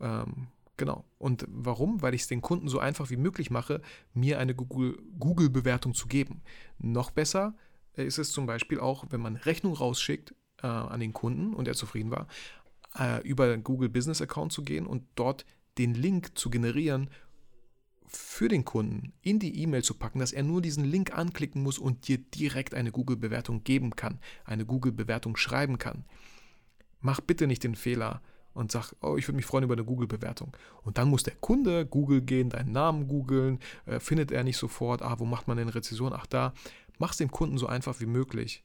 Ähm, 0.00 0.48
genau. 0.76 1.04
Und 1.18 1.46
warum? 1.48 2.02
Weil 2.02 2.14
ich 2.14 2.22
es 2.22 2.28
den 2.28 2.42
Kunden 2.42 2.68
so 2.68 2.78
einfach 2.78 3.10
wie 3.10 3.16
möglich 3.16 3.50
mache, 3.50 3.82
mir 4.14 4.38
eine 4.38 4.54
Google-Bewertung 4.54 5.92
Google 5.92 6.00
zu 6.00 6.06
geben. 6.06 6.42
Noch 6.78 7.10
besser 7.10 7.54
äh, 7.96 8.04
ist 8.04 8.18
es 8.18 8.30
zum 8.30 8.46
Beispiel 8.46 8.78
auch, 8.78 9.06
wenn 9.10 9.20
man 9.20 9.36
Rechnung 9.36 9.74
rausschickt 9.74 10.34
äh, 10.62 10.66
an 10.66 11.00
den 11.00 11.12
Kunden 11.12 11.54
und 11.54 11.68
er 11.68 11.74
zufrieden 11.74 12.10
war, 12.10 12.28
äh, 12.98 13.26
über 13.26 13.56
Google 13.58 13.88
Business 13.88 14.22
Account 14.22 14.52
zu 14.52 14.62
gehen 14.62 14.86
und 14.86 15.02
dort 15.14 15.44
den 15.78 15.94
Link 15.94 16.38
zu 16.38 16.50
generieren 16.50 17.10
für 18.08 18.48
den 18.48 18.64
Kunden 18.64 19.12
in 19.22 19.38
die 19.38 19.60
E-Mail 19.62 19.82
zu 19.82 19.94
packen, 19.94 20.18
dass 20.18 20.32
er 20.32 20.42
nur 20.42 20.62
diesen 20.62 20.84
Link 20.84 21.16
anklicken 21.16 21.62
muss 21.62 21.78
und 21.78 22.08
dir 22.08 22.18
direkt 22.18 22.74
eine 22.74 22.92
Google-Bewertung 22.92 23.64
geben 23.64 23.96
kann, 23.96 24.18
eine 24.44 24.64
Google-Bewertung 24.64 25.36
schreiben 25.36 25.78
kann. 25.78 26.04
Mach 27.00 27.20
bitte 27.20 27.46
nicht 27.46 27.64
den 27.64 27.74
Fehler 27.74 28.22
und 28.54 28.72
sag, 28.72 28.94
oh, 29.02 29.16
ich 29.16 29.28
würde 29.28 29.36
mich 29.36 29.44
freuen 29.44 29.64
über 29.64 29.74
eine 29.74 29.84
Google-Bewertung. 29.84 30.56
Und 30.82 30.98
dann 30.98 31.08
muss 31.08 31.22
der 31.22 31.34
Kunde 31.34 31.84
Google 31.84 32.22
gehen, 32.22 32.48
deinen 32.48 32.72
Namen 32.72 33.06
googeln, 33.06 33.60
äh, 33.84 34.00
findet 34.00 34.32
er 34.32 34.44
nicht 34.44 34.56
sofort, 34.56 35.02
ah, 35.02 35.18
wo 35.18 35.26
macht 35.26 35.46
man 35.46 35.58
denn 35.58 35.68
Rezession? 35.68 36.12
Ach, 36.14 36.26
da. 36.26 36.54
Mach 36.98 37.10
es 37.10 37.18
dem 37.18 37.30
Kunden 37.30 37.58
so 37.58 37.66
einfach 37.66 38.00
wie 38.00 38.06
möglich. 38.06 38.64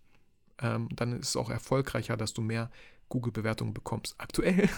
Ähm, 0.59 0.87
dann 0.95 1.19
ist 1.19 1.29
es 1.29 1.35
auch 1.35 1.49
erfolgreicher, 1.49 2.15
dass 2.15 2.33
du 2.33 2.41
mehr 2.41 2.71
Google-Bewertungen 3.09 3.73
bekommst. 3.73 4.15
Aktuell 4.17 4.69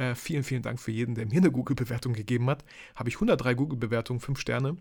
äh, 0.00 0.14
vielen, 0.14 0.44
vielen 0.44 0.62
Dank 0.62 0.80
für 0.80 0.90
jeden, 0.90 1.14
der 1.14 1.26
mir 1.26 1.36
eine 1.36 1.52
Google-Bewertung 1.52 2.14
gegeben 2.14 2.48
hat. 2.48 2.64
Habe 2.94 3.10
ich 3.10 3.16
103 3.16 3.54
Google-Bewertungen, 3.54 4.20
5 4.20 4.40
Sterne. 4.40 4.78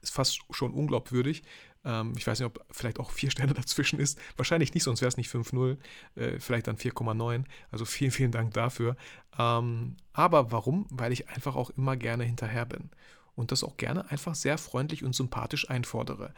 Ist 0.00 0.14
fast 0.14 0.40
schon 0.50 0.72
unglaubwürdig. 0.72 1.42
Ähm, 1.84 2.14
ich 2.16 2.26
weiß 2.26 2.38
nicht, 2.38 2.46
ob 2.46 2.64
vielleicht 2.70 2.98
auch 3.00 3.10
4 3.10 3.30
Sterne 3.30 3.52
dazwischen 3.54 4.00
ist. 4.00 4.18
Wahrscheinlich 4.38 4.72
nicht, 4.72 4.84
sonst 4.84 5.02
wäre 5.02 5.10
es 5.10 5.18
nicht 5.18 5.30
5,0. 5.30 5.76
Äh, 6.14 6.40
vielleicht 6.40 6.68
dann 6.68 6.76
4,9. 6.76 7.44
Also 7.70 7.84
vielen, 7.84 8.12
vielen 8.12 8.32
Dank 8.32 8.54
dafür. 8.54 8.96
Ähm, 9.38 9.96
aber 10.14 10.50
warum? 10.52 10.86
Weil 10.88 11.12
ich 11.12 11.28
einfach 11.28 11.54
auch 11.54 11.68
immer 11.70 11.98
gerne 11.98 12.24
hinterher 12.24 12.64
bin 12.64 12.90
und 13.34 13.52
das 13.52 13.64
auch 13.64 13.76
gerne 13.76 14.10
einfach 14.10 14.34
sehr 14.34 14.58
freundlich 14.58 15.04
und 15.04 15.14
sympathisch 15.14 15.68
einfordere. 15.68 16.34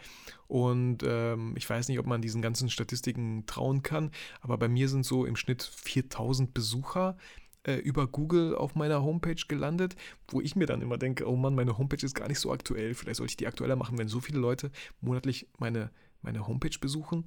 Und 0.47 0.99
ähm, 1.05 1.55
ich 1.57 1.69
weiß 1.69 1.89
nicht, 1.89 1.99
ob 1.99 2.07
man 2.07 2.23
diesen 2.23 2.43
ganzen 2.43 2.69
Statistiken 2.71 3.45
trauen 3.47 3.83
kann, 3.83 4.11
aber 4.41 4.59
bei 4.59 4.69
mir 4.69 4.89
sind 4.89 5.05
so 5.05 5.25
im 5.25 5.37
Schnitt 5.37 5.63
4000 5.63 6.55
Besucher 6.55 7.17
äh, 7.65 7.77
über 7.77 8.07
Google 8.07 8.55
auf 8.55 8.75
meiner 8.75 9.03
Homepage 9.03 9.43
gelandet, 9.49 9.97
wo 10.29 10.41
ich 10.41 10.57
mir 10.57 10.67
dann 10.67 10.83
immer 10.83 10.99
denke, 10.99 11.29
oh 11.29 11.37
Mann, 11.37 11.55
meine 11.55 11.79
Homepage 11.79 12.05
ist 12.05 12.15
gar 12.15 12.29
nicht 12.29 12.41
so 12.41 12.53
aktuell, 12.53 12.95
vielleicht 12.95 13.19
sollte 13.19 13.33
ich 13.33 13.37
die 13.37 13.47
aktueller 13.47 13.77
machen, 13.77 13.99
wenn 13.99 14.09
so 14.09 14.21
viele 14.21 14.41
Leute 14.41 14.71
monatlich 15.01 15.49
meine, 15.59 15.91
meine 16.23 16.47
Homepage 16.47 16.79
besuchen. 16.81 17.25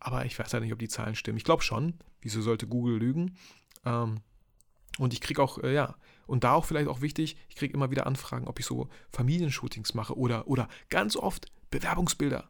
Aber 0.00 0.24
ich 0.24 0.38
weiß 0.38 0.52
halt 0.52 0.62
nicht, 0.62 0.72
ob 0.72 0.78
die 0.78 0.88
Zahlen 0.88 1.14
stimmen. 1.14 1.38
Ich 1.38 1.44
glaube 1.44 1.62
schon. 1.62 1.94
Wieso 2.20 2.40
sollte 2.40 2.66
Google 2.66 2.98
lügen? 2.98 3.36
Ähm, 3.84 4.20
und 4.98 5.12
ich 5.12 5.20
kriege 5.20 5.42
auch, 5.42 5.58
äh, 5.58 5.72
ja, 5.72 5.96
und 6.26 6.44
da 6.44 6.52
auch 6.52 6.64
vielleicht 6.64 6.88
auch 6.88 7.00
wichtig, 7.00 7.36
ich 7.48 7.56
kriege 7.56 7.74
immer 7.74 7.90
wieder 7.90 8.06
Anfragen, 8.06 8.48
ob 8.48 8.58
ich 8.60 8.66
so 8.66 8.88
Familienshootings 9.10 9.94
mache 9.94 10.16
oder, 10.16 10.46
oder 10.48 10.68
ganz 10.88 11.16
oft 11.16 11.46
Bewerbungsbilder. 11.70 12.46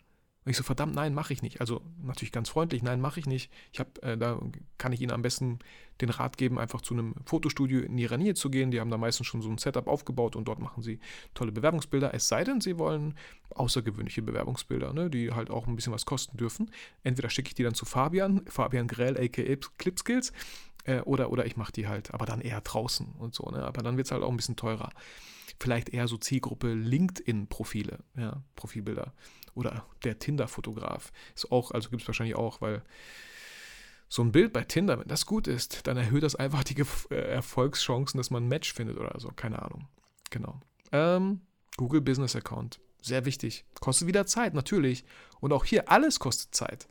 Und 0.49 0.53
ich 0.53 0.57
so, 0.57 0.63
verdammt, 0.63 0.95
nein, 0.95 1.13
mache 1.13 1.35
ich 1.35 1.43
nicht. 1.43 1.61
Also 1.61 1.83
natürlich 2.03 2.33
ganz 2.33 2.49
freundlich, 2.49 2.83
nein, 2.83 3.03
mache 3.03 3.21
ich 3.21 3.27
nicht. 3.27 3.53
Ich 3.71 3.81
habe, 3.81 4.01
äh, 4.01 4.17
da 4.17 4.41
kann 4.79 4.95
ich 4.95 5.03
Ihnen 5.03 5.11
am 5.11 5.21
besten 5.21 5.59
den 6.01 6.09
Rat 6.09 6.39
geben, 6.39 6.59
einfach 6.59 6.81
zu 6.81 6.95
einem 6.95 7.17
Fotostudio 7.27 7.81
in 7.81 7.99
ihrer 7.99 8.17
Nähe 8.17 8.33
zu 8.33 8.49
gehen. 8.49 8.71
Die 8.71 8.81
haben 8.81 8.89
da 8.89 8.97
meistens 8.97 9.27
schon 9.27 9.43
so 9.43 9.51
ein 9.51 9.59
Setup 9.59 9.87
aufgebaut 9.87 10.37
und 10.37 10.49
dort 10.49 10.59
machen 10.59 10.83
sie 10.83 11.01
tolle 11.35 11.53
Bewerbungsbilder. 11.53 12.15
Es 12.15 12.29
sei 12.29 12.45
denn, 12.45 12.63
sie 12.63 12.79
wollen 12.79 13.13
außergewöhnliche 13.51 14.23
Bewerbungsbilder, 14.23 14.95
ne, 14.95 15.11
die 15.11 15.33
halt 15.33 15.51
auch 15.51 15.67
ein 15.67 15.77
bisschen 15.77 15.93
was 15.93 16.07
kosten 16.07 16.39
dürfen. 16.39 16.71
Entweder 17.03 17.29
schicke 17.29 17.49
ich 17.49 17.55
die 17.55 17.63
dann 17.63 17.75
zu 17.75 17.85
Fabian, 17.85 18.41
Fabian 18.47 18.89
Grell, 18.89 19.23
aka 19.23 19.69
Clipskills, 19.77 20.33
äh, 20.85 21.01
oder, 21.01 21.31
oder 21.31 21.45
ich 21.45 21.59
mache 21.59 21.73
die 21.73 21.89
halt, 21.89 22.15
aber 22.15 22.25
dann 22.25 22.41
eher 22.41 22.63
draußen 22.63 23.13
und 23.19 23.35
so. 23.35 23.51
Ne? 23.51 23.63
Aber 23.65 23.83
dann 23.83 23.99
wird 23.99 24.07
es 24.07 24.13
halt 24.13 24.23
auch 24.23 24.31
ein 24.31 24.37
bisschen 24.39 24.57
teurer. 24.57 24.89
Vielleicht 25.61 25.91
eher 25.91 26.09
so 26.09 26.17
Zielgruppe 26.17 26.73
LinkedIn-Profile, 26.73 27.99
ja, 28.17 28.43
Profilbilder. 28.57 29.13
Oder 29.59 29.85
der 30.05 30.21
Tinder-Fotograf. 30.21 31.11
Ist 31.35 31.51
auch, 31.51 31.73
also 31.73 31.91
gibt 31.91 32.03
es 32.03 32.09
wahrscheinlich 32.09 32.37
auch, 32.37 32.61
weil 32.61 32.83
so 34.09 34.23
ein 34.23 34.31
Bild 34.31 34.53
bei 34.53 34.63
Tinder, 34.63 35.01
wenn 35.01 35.09
das 35.09 35.27
gut 35.27 35.49
ist, 35.49 35.85
dann 35.89 35.97
erhöht 35.97 36.23
das 36.23 36.37
einfach 36.37 36.63
die 36.63 36.81
äh, 37.11 37.15
Erfolgschancen, 37.15 38.19
dass 38.19 38.31
man 38.31 38.45
ein 38.45 38.49
Match 38.49 38.73
findet 38.73 38.99
oder 38.99 39.19
so. 39.19 39.31
Keine 39.35 39.61
Ahnung. 39.61 39.89
Genau. 40.31 40.61
Ähm, 40.93 41.41
Google 41.77 42.01
Business 42.01 42.37
Account. 42.37 42.79
Sehr 43.03 43.25
wichtig. 43.25 43.65
Kostet 43.81 44.07
wieder 44.07 44.27
Zeit, 44.27 44.55
natürlich. 44.55 45.05
Und 45.41 45.53
auch 45.53 45.65
hier, 45.65 45.91
alles 45.91 46.21
kostet 46.21 46.55
Zeit. 46.55 46.87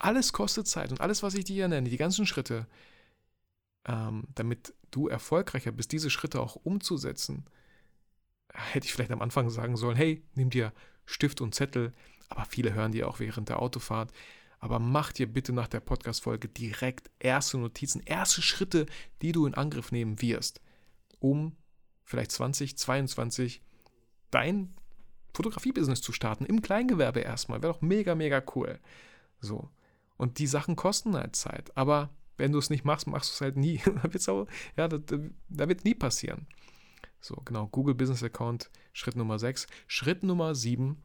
Alles 0.00 0.32
kostet 0.32 0.66
Zeit. 0.66 0.90
Und 0.90 1.00
alles, 1.00 1.22
was 1.22 1.34
ich 1.34 1.44
dir 1.44 1.54
hier 1.54 1.68
nenne, 1.68 1.88
die 1.88 1.96
ganzen 1.96 2.26
Schritte, 2.26 2.66
ähm, 3.86 4.24
damit 4.34 4.74
du 4.90 5.06
erfolgreicher 5.06 5.70
bist, 5.70 5.92
diese 5.92 6.10
Schritte 6.10 6.40
auch 6.40 6.56
umzusetzen, 6.56 7.44
hätte 8.52 8.86
ich 8.86 8.92
vielleicht 8.92 9.10
am 9.10 9.22
Anfang 9.22 9.50
sagen 9.50 9.76
sollen, 9.76 9.96
hey, 9.96 10.22
nimm 10.34 10.50
dir 10.50 10.72
Stift 11.06 11.40
und 11.40 11.54
Zettel, 11.54 11.92
aber 12.28 12.44
viele 12.44 12.74
hören 12.74 12.92
die 12.92 13.04
auch 13.04 13.20
während 13.20 13.48
der 13.48 13.60
Autofahrt. 13.60 14.12
Aber 14.60 14.78
mach 14.78 15.12
dir 15.12 15.32
bitte 15.32 15.52
nach 15.52 15.68
der 15.68 15.80
Podcast-Folge 15.80 16.48
direkt 16.48 17.10
erste 17.20 17.58
Notizen, 17.58 18.02
erste 18.04 18.42
Schritte, 18.42 18.86
die 19.22 19.32
du 19.32 19.46
in 19.46 19.54
Angriff 19.54 19.92
nehmen 19.92 20.20
wirst, 20.20 20.60
um 21.20 21.56
vielleicht 22.04 22.32
2022 22.32 23.62
dein 24.30 24.74
Fotografie-Business 25.34 26.00
zu 26.00 26.12
starten, 26.12 26.44
im 26.44 26.62
Kleingewerbe 26.62 27.20
erstmal. 27.20 27.62
Wäre 27.62 27.74
doch 27.74 27.82
mega, 27.82 28.14
mega 28.14 28.42
cool. 28.54 28.80
So. 29.40 29.70
Und 30.16 30.40
die 30.40 30.48
Sachen 30.48 30.74
kosten 30.74 31.14
halt 31.14 31.36
Zeit. 31.36 31.76
Aber 31.76 32.10
wenn 32.36 32.50
du 32.50 32.58
es 32.58 32.70
nicht 32.70 32.84
machst, 32.84 33.06
machst 33.06 33.30
du 33.30 33.34
es 33.34 33.40
halt 33.40 33.56
nie. 33.56 33.80
da, 34.76 34.90
wird 35.68 35.84
nie 35.84 35.94
passieren. 35.94 36.48
So, 37.20 37.36
genau, 37.44 37.66
Google 37.66 37.94
Business 37.94 38.22
Account, 38.22 38.70
Schritt 38.92 39.16
Nummer 39.16 39.38
6. 39.38 39.66
Schritt 39.86 40.22
Nummer 40.22 40.54
7 40.54 41.02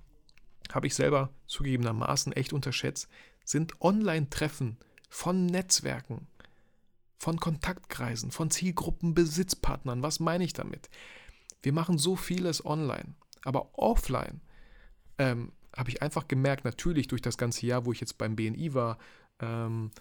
habe 0.72 0.88
ich 0.88 0.95
selber 0.95 1.34
zugegebenermaßen 1.47 2.34
echt 2.34 2.53
unterschätzt, 2.53 3.09
sind 3.43 3.82
Online-Treffen 3.82 4.78
von 5.09 5.45
Netzwerken, 5.45 6.28
von 7.18 7.39
Kontaktkreisen, 7.39 8.32
von 8.32 8.49
Zielgruppen, 8.49 9.14
Besitzpartnern. 9.14 10.01
Was 10.01 10.20
meine 10.20 10.43
ich 10.43 10.53
damit? 10.53 10.89
Wir 11.61 11.74
machen 11.74 11.97
so 11.97 12.16
vieles 12.16 12.66
online, 12.66 13.16
aber 13.43 13.78
offline 13.78 14.41
ähm, 15.18 15.51
habe 15.76 15.89
ich 15.89 16.01
einfach 16.01 16.28
gemerkt, 16.28 16.66
natürlich 16.66 17.07
durch 17.07 17.22
das 17.22 17.38
ganze 17.38 17.66
Jahr, 17.66 17.86
wo 17.86 17.91
ich 17.91 17.99
jetzt 17.99 18.18
beim 18.18 18.36
BNI 18.36 18.74
war, 18.74 18.97
ähm, 19.39 19.91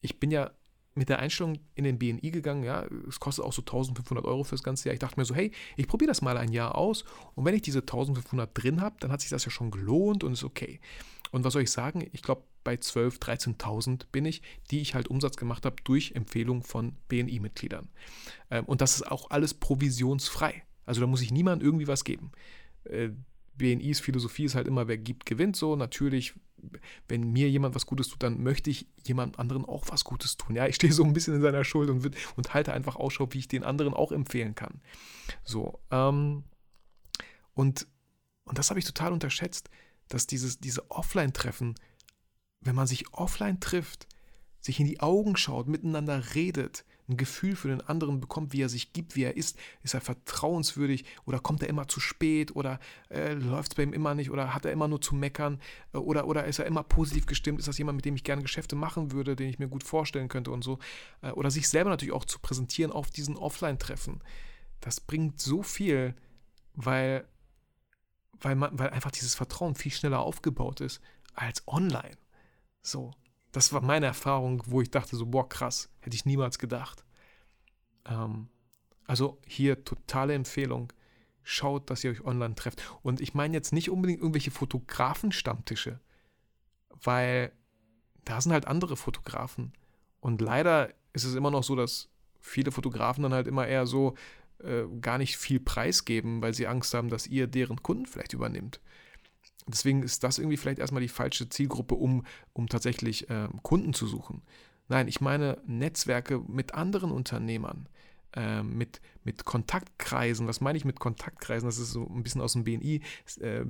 ich 0.00 0.18
bin 0.18 0.30
ja 0.30 0.50
mit 0.94 1.08
der 1.08 1.18
Einstellung 1.18 1.58
in 1.74 1.84
den 1.84 1.98
BNI 1.98 2.30
gegangen, 2.30 2.64
ja, 2.64 2.84
es 3.08 3.18
kostet 3.18 3.44
auch 3.44 3.52
so 3.52 3.62
1500 3.62 4.24
Euro 4.24 4.44
fürs 4.44 4.62
ganze 4.62 4.88
Jahr. 4.88 4.94
Ich 4.94 5.00
dachte 5.00 5.18
mir 5.18 5.24
so, 5.24 5.34
hey, 5.34 5.50
ich 5.76 5.88
probiere 5.88 6.08
das 6.08 6.22
mal 6.22 6.36
ein 6.36 6.52
Jahr 6.52 6.76
aus 6.76 7.04
und 7.34 7.44
wenn 7.44 7.54
ich 7.54 7.62
diese 7.62 7.80
1500 7.80 8.50
drin 8.54 8.80
habe, 8.80 8.96
dann 9.00 9.10
hat 9.10 9.20
sich 9.20 9.30
das 9.30 9.44
ja 9.44 9.50
schon 9.50 9.70
gelohnt 9.70 10.24
und 10.24 10.32
ist 10.32 10.44
okay. 10.44 10.80
Und 11.30 11.44
was 11.44 11.54
soll 11.54 11.62
ich 11.62 11.70
sagen? 11.70 12.06
Ich 12.12 12.22
glaube, 12.22 12.44
bei 12.62 12.74
12.000, 12.74 13.56
13.000 13.58 14.02
bin 14.12 14.26
ich, 14.26 14.42
die 14.70 14.80
ich 14.80 14.94
halt 14.94 15.08
Umsatz 15.08 15.36
gemacht 15.36 15.64
habe 15.64 15.76
durch 15.82 16.12
Empfehlung 16.12 16.62
von 16.62 16.94
BNI-Mitgliedern. 17.08 17.88
Ähm, 18.50 18.64
und 18.66 18.80
das 18.80 18.96
ist 18.96 19.10
auch 19.10 19.30
alles 19.30 19.54
provisionsfrei. 19.54 20.62
Also 20.84 21.00
da 21.00 21.06
muss 21.06 21.22
ich 21.22 21.32
niemandem 21.32 21.66
irgendwie 21.66 21.88
was 21.88 22.04
geben. 22.04 22.32
Äh, 22.84 23.10
BNIs 23.56 24.00
Philosophie 24.00 24.44
ist 24.44 24.54
halt 24.54 24.66
immer, 24.66 24.88
wer 24.88 24.98
gibt, 24.98 25.26
gewinnt 25.26 25.56
so. 25.56 25.74
Natürlich, 25.76 26.34
wenn 27.08 27.32
mir 27.32 27.50
jemand 27.50 27.74
was 27.74 27.86
Gutes 27.86 28.08
tut, 28.08 28.22
dann 28.22 28.42
möchte 28.42 28.70
ich 28.70 28.86
jemand 29.06 29.38
anderen 29.38 29.64
auch 29.64 29.84
was 29.88 30.04
Gutes 30.04 30.36
tun. 30.36 30.56
Ja, 30.56 30.66
ich 30.66 30.76
stehe 30.76 30.92
so 30.92 31.04
ein 31.04 31.12
bisschen 31.12 31.34
in 31.34 31.42
seiner 31.42 31.64
Schuld 31.64 31.90
und, 31.90 32.16
und 32.36 32.54
halte 32.54 32.72
einfach 32.72 32.96
Ausschau, 32.96 33.28
wie 33.30 33.38
ich 33.38 33.48
den 33.48 33.64
anderen 33.64 33.94
auch 33.94 34.12
empfehlen 34.12 34.54
kann. 34.54 34.80
So, 35.44 35.80
ähm, 35.90 36.44
und, 37.54 37.86
und 38.44 38.58
das 38.58 38.70
habe 38.70 38.78
ich 38.78 38.86
total 38.86 39.12
unterschätzt, 39.12 39.70
dass 40.08 40.26
dieses, 40.26 40.58
diese 40.58 40.90
Offline-Treffen, 40.90 41.74
wenn 42.60 42.74
man 42.74 42.86
sich 42.86 43.12
offline 43.12 43.60
trifft, 43.60 44.06
sich 44.60 44.78
in 44.78 44.86
die 44.86 45.00
Augen 45.00 45.36
schaut, 45.36 45.66
miteinander 45.66 46.34
redet, 46.34 46.84
ein 47.08 47.16
Gefühl 47.16 47.56
für 47.56 47.68
den 47.68 47.80
anderen 47.80 48.20
bekommt, 48.20 48.52
wie 48.52 48.62
er 48.62 48.68
sich 48.68 48.92
gibt, 48.92 49.16
wie 49.16 49.24
er 49.24 49.36
ist. 49.36 49.58
Ist 49.82 49.94
er 49.94 50.00
vertrauenswürdig 50.00 51.04
oder 51.24 51.40
kommt 51.40 51.62
er 51.62 51.68
immer 51.68 51.88
zu 51.88 52.00
spät 52.00 52.54
oder 52.54 52.78
äh, 53.10 53.34
läuft 53.34 53.72
es 53.72 53.74
bei 53.74 53.82
ihm 53.82 53.92
immer 53.92 54.14
nicht 54.14 54.30
oder 54.30 54.54
hat 54.54 54.64
er 54.64 54.72
immer 54.72 54.88
nur 54.88 55.00
zu 55.00 55.14
meckern 55.14 55.60
äh, 55.92 55.98
oder, 55.98 56.26
oder 56.26 56.44
ist 56.44 56.58
er 56.58 56.66
immer 56.66 56.82
positiv 56.82 57.26
gestimmt? 57.26 57.58
Ist 57.58 57.68
das 57.68 57.78
jemand, 57.78 57.96
mit 57.96 58.04
dem 58.04 58.14
ich 58.14 58.24
gerne 58.24 58.42
Geschäfte 58.42 58.76
machen 58.76 59.12
würde, 59.12 59.36
den 59.36 59.48
ich 59.48 59.58
mir 59.58 59.68
gut 59.68 59.84
vorstellen 59.84 60.28
könnte 60.28 60.50
und 60.50 60.62
so? 60.62 60.78
Äh, 61.22 61.30
oder 61.32 61.50
sich 61.50 61.68
selber 61.68 61.90
natürlich 61.90 62.14
auch 62.14 62.24
zu 62.24 62.38
präsentieren 62.38 62.92
auf 62.92 63.10
diesen 63.10 63.36
Offline-Treffen. 63.36 64.20
Das 64.80 65.00
bringt 65.00 65.40
so 65.40 65.62
viel, 65.62 66.14
weil, 66.74 67.26
weil, 68.40 68.54
man, 68.54 68.78
weil 68.78 68.90
einfach 68.90 69.10
dieses 69.10 69.34
Vertrauen 69.34 69.74
viel 69.74 69.92
schneller 69.92 70.20
aufgebaut 70.20 70.80
ist 70.80 71.00
als 71.34 71.66
online. 71.66 72.16
So. 72.82 73.12
Das 73.52 73.72
war 73.72 73.82
meine 73.82 74.06
Erfahrung, 74.06 74.62
wo 74.66 74.80
ich 74.80 74.90
dachte 74.90 75.16
so, 75.16 75.26
boah, 75.26 75.48
krass, 75.48 75.90
hätte 76.00 76.16
ich 76.16 76.24
niemals 76.24 76.58
gedacht. 76.58 77.04
Ähm, 78.06 78.48
also 79.06 79.38
hier 79.46 79.84
totale 79.84 80.34
Empfehlung. 80.34 80.92
schaut, 81.44 81.90
dass 81.90 82.04
ihr 82.04 82.10
euch 82.12 82.24
online 82.24 82.54
trefft. 82.54 82.82
Und 83.02 83.20
ich 83.20 83.34
meine 83.34 83.54
jetzt 83.54 83.72
nicht 83.72 83.90
unbedingt 83.90 84.20
irgendwelche 84.20 84.50
Fotografen-Stammtische, 84.50 86.00
weil 87.02 87.52
da 88.24 88.40
sind 88.40 88.52
halt 88.52 88.66
andere 88.66 88.96
Fotografen. 88.96 89.72
Und 90.20 90.40
leider 90.40 90.90
ist 91.12 91.24
es 91.24 91.34
immer 91.34 91.50
noch 91.50 91.64
so, 91.64 91.74
dass 91.74 92.08
viele 92.40 92.70
Fotografen 92.70 93.22
dann 93.22 93.34
halt 93.34 93.46
immer 93.46 93.66
eher 93.66 93.86
so 93.86 94.14
äh, 94.62 94.84
gar 95.00 95.18
nicht 95.18 95.36
viel 95.36 95.60
preisgeben, 95.60 96.42
weil 96.42 96.54
sie 96.54 96.66
Angst 96.66 96.94
haben, 96.94 97.08
dass 97.08 97.26
ihr 97.26 97.46
deren 97.46 97.82
Kunden 97.82 98.06
vielleicht 98.06 98.32
übernimmt. 98.32 98.80
Deswegen 99.66 100.02
ist 100.02 100.24
das 100.24 100.38
irgendwie 100.38 100.56
vielleicht 100.56 100.78
erstmal 100.78 101.02
die 101.02 101.08
falsche 101.08 101.48
Zielgruppe, 101.48 101.94
um, 101.94 102.24
um 102.52 102.68
tatsächlich 102.68 103.30
äh, 103.30 103.48
Kunden 103.62 103.94
zu 103.94 104.06
suchen. 104.06 104.42
Nein, 104.88 105.08
ich 105.08 105.20
meine 105.20 105.58
Netzwerke 105.66 106.40
mit 106.40 106.74
anderen 106.74 107.12
Unternehmern, 107.12 107.88
äh, 108.34 108.62
mit, 108.62 109.00
mit 109.24 109.44
Kontaktkreisen. 109.44 110.48
Was 110.48 110.60
meine 110.60 110.76
ich 110.76 110.84
mit 110.84 110.98
Kontaktkreisen? 110.98 111.68
Das 111.68 111.78
ist 111.78 111.92
so 111.92 112.06
ein 112.06 112.22
bisschen 112.22 112.40
aus 112.40 112.54
dem 112.54 112.64
BNI. 112.64 113.00
Es, 113.24 113.38
äh, 113.38 113.64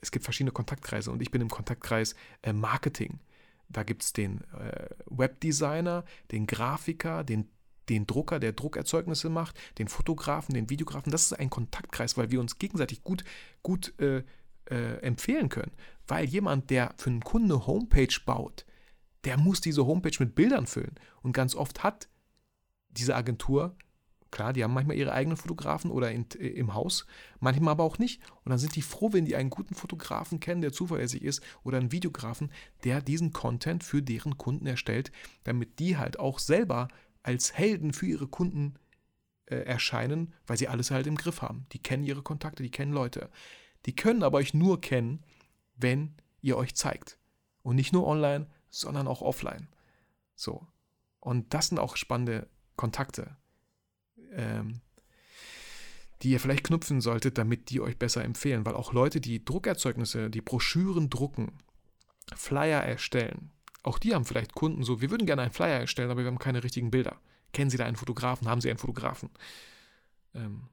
es 0.00 0.10
gibt 0.10 0.24
verschiedene 0.24 0.52
Kontaktkreise 0.52 1.10
und 1.10 1.22
ich 1.22 1.30
bin 1.30 1.40
im 1.40 1.48
Kontaktkreis 1.48 2.14
äh, 2.42 2.52
Marketing. 2.52 3.20
Da 3.68 3.82
gibt 3.82 4.02
es 4.02 4.12
den 4.12 4.42
äh, 4.52 4.88
Webdesigner, 5.06 6.04
den 6.30 6.46
Grafiker, 6.46 7.24
den, 7.24 7.48
den 7.88 8.06
Drucker, 8.06 8.38
der 8.38 8.52
Druckerzeugnisse 8.52 9.30
macht, 9.30 9.58
den 9.78 9.88
Fotografen, 9.88 10.54
den 10.54 10.68
Videografen. 10.68 11.10
Das 11.10 11.22
ist 11.22 11.32
ein 11.32 11.50
Kontaktkreis, 11.50 12.16
weil 12.16 12.30
wir 12.30 12.40
uns 12.40 12.58
gegenseitig 12.58 13.02
gut, 13.02 13.24
gut 13.62 13.98
äh, 13.98 14.22
äh, 14.70 14.98
empfehlen 15.02 15.48
können. 15.48 15.72
Weil 16.06 16.26
jemand, 16.26 16.70
der 16.70 16.94
für 16.96 17.10
einen 17.10 17.22
Kunden 17.22 17.52
eine 17.52 17.66
Homepage 17.66 18.14
baut, 18.24 18.64
der 19.24 19.38
muss 19.38 19.60
diese 19.60 19.86
Homepage 19.86 20.16
mit 20.18 20.34
Bildern 20.34 20.66
füllen. 20.66 20.94
Und 21.22 21.32
ganz 21.32 21.54
oft 21.54 21.82
hat 21.82 22.08
diese 22.90 23.16
Agentur, 23.16 23.76
klar, 24.30 24.52
die 24.52 24.62
haben 24.62 24.74
manchmal 24.74 24.96
ihre 24.96 25.12
eigenen 25.12 25.36
Fotografen 25.36 25.90
oder 25.90 26.10
in, 26.10 26.26
äh, 26.38 26.48
im 26.48 26.74
Haus, 26.74 27.06
manchmal 27.40 27.72
aber 27.72 27.84
auch 27.84 27.98
nicht. 27.98 28.20
Und 28.44 28.50
dann 28.50 28.58
sind 28.58 28.76
die 28.76 28.82
froh, 28.82 29.12
wenn 29.12 29.24
die 29.24 29.36
einen 29.36 29.50
guten 29.50 29.74
Fotografen 29.74 30.40
kennen, 30.40 30.60
der 30.60 30.72
zuverlässig 30.72 31.22
ist, 31.22 31.42
oder 31.62 31.78
einen 31.78 31.92
Videografen, 31.92 32.50
der 32.84 33.00
diesen 33.00 33.32
Content 33.32 33.84
für 33.84 34.02
deren 34.02 34.36
Kunden 34.36 34.66
erstellt, 34.66 35.12
damit 35.44 35.78
die 35.78 35.96
halt 35.96 36.18
auch 36.18 36.38
selber 36.38 36.88
als 37.22 37.54
Helden 37.54 37.92
für 37.92 38.06
ihre 38.06 38.26
Kunden 38.26 38.74
äh, 39.46 39.56
erscheinen, 39.56 40.34
weil 40.46 40.58
sie 40.58 40.68
alles 40.68 40.90
halt 40.90 41.06
im 41.06 41.16
Griff 41.16 41.40
haben. 41.40 41.66
Die 41.72 41.78
kennen 41.78 42.04
ihre 42.04 42.22
Kontakte, 42.22 42.62
die 42.62 42.70
kennen 42.70 42.92
Leute. 42.92 43.30
Die 43.86 43.94
können 43.94 44.22
aber 44.22 44.38
euch 44.38 44.54
nur 44.54 44.80
kennen, 44.80 45.24
wenn 45.76 46.14
ihr 46.40 46.56
euch 46.56 46.74
zeigt. 46.74 47.18
Und 47.62 47.76
nicht 47.76 47.92
nur 47.92 48.06
online, 48.06 48.46
sondern 48.70 49.06
auch 49.06 49.22
offline. 49.22 49.68
So. 50.34 50.66
Und 51.20 51.54
das 51.54 51.68
sind 51.68 51.78
auch 51.78 51.96
spannende 51.96 52.48
Kontakte, 52.76 53.36
ähm, 54.32 54.80
die 56.22 56.30
ihr 56.30 56.40
vielleicht 56.40 56.64
knüpfen 56.64 57.00
solltet, 57.00 57.38
damit 57.38 57.70
die 57.70 57.80
euch 57.80 57.98
besser 57.98 58.24
empfehlen. 58.24 58.66
Weil 58.66 58.74
auch 58.74 58.92
Leute, 58.92 59.20
die 59.20 59.44
Druckerzeugnisse, 59.44 60.28
die 60.28 60.42
Broschüren 60.42 61.08
drucken, 61.08 61.58
Flyer 62.34 62.82
erstellen, 62.82 63.50
auch 63.82 63.98
die 63.98 64.14
haben 64.14 64.24
vielleicht 64.24 64.54
Kunden 64.54 64.82
so, 64.82 65.02
wir 65.02 65.10
würden 65.10 65.26
gerne 65.26 65.42
einen 65.42 65.52
Flyer 65.52 65.80
erstellen, 65.80 66.10
aber 66.10 66.22
wir 66.22 66.26
haben 66.26 66.38
keine 66.38 66.64
richtigen 66.64 66.90
Bilder. 66.90 67.20
Kennen 67.52 67.70
Sie 67.70 67.76
da 67.76 67.84
einen 67.84 67.96
Fotografen? 67.96 68.48
Haben 68.48 68.60
Sie 68.60 68.70
einen 68.70 68.78
Fotografen? 68.78 69.30
Ähm, 70.34 70.68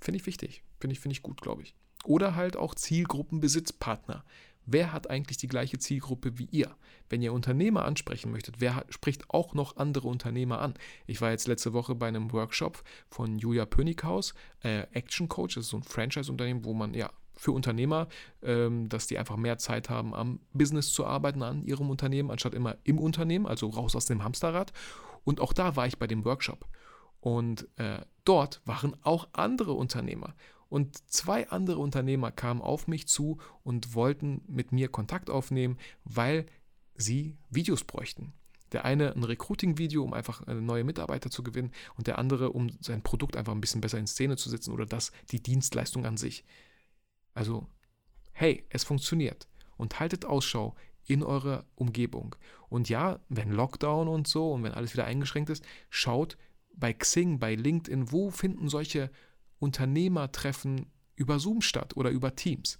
Finde 0.00 0.18
ich 0.18 0.26
wichtig. 0.26 0.62
Finde 0.80 0.94
ich, 0.94 1.00
find 1.00 1.12
ich 1.12 1.22
gut, 1.22 1.40
glaube 1.40 1.62
ich. 1.62 1.74
Oder 2.04 2.34
halt 2.34 2.56
auch 2.56 2.74
Zielgruppenbesitzpartner. 2.74 4.24
Wer 4.70 4.92
hat 4.92 5.08
eigentlich 5.08 5.38
die 5.38 5.48
gleiche 5.48 5.78
Zielgruppe 5.78 6.38
wie 6.38 6.48
ihr? 6.50 6.76
Wenn 7.08 7.22
ihr 7.22 7.32
Unternehmer 7.32 7.86
ansprechen 7.86 8.30
möchtet, 8.30 8.60
wer 8.60 8.84
spricht 8.90 9.30
auch 9.30 9.54
noch 9.54 9.78
andere 9.78 10.08
Unternehmer 10.08 10.60
an? 10.60 10.74
Ich 11.06 11.22
war 11.22 11.30
jetzt 11.30 11.48
letzte 11.48 11.72
Woche 11.72 11.94
bei 11.94 12.06
einem 12.06 12.32
Workshop 12.32 12.84
von 13.08 13.38
Julia 13.38 13.64
Pönighaus, 13.64 14.34
äh, 14.62 14.80
Action 14.92 15.26
Coach, 15.26 15.54
das 15.54 15.64
ist 15.64 15.70
so 15.70 15.78
ein 15.78 15.82
Franchise-Unternehmen, 15.82 16.66
wo 16.66 16.74
man 16.74 16.92
ja 16.92 17.10
für 17.34 17.52
Unternehmer, 17.52 18.08
ähm, 18.42 18.90
dass 18.90 19.06
die 19.06 19.16
einfach 19.16 19.36
mehr 19.36 19.56
Zeit 19.56 19.88
haben, 19.88 20.14
am 20.14 20.40
Business 20.52 20.92
zu 20.92 21.06
arbeiten, 21.06 21.42
an 21.42 21.64
ihrem 21.64 21.88
Unternehmen, 21.88 22.30
anstatt 22.30 22.52
immer 22.52 22.76
im 22.84 22.98
Unternehmen, 22.98 23.46
also 23.46 23.68
raus 23.68 23.96
aus 23.96 24.04
dem 24.04 24.22
Hamsterrad. 24.22 24.74
Und 25.24 25.40
auch 25.40 25.54
da 25.54 25.76
war 25.76 25.86
ich 25.86 25.98
bei 25.98 26.06
dem 26.06 26.26
Workshop. 26.26 26.66
Und 27.20 27.68
äh, 27.78 28.00
dort 28.24 28.60
waren 28.64 28.96
auch 29.02 29.28
andere 29.32 29.72
Unternehmer. 29.72 30.34
Und 30.68 31.10
zwei 31.10 31.48
andere 31.48 31.78
Unternehmer 31.78 32.30
kamen 32.30 32.60
auf 32.60 32.88
mich 32.88 33.08
zu 33.08 33.38
und 33.64 33.94
wollten 33.94 34.42
mit 34.46 34.70
mir 34.70 34.88
Kontakt 34.88 35.30
aufnehmen, 35.30 35.78
weil 36.04 36.46
sie 36.94 37.38
Videos 37.48 37.84
bräuchten. 37.84 38.34
Der 38.72 38.84
eine 38.84 39.14
ein 39.14 39.24
Recruiting-Video, 39.24 40.04
um 40.04 40.12
einfach 40.12 40.46
neue 40.46 40.84
Mitarbeiter 40.84 41.30
zu 41.30 41.42
gewinnen, 41.42 41.72
und 41.96 42.06
der 42.06 42.18
andere, 42.18 42.50
um 42.50 42.68
sein 42.80 43.02
Produkt 43.02 43.36
einfach 43.36 43.52
ein 43.54 43.62
bisschen 43.62 43.80
besser 43.80 43.98
in 43.98 44.06
Szene 44.06 44.36
zu 44.36 44.50
setzen 44.50 44.72
oder 44.72 44.84
das, 44.84 45.10
die 45.30 45.42
Dienstleistung 45.42 46.04
an 46.04 46.18
sich. 46.18 46.44
Also, 47.32 47.66
hey, 48.32 48.66
es 48.68 48.84
funktioniert. 48.84 49.48
Und 49.78 50.00
haltet 50.00 50.26
Ausschau 50.26 50.74
in 51.06 51.22
eurer 51.22 51.64
Umgebung. 51.76 52.34
Und 52.68 52.90
ja, 52.90 53.20
wenn 53.30 53.52
Lockdown 53.52 54.06
und 54.06 54.28
so 54.28 54.52
und 54.52 54.62
wenn 54.64 54.72
alles 54.72 54.92
wieder 54.92 55.06
eingeschränkt 55.06 55.48
ist, 55.48 55.64
schaut 55.88 56.36
bei 56.78 56.92
Xing, 56.92 57.38
bei 57.38 57.54
LinkedIn, 57.54 58.12
wo 58.12 58.30
finden 58.30 58.68
solche 58.68 59.10
Unternehmertreffen 59.58 60.86
über 61.16 61.38
Zoom 61.38 61.60
statt 61.60 61.96
oder 61.96 62.10
über 62.10 62.36
Teams. 62.36 62.78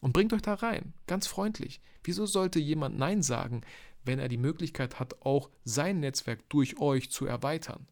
Und 0.00 0.12
bringt 0.12 0.32
euch 0.32 0.42
da 0.42 0.54
rein, 0.54 0.94
ganz 1.06 1.26
freundlich. 1.26 1.80
Wieso 2.04 2.26
sollte 2.26 2.60
jemand 2.60 2.98
Nein 2.98 3.22
sagen, 3.22 3.62
wenn 4.04 4.18
er 4.18 4.28
die 4.28 4.36
Möglichkeit 4.36 5.00
hat, 5.00 5.22
auch 5.22 5.50
sein 5.64 6.00
Netzwerk 6.00 6.48
durch 6.48 6.78
euch 6.78 7.10
zu 7.10 7.26
erweitern? 7.26 7.88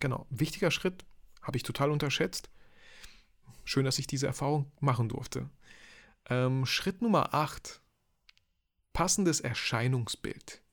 Genau, 0.00 0.26
wichtiger 0.30 0.70
Schritt, 0.70 1.04
habe 1.42 1.56
ich 1.56 1.62
total 1.62 1.90
unterschätzt. 1.90 2.48
Schön, 3.64 3.84
dass 3.84 3.98
ich 3.98 4.06
diese 4.06 4.26
Erfahrung 4.26 4.70
machen 4.80 5.08
durfte. 5.08 5.50
Ähm, 6.28 6.66
Schritt 6.66 7.02
Nummer 7.02 7.34
8. 7.34 7.80
Passendes 8.92 9.40
Erscheinungsbild. 9.40 10.63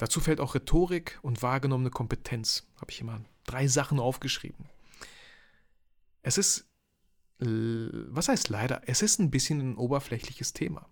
Dazu 0.00 0.20
fällt 0.20 0.40
auch 0.40 0.54
Rhetorik 0.54 1.18
und 1.20 1.42
wahrgenommene 1.42 1.90
Kompetenz. 1.90 2.66
Habe 2.80 2.90
ich 2.90 3.02
immer 3.02 3.20
drei 3.44 3.66
Sachen 3.66 4.00
aufgeschrieben. 4.00 4.64
Es 6.22 6.38
ist, 6.38 6.70
was 7.38 8.28
heißt 8.28 8.48
leider, 8.48 8.80
es 8.86 9.02
ist 9.02 9.18
ein 9.18 9.30
bisschen 9.30 9.60
ein 9.60 9.76
oberflächliches 9.76 10.54
Thema. 10.54 10.88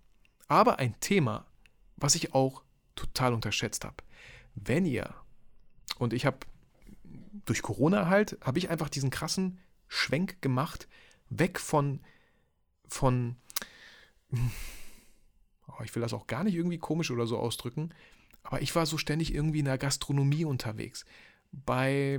Aber 0.46 0.78
ein 0.78 1.00
Thema, 1.00 1.46
was 1.96 2.16
ich 2.16 2.34
auch 2.34 2.62
total 2.96 3.32
unterschätzt 3.32 3.86
habe. 3.86 3.96
Wenn 4.54 4.84
ihr, 4.84 5.14
und 5.98 6.12
ich 6.12 6.26
habe 6.26 6.40
durch 7.46 7.62
Corona 7.62 8.08
halt, 8.08 8.36
habe 8.42 8.58
ich 8.58 8.68
einfach 8.68 8.90
diesen 8.90 9.08
krassen 9.08 9.58
Schwenk 9.86 10.42
gemacht, 10.42 10.86
weg 11.30 11.58
von, 11.58 12.00
von, 12.88 13.36
oh, 15.66 15.82
ich 15.82 15.94
will 15.94 16.02
das 16.02 16.12
auch 16.12 16.26
gar 16.26 16.44
nicht 16.44 16.56
irgendwie 16.56 16.76
komisch 16.76 17.10
oder 17.10 17.26
so 17.26 17.38
ausdrücken, 17.38 17.94
aber 18.48 18.62
ich 18.62 18.74
war 18.74 18.86
so 18.86 18.96
ständig 18.96 19.34
irgendwie 19.34 19.58
in 19.58 19.66
der 19.66 19.76
Gastronomie 19.76 20.46
unterwegs. 20.46 21.04
Bei, 21.52 22.18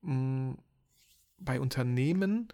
mh, 0.00 0.14
mm, 0.14 0.58
bei 1.36 1.60
Unternehmen, 1.60 2.48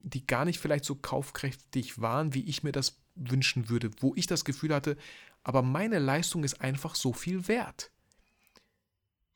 die 0.00 0.26
gar 0.26 0.44
nicht 0.44 0.58
vielleicht 0.58 0.84
so 0.84 0.96
kaufkräftig 0.96 2.00
waren, 2.00 2.34
wie 2.34 2.42
ich 2.42 2.64
mir 2.64 2.72
das 2.72 3.00
wünschen 3.14 3.68
würde, 3.68 3.92
wo 4.00 4.12
ich 4.16 4.26
das 4.26 4.44
Gefühl 4.44 4.74
hatte, 4.74 4.96
aber 5.44 5.62
meine 5.62 6.00
Leistung 6.00 6.42
ist 6.42 6.60
einfach 6.60 6.96
so 6.96 7.12
viel 7.12 7.46
wert. 7.46 7.92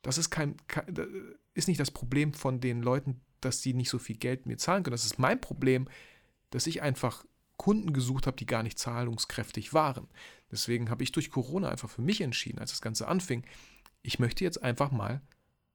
Das 0.03 0.19
ist 0.19 0.31
kein, 0.31 0.57
kein 0.67 0.97
ist 1.55 1.69
nicht 1.69 1.79
das 1.79 1.93
Problem 1.93 2.35
von 2.35 2.61
den 2.61 2.83
Leuten, 2.83 3.21
dass 3.41 3.63
sie 3.63 3.73
nicht 3.73 3.89
so 3.89 4.01
viel 4.01 4.17
Geld 4.17 4.47
mir 4.47 4.59
zahlen 4.59 4.83
können. 4.83 4.95
Das 4.95 5.07
ist 5.07 5.21
mein 5.21 5.41
Problem, 5.41 5.87
dass 6.51 6.67
ich 6.67 6.83
einfach 6.83 7.25
Kunden 7.57 7.93
gesucht 7.93 8.27
habe, 8.27 8.37
die 8.37 8.47
gar 8.47 8.63
nicht 8.63 8.79
zahlungskräftig 8.79 9.73
waren. 9.75 10.09
Deswegen 10.51 10.91
habe 10.91 11.03
ich 11.03 11.13
durch 11.13 11.31
Corona 11.31 11.69
einfach 11.69 11.91
für 11.91 12.03
mich 12.03 12.21
entschieden, 12.21 12.59
als 12.59 12.71
das 12.71 12.83
Ganze 12.83 13.09
anfing, 13.09 13.45
ich 14.03 14.19
möchte 14.19 14.45
jetzt 14.45 14.63
einfach 14.63 14.91
mal 14.91 15.23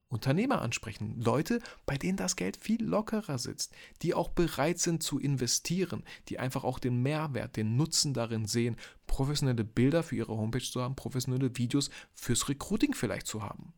Unternehmer 0.09 0.61
ansprechen. 0.61 1.21
Leute, 1.21 1.61
bei 1.85 1.95
denen 1.97 2.17
das 2.17 2.35
Geld 2.35 2.57
viel 2.57 2.83
lockerer 2.83 3.37
sitzt, 3.37 3.73
die 4.01 4.15
auch 4.15 4.29
bereit 4.29 4.79
sind 4.79 5.03
zu 5.03 5.19
investieren, 5.19 6.03
die 6.27 6.39
einfach 6.39 6.63
auch 6.63 6.79
den 6.79 7.01
Mehrwert, 7.03 7.55
den 7.55 7.75
Nutzen 7.75 8.13
darin 8.15 8.45
sehen, 8.45 8.75
professionelle 9.05 9.63
Bilder 9.63 10.01
für 10.01 10.15
ihre 10.15 10.35
Homepage 10.35 10.63
zu 10.63 10.81
haben, 10.81 10.95
professionelle 10.95 11.55
Videos 11.57 11.91
fürs 12.11 12.49
Recruiting 12.49 12.95
vielleicht 12.95 13.27
zu 13.27 13.43
haben. 13.43 13.73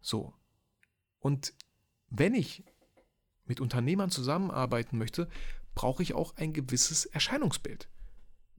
So. 0.00 0.34
Und 1.20 1.54
wenn 2.08 2.34
ich 2.34 2.64
mit 3.44 3.60
Unternehmern 3.60 4.10
zusammenarbeiten 4.10 4.98
möchte, 4.98 5.28
brauche 5.80 6.02
ich 6.02 6.12
auch 6.12 6.36
ein 6.36 6.52
gewisses 6.52 7.06
Erscheinungsbild. 7.06 7.88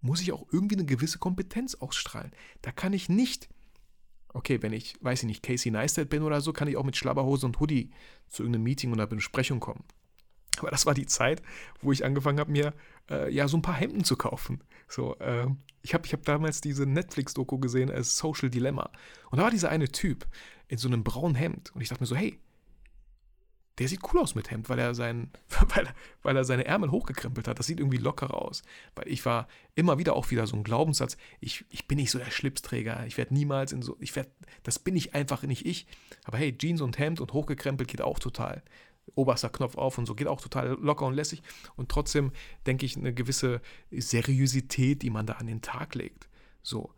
Muss 0.01 0.22
ich 0.22 0.32
auch 0.32 0.47
irgendwie 0.51 0.76
eine 0.76 0.86
gewisse 0.86 1.19
Kompetenz 1.19 1.76
ausstrahlen. 1.76 2.32
Da 2.63 2.72
kann 2.72 2.93
ich 2.93 3.09
nicht, 3.09 3.47
okay, 4.34 4.63
wenn 4.63 4.74
ich, 4.74 4.95
weiß 5.01 5.22
ich 5.22 5.28
nicht, 5.28 5.43
Casey 5.43 5.72
Neistat 5.72 6.09
bin 6.09 6.24
oder 6.24 6.41
so, 6.41 6.51
kann 6.51 6.67
ich 6.67 6.78
auch 6.78 6.84
mit 6.84 6.97
Schlabberhose 6.97 7.45
und 7.45 7.59
Hoodie 7.59 7.91
zu 8.28 8.41
irgendeinem 8.41 8.63
Meeting 8.63 8.91
oder 8.91 9.05
Besprechung 9.05 9.59
kommen. 9.59 9.84
Aber 10.57 10.72
das 10.72 10.88
war 10.88 10.95
die 10.95 11.05
Zeit, 11.05 11.43
wo 11.84 11.91
ich 11.91 12.03
angefangen 12.03 12.39
habe, 12.39 12.51
mir 12.51 12.74
äh, 13.07 13.32
ja 13.32 13.47
so 13.47 13.55
ein 13.55 13.61
paar 13.61 13.76
Hemden 13.76 14.03
zu 14.03 14.15
kaufen. 14.15 14.63
So, 14.88 15.15
äh, 15.19 15.45
ich 15.84 15.93
habe 15.93 16.07
ich 16.07 16.13
hab 16.13 16.26
damals 16.26 16.59
diese 16.59 16.88
Netflix-Doku 16.88 17.59
gesehen 17.59 17.91
als 17.91 18.17
Social 18.17 18.49
Dilemma. 18.49 18.89
Und 19.30 19.38
da 19.38 19.43
war 19.43 19.51
dieser 19.51 19.69
eine 19.69 19.89
Typ 19.89 20.26
in 20.69 20.80
so 20.80 20.88
einem 20.88 21.03
braunen 21.03 21.36
Hemd. 21.36 21.69
Und 21.76 21.82
ich 21.82 21.89
dachte 21.89 22.01
mir 22.01 22.07
so, 22.07 22.15
hey, 22.15 22.39
der 23.78 23.88
sieht 23.88 24.01
cool 24.11 24.19
aus 24.19 24.36
mit 24.36 24.51
Hemd, 24.51 24.69
weil 24.69 24.80
er, 24.80 24.93
sein, 24.93 25.32
weil, 25.69 25.88
weil 26.22 26.36
er 26.36 26.43
seine 26.43 26.65
Ärmel 26.65 26.91
hochgekrempelt 26.91 27.47
hat. 27.47 27.59
Das 27.59 27.67
sieht 27.67 27.80
irgendwie 27.80 27.97
lockerer 27.97 28.41
aus. 28.41 28.63
Weil 28.95 29.07
ich 29.07 29.26
war 29.26 29.47
immer 29.76 29.97
wieder 29.97 30.15
auch 30.15 30.32
wieder 30.32 30.45
so 30.47 30.55
ein 30.55 30.63
Glaubenssatz, 30.63 31.17
ich, 31.39 31.65
ich 31.69 31.88
bin 31.88 31.97
nicht 31.97 32.11
so 32.11 32.19
der 32.19 32.32
Schlipsträger. 32.32 33.05
Ich 33.07 33.17
werde 33.17 33.34
niemals 33.34 33.72
in 33.72 33.82
so, 33.82 33.97
ich 33.99 34.15
werde, 34.15 34.30
das 34.63 34.80
bin 34.80 34.95
ich 34.95 35.15
einfach 35.15 35.43
nicht 35.43 35.65
ich. 35.65 35.88
Aber 36.26 36.38
hey, 36.38 36.55
Jeans 36.57 36.82
und 36.82 36.99
Hemd 36.99 37.22
und 37.22 37.34
hochgekrempelt 37.34 37.89
geht 37.89 38.01
auch 38.01 38.19
total. 38.19 38.61
Oberster 39.15 39.49
Knopf 39.49 39.76
auf 39.76 39.97
und 39.97 40.05
so 40.05 40.15
geht 40.15 40.28
auch 40.28 40.41
total 40.41 40.78
locker 40.80 41.05
und 41.05 41.15
lässig. 41.15 41.41
Und 41.76 41.89
trotzdem 41.89 42.32
denke 42.65 42.86
ich, 42.86 42.95
eine 42.97 43.13
gewisse 43.13 43.61
Seriosität, 43.89 45.01
die 45.01 45.09
man 45.09 45.26
da 45.26 45.34
an 45.34 45.47
den 45.47 45.61
Tag 45.61 45.95
legt. 45.95 46.30
So. 46.61 46.93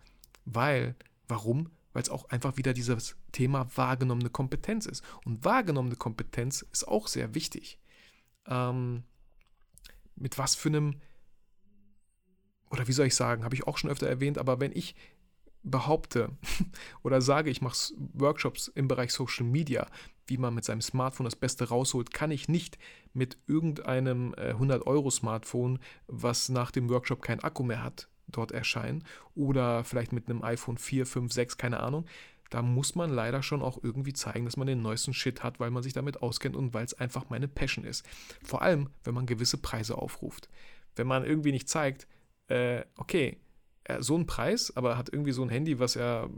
Weil, 0.45 0.95
warum? 1.27 1.69
Weil 1.93 2.03
es 2.03 2.09
auch 2.09 2.29
einfach 2.29 2.57
wieder 2.57 2.73
dieses 2.73 3.15
Thema 3.31 3.67
wahrgenommene 3.75 4.29
Kompetenz 4.29 4.85
ist. 4.85 5.03
Und 5.25 5.45
wahrgenommene 5.45 5.95
Kompetenz 5.95 6.65
ist 6.71 6.87
auch 6.87 7.07
sehr 7.07 7.35
wichtig. 7.35 7.79
Ähm, 8.47 9.03
mit 10.15 10.37
was 10.37 10.55
für 10.55 10.69
einem, 10.69 11.01
oder 12.69 12.87
wie 12.87 12.93
soll 12.93 13.07
ich 13.07 13.15
sagen, 13.15 13.43
habe 13.43 13.55
ich 13.55 13.67
auch 13.67 13.77
schon 13.77 13.89
öfter 13.89 14.07
erwähnt, 14.07 14.37
aber 14.37 14.59
wenn 14.59 14.71
ich 14.75 14.95
behaupte 15.63 16.29
oder 17.03 17.21
sage, 17.21 17.49
ich 17.49 17.61
mache 17.61 17.93
Workshops 18.13 18.67
im 18.67 18.87
Bereich 18.87 19.13
Social 19.13 19.45
Media, 19.45 19.87
wie 20.27 20.37
man 20.37 20.53
mit 20.53 20.65
seinem 20.65 20.81
Smartphone 20.81 21.25
das 21.25 21.35
Beste 21.35 21.69
rausholt, 21.69 22.13
kann 22.13 22.31
ich 22.31 22.47
nicht 22.47 22.77
mit 23.13 23.37
irgendeinem 23.47 24.33
100-Euro-Smartphone, 24.33 25.77
äh, 25.77 25.79
was 26.07 26.49
nach 26.49 26.71
dem 26.71 26.89
Workshop 26.89 27.21
kein 27.21 27.41
Akku 27.41 27.63
mehr 27.63 27.83
hat, 27.83 28.09
dort 28.27 28.51
erscheinen 28.51 29.03
oder 29.35 29.83
vielleicht 29.83 30.13
mit 30.13 30.29
einem 30.29 30.43
iPhone 30.43 30.77
4, 30.77 31.05
5, 31.05 31.31
6, 31.31 31.57
keine 31.57 31.79
Ahnung. 31.79 32.05
Da 32.49 32.61
muss 32.61 32.93
man 32.93 33.09
leider 33.09 33.41
schon 33.41 33.63
auch 33.63 33.79
irgendwie 33.81 34.13
zeigen, 34.13 34.45
dass 34.45 34.57
man 34.57 34.67
den 34.67 34.81
neuesten 34.81 35.13
Shit 35.13 35.41
hat, 35.41 35.59
weil 35.59 35.71
man 35.71 35.81
sich 35.81 35.93
damit 35.93 36.21
auskennt 36.21 36.55
und 36.55 36.73
weil 36.73 36.85
es 36.85 36.93
einfach 36.93 37.29
meine 37.29 37.47
Passion 37.47 37.83
ist. 37.83 38.05
Vor 38.43 38.61
allem, 38.61 38.89
wenn 39.03 39.15
man 39.15 39.25
gewisse 39.25 39.57
Preise 39.57 39.97
aufruft. 39.97 40.49
Wenn 40.95 41.07
man 41.07 41.25
irgendwie 41.25 41.51
nicht 41.51 41.67
zeigt, 41.67 42.07
äh, 42.47 42.83
okay, 42.95 43.39
so 43.99 44.15
ein 44.15 44.25
Preis, 44.25 44.75
aber 44.75 44.97
hat 44.97 45.09
irgendwie 45.09 45.31
so 45.31 45.43
ein 45.43 45.49
Handy, 45.49 45.79
was 45.79 45.95
er 45.95 46.29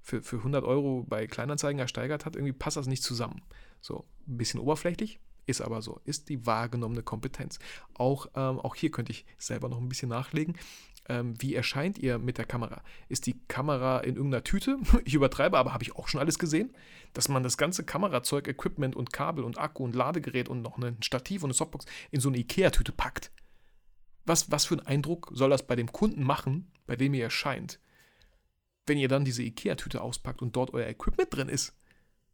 für, 0.00 0.22
für 0.22 0.36
100 0.36 0.64
Euro 0.64 1.04
bei 1.08 1.26
Kleinanzeigen 1.26 1.80
ersteigert 1.80 2.24
hat, 2.24 2.36
irgendwie 2.36 2.52
passt 2.52 2.76
das 2.76 2.86
nicht 2.86 3.02
zusammen. 3.02 3.42
So, 3.80 4.04
ein 4.28 4.36
bisschen 4.36 4.60
oberflächlich, 4.60 5.18
ist 5.46 5.60
aber 5.60 5.82
so, 5.82 6.00
ist 6.04 6.28
die 6.28 6.46
wahrgenommene 6.46 7.02
Kompetenz. 7.02 7.58
Auch, 7.94 8.26
ähm, 8.34 8.60
auch 8.60 8.74
hier 8.74 8.90
könnte 8.90 9.12
ich 9.12 9.26
selber 9.38 9.68
noch 9.68 9.78
ein 9.78 9.88
bisschen 9.88 10.08
nachlegen 10.08 10.56
ähm, 11.08 11.34
wie 11.40 11.54
erscheint 11.54 11.98
ihr 11.98 12.18
mit 12.18 12.38
der 12.38 12.46
Kamera? 12.46 12.82
Ist 13.08 13.26
die 13.26 13.38
Kamera 13.46 14.00
in 14.00 14.16
irgendeiner 14.16 14.44
Tüte? 14.44 14.78
Ich 15.04 15.14
übertreibe, 15.14 15.58
aber 15.58 15.72
habe 15.72 15.82
ich 15.82 15.96
auch 15.96 16.08
schon 16.08 16.20
alles 16.20 16.38
gesehen, 16.38 16.74
dass 17.12 17.28
man 17.28 17.42
das 17.42 17.58
ganze 17.58 17.84
Kamerazeug, 17.84 18.48
Equipment 18.48 18.96
und 18.96 19.12
Kabel 19.12 19.44
und 19.44 19.58
Akku 19.58 19.84
und 19.84 19.94
Ladegerät 19.94 20.48
und 20.48 20.62
noch 20.62 20.78
ein 20.78 21.02
Stativ 21.02 21.42
und 21.42 21.48
eine 21.48 21.54
Softbox 21.54 21.84
in 22.10 22.20
so 22.20 22.28
eine 22.28 22.38
Ikea-Tüte 22.38 22.92
packt. 22.92 23.30
Was, 24.24 24.50
was 24.50 24.64
für 24.64 24.78
einen 24.78 24.86
Eindruck 24.86 25.30
soll 25.34 25.50
das 25.50 25.66
bei 25.66 25.76
dem 25.76 25.92
Kunden 25.92 26.22
machen, 26.22 26.72
bei 26.86 26.96
dem 26.96 27.12
ihr 27.12 27.24
erscheint, 27.24 27.80
wenn 28.86 28.98
ihr 28.98 29.08
dann 29.08 29.24
diese 29.24 29.42
Ikea-Tüte 29.42 30.00
auspackt 30.00 30.40
und 30.40 30.56
dort 30.56 30.72
euer 30.72 30.88
Equipment 30.88 31.34
drin 31.34 31.48
ist? 31.48 31.76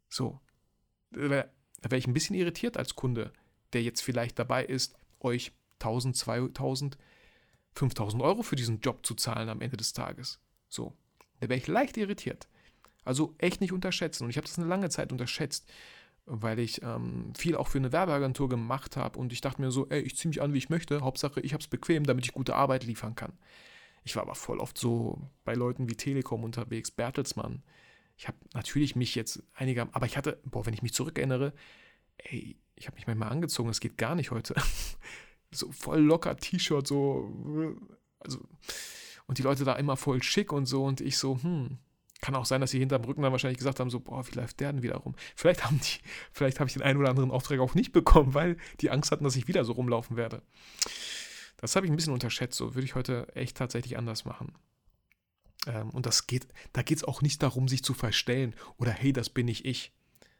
So. 0.07 0.39
Da 1.11 1.29
wäre 1.29 1.51
wär 1.81 1.97
ich 1.97 2.07
ein 2.07 2.13
bisschen 2.13 2.35
irritiert 2.35 2.77
als 2.77 2.95
Kunde, 2.95 3.33
der 3.73 3.83
jetzt 3.83 4.01
vielleicht 4.01 4.39
dabei 4.39 4.63
ist, 4.63 4.95
euch 5.19 5.51
1000, 5.79 6.15
2000 6.15 6.97
5000 7.73 8.21
Euro 8.21 8.43
für 8.43 8.55
diesen 8.55 8.81
Job 8.81 9.05
zu 9.05 9.15
zahlen 9.15 9.49
am 9.49 9.61
Ende 9.61 9.77
des 9.77 9.93
Tages. 9.93 10.39
So, 10.67 10.93
da 11.39 11.49
wäre 11.49 11.59
ich 11.59 11.67
leicht 11.67 11.97
irritiert. 11.97 12.47
Also 13.03 13.33
echt 13.37 13.61
nicht 13.61 13.73
unterschätzen. 13.73 14.25
Und 14.25 14.29
ich 14.29 14.37
habe 14.37 14.47
das 14.47 14.59
eine 14.59 14.67
lange 14.67 14.89
Zeit 14.89 15.11
unterschätzt, 15.11 15.69
weil 16.25 16.59
ich 16.59 16.81
ähm, 16.83 17.33
viel 17.35 17.55
auch 17.55 17.67
für 17.67 17.79
eine 17.79 17.91
Werbeagentur 17.91 18.47
gemacht 18.47 18.95
habe 18.95 19.17
und 19.17 19.33
ich 19.33 19.41
dachte 19.41 19.61
mir 19.61 19.71
so, 19.71 19.87
ey, 19.89 20.01
ich 20.01 20.15
ziehe 20.15 20.29
mich 20.29 20.41
an, 20.41 20.53
wie 20.53 20.59
ich 20.59 20.69
möchte. 20.69 21.01
Hauptsache, 21.01 21.41
ich 21.41 21.53
habe 21.53 21.61
es 21.61 21.67
bequem, 21.67 22.05
damit 22.05 22.25
ich 22.25 22.33
gute 22.33 22.55
Arbeit 22.55 22.83
liefern 22.83 23.15
kann. 23.15 23.33
Ich 24.03 24.15
war 24.15 24.23
aber 24.23 24.35
voll 24.35 24.59
oft 24.59 24.77
so 24.77 25.19
bei 25.43 25.53
Leuten 25.53 25.89
wie 25.89 25.95
Telekom 25.95 26.43
unterwegs, 26.43 26.91
Bertelsmann. 26.91 27.63
Ich 28.17 28.27
habe 28.27 28.37
natürlich 28.53 28.95
mich 28.95 29.15
jetzt 29.15 29.43
einiger, 29.53 29.89
aber 29.93 30.05
ich 30.05 30.17
hatte, 30.17 30.39
boah, 30.45 30.65
wenn 30.65 30.73
ich 30.73 30.83
mich 30.83 30.93
zurückerinnere, 30.93 31.53
ey, 32.17 32.55
ich 32.75 32.87
habe 32.87 32.95
mich 32.95 33.07
manchmal 33.07 33.29
angezogen, 33.29 33.69
das 33.69 33.79
geht 33.79 33.97
gar 33.97 34.15
nicht 34.15 34.31
heute. 34.31 34.55
so 35.51 35.71
voll 35.71 36.01
locker 36.01 36.37
T-Shirt, 36.37 36.87
so, 36.87 37.77
also, 38.19 38.39
und 39.27 39.37
die 39.37 39.43
Leute 39.43 39.63
da 39.63 39.75
immer 39.75 39.97
voll 39.97 40.23
schick 40.23 40.51
und 40.51 40.65
so 40.65 40.85
und 40.85 41.01
ich 41.01 41.17
so, 41.17 41.41
hm, 41.41 41.77
kann 42.21 42.35
auch 42.35 42.45
sein, 42.45 42.61
dass 42.61 42.71
sie 42.71 42.79
hinterm 42.79 43.03
Rücken 43.03 43.23
dann 43.23 43.31
wahrscheinlich 43.31 43.57
gesagt 43.57 43.79
haben, 43.79 43.89
so, 43.89 43.99
boah, 43.99 44.25
wie 44.27 44.35
läuft 44.35 44.59
der 44.59 44.71
denn 44.71 44.83
wieder 44.83 44.97
rum? 44.97 45.15
Vielleicht 45.35 45.65
haben 45.65 45.79
die, 45.79 45.99
vielleicht 46.31 46.59
habe 46.59 46.67
ich 46.67 46.73
den 46.73 46.83
einen 46.83 46.99
oder 46.99 47.09
anderen 47.09 47.31
Auftrag 47.31 47.59
auch 47.59 47.75
nicht 47.75 47.91
bekommen, 47.91 48.33
weil 48.33 48.57
die 48.79 48.91
Angst 48.91 49.11
hatten, 49.11 49.23
dass 49.23 49.35
ich 49.35 49.47
wieder 49.47 49.65
so 49.65 49.73
rumlaufen 49.73 50.17
werde. 50.17 50.41
Das 51.57 51.75
habe 51.75 51.85
ich 51.85 51.91
ein 51.91 51.95
bisschen 51.95 52.13
unterschätzt, 52.13 52.57
so 52.57 52.75
würde 52.75 52.85
ich 52.85 52.95
heute 52.95 53.27
echt 53.35 53.57
tatsächlich 53.57 53.97
anders 53.97 54.25
machen. 54.25 54.53
Ähm, 55.67 55.89
und 55.91 56.05
das 56.05 56.27
geht, 56.27 56.47
da 56.73 56.81
geht 56.81 56.97
es 56.97 57.03
auch 57.03 57.21
nicht 57.21 57.43
darum, 57.43 57.67
sich 57.67 57.83
zu 57.83 57.93
verstellen 57.93 58.55
oder 58.77 58.91
hey, 58.91 59.13
das 59.13 59.29
bin 59.29 59.45
nicht 59.45 59.65
ich. 59.65 59.93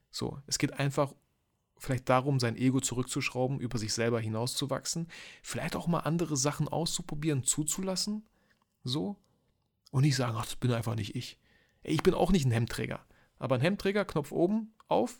So, 0.09 0.39
es 0.47 0.57
geht 0.57 0.74
einfach 0.74 1.14
vielleicht 1.82 2.10
darum, 2.10 2.40
sein 2.40 2.56
Ego 2.56 2.80
zurückzuschrauben, 2.80 3.60
über 3.60 3.80
sich 3.80 3.92
selber 3.94 4.20
hinauszuwachsen, 4.20 5.08
vielleicht 5.42 5.76
auch 5.76 5.88
mal 5.88 6.02
andere 6.02 6.38
Sachen 6.38 6.68
auszuprobieren, 6.68 7.44
zuzulassen, 7.44 8.24
so, 8.84 9.18
und 9.90 10.04
nicht 10.04 10.16
sagen, 10.16 10.38
ach, 10.38 10.46
das 10.46 10.56
bin 10.56 10.72
einfach 10.72 10.94
nicht 10.94 11.16
ich. 11.16 11.40
Ich 11.82 12.04
bin 12.04 12.14
auch 12.14 12.32
nicht 12.32 12.46
ein 12.46 12.52
Hemdträger, 12.52 13.04
aber 13.40 13.56
ein 13.56 13.62
Hemdträger, 13.62 14.06
Knopf 14.06 14.32
oben, 14.32 14.76
auf, 14.88 15.20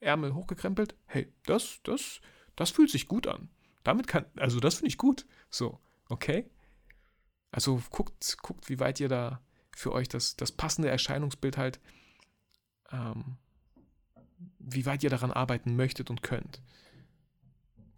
Ärmel 0.00 0.34
hochgekrempelt, 0.34 0.96
hey, 1.06 1.32
das, 1.46 1.78
das, 1.84 2.20
das 2.56 2.70
fühlt 2.70 2.90
sich 2.90 3.06
gut 3.06 3.28
an. 3.28 3.48
Damit 3.84 4.08
kann, 4.08 4.24
also 4.36 4.58
das 4.58 4.74
finde 4.74 4.88
ich 4.88 4.98
gut, 4.98 5.24
so, 5.50 5.78
okay? 6.08 6.50
Also 7.52 7.80
guckt, 7.90 8.38
guckt, 8.42 8.68
wie 8.68 8.80
weit 8.80 8.98
ihr 8.98 9.08
da 9.08 9.40
für 9.76 9.92
euch 9.92 10.08
das, 10.08 10.36
das 10.36 10.50
passende 10.50 10.90
Erscheinungsbild 10.90 11.56
halt 11.56 11.80
ähm, 12.90 13.36
wie 14.58 14.86
weit 14.86 15.02
ihr 15.02 15.10
daran 15.10 15.32
arbeiten 15.32 15.76
möchtet 15.76 16.10
und 16.10 16.22
könnt. 16.22 16.62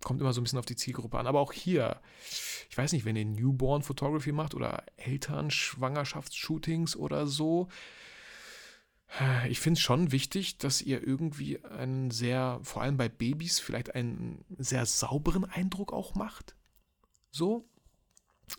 Kommt 0.02 0.20
immer 0.20 0.32
so 0.32 0.40
ein 0.40 0.44
bisschen 0.44 0.58
auf 0.58 0.66
die 0.66 0.76
Zielgruppe 0.76 1.18
an. 1.18 1.26
Aber 1.26 1.40
auch 1.40 1.52
hier, 1.52 2.00
ich 2.68 2.76
weiß 2.76 2.92
nicht, 2.92 3.04
wenn 3.04 3.16
ihr 3.16 3.24
Newborn 3.24 3.82
Photography 3.82 4.32
macht 4.32 4.54
oder 4.54 4.84
Eltern, 4.96 5.50
Schwangerschaftsshootings 5.50 6.96
oder 6.96 7.26
so, 7.26 7.68
ich 9.48 9.60
finde 9.60 9.76
es 9.76 9.82
schon 9.82 10.10
wichtig, 10.10 10.56
dass 10.56 10.80
ihr 10.80 11.06
irgendwie 11.06 11.62
einen 11.64 12.10
sehr, 12.10 12.60
vor 12.62 12.82
allem 12.82 12.96
bei 12.96 13.08
Babys, 13.10 13.60
vielleicht 13.60 13.94
einen 13.94 14.44
sehr 14.56 14.86
sauberen 14.86 15.44
Eindruck 15.44 15.92
auch 15.92 16.14
macht. 16.14 16.56
So, 17.30 17.68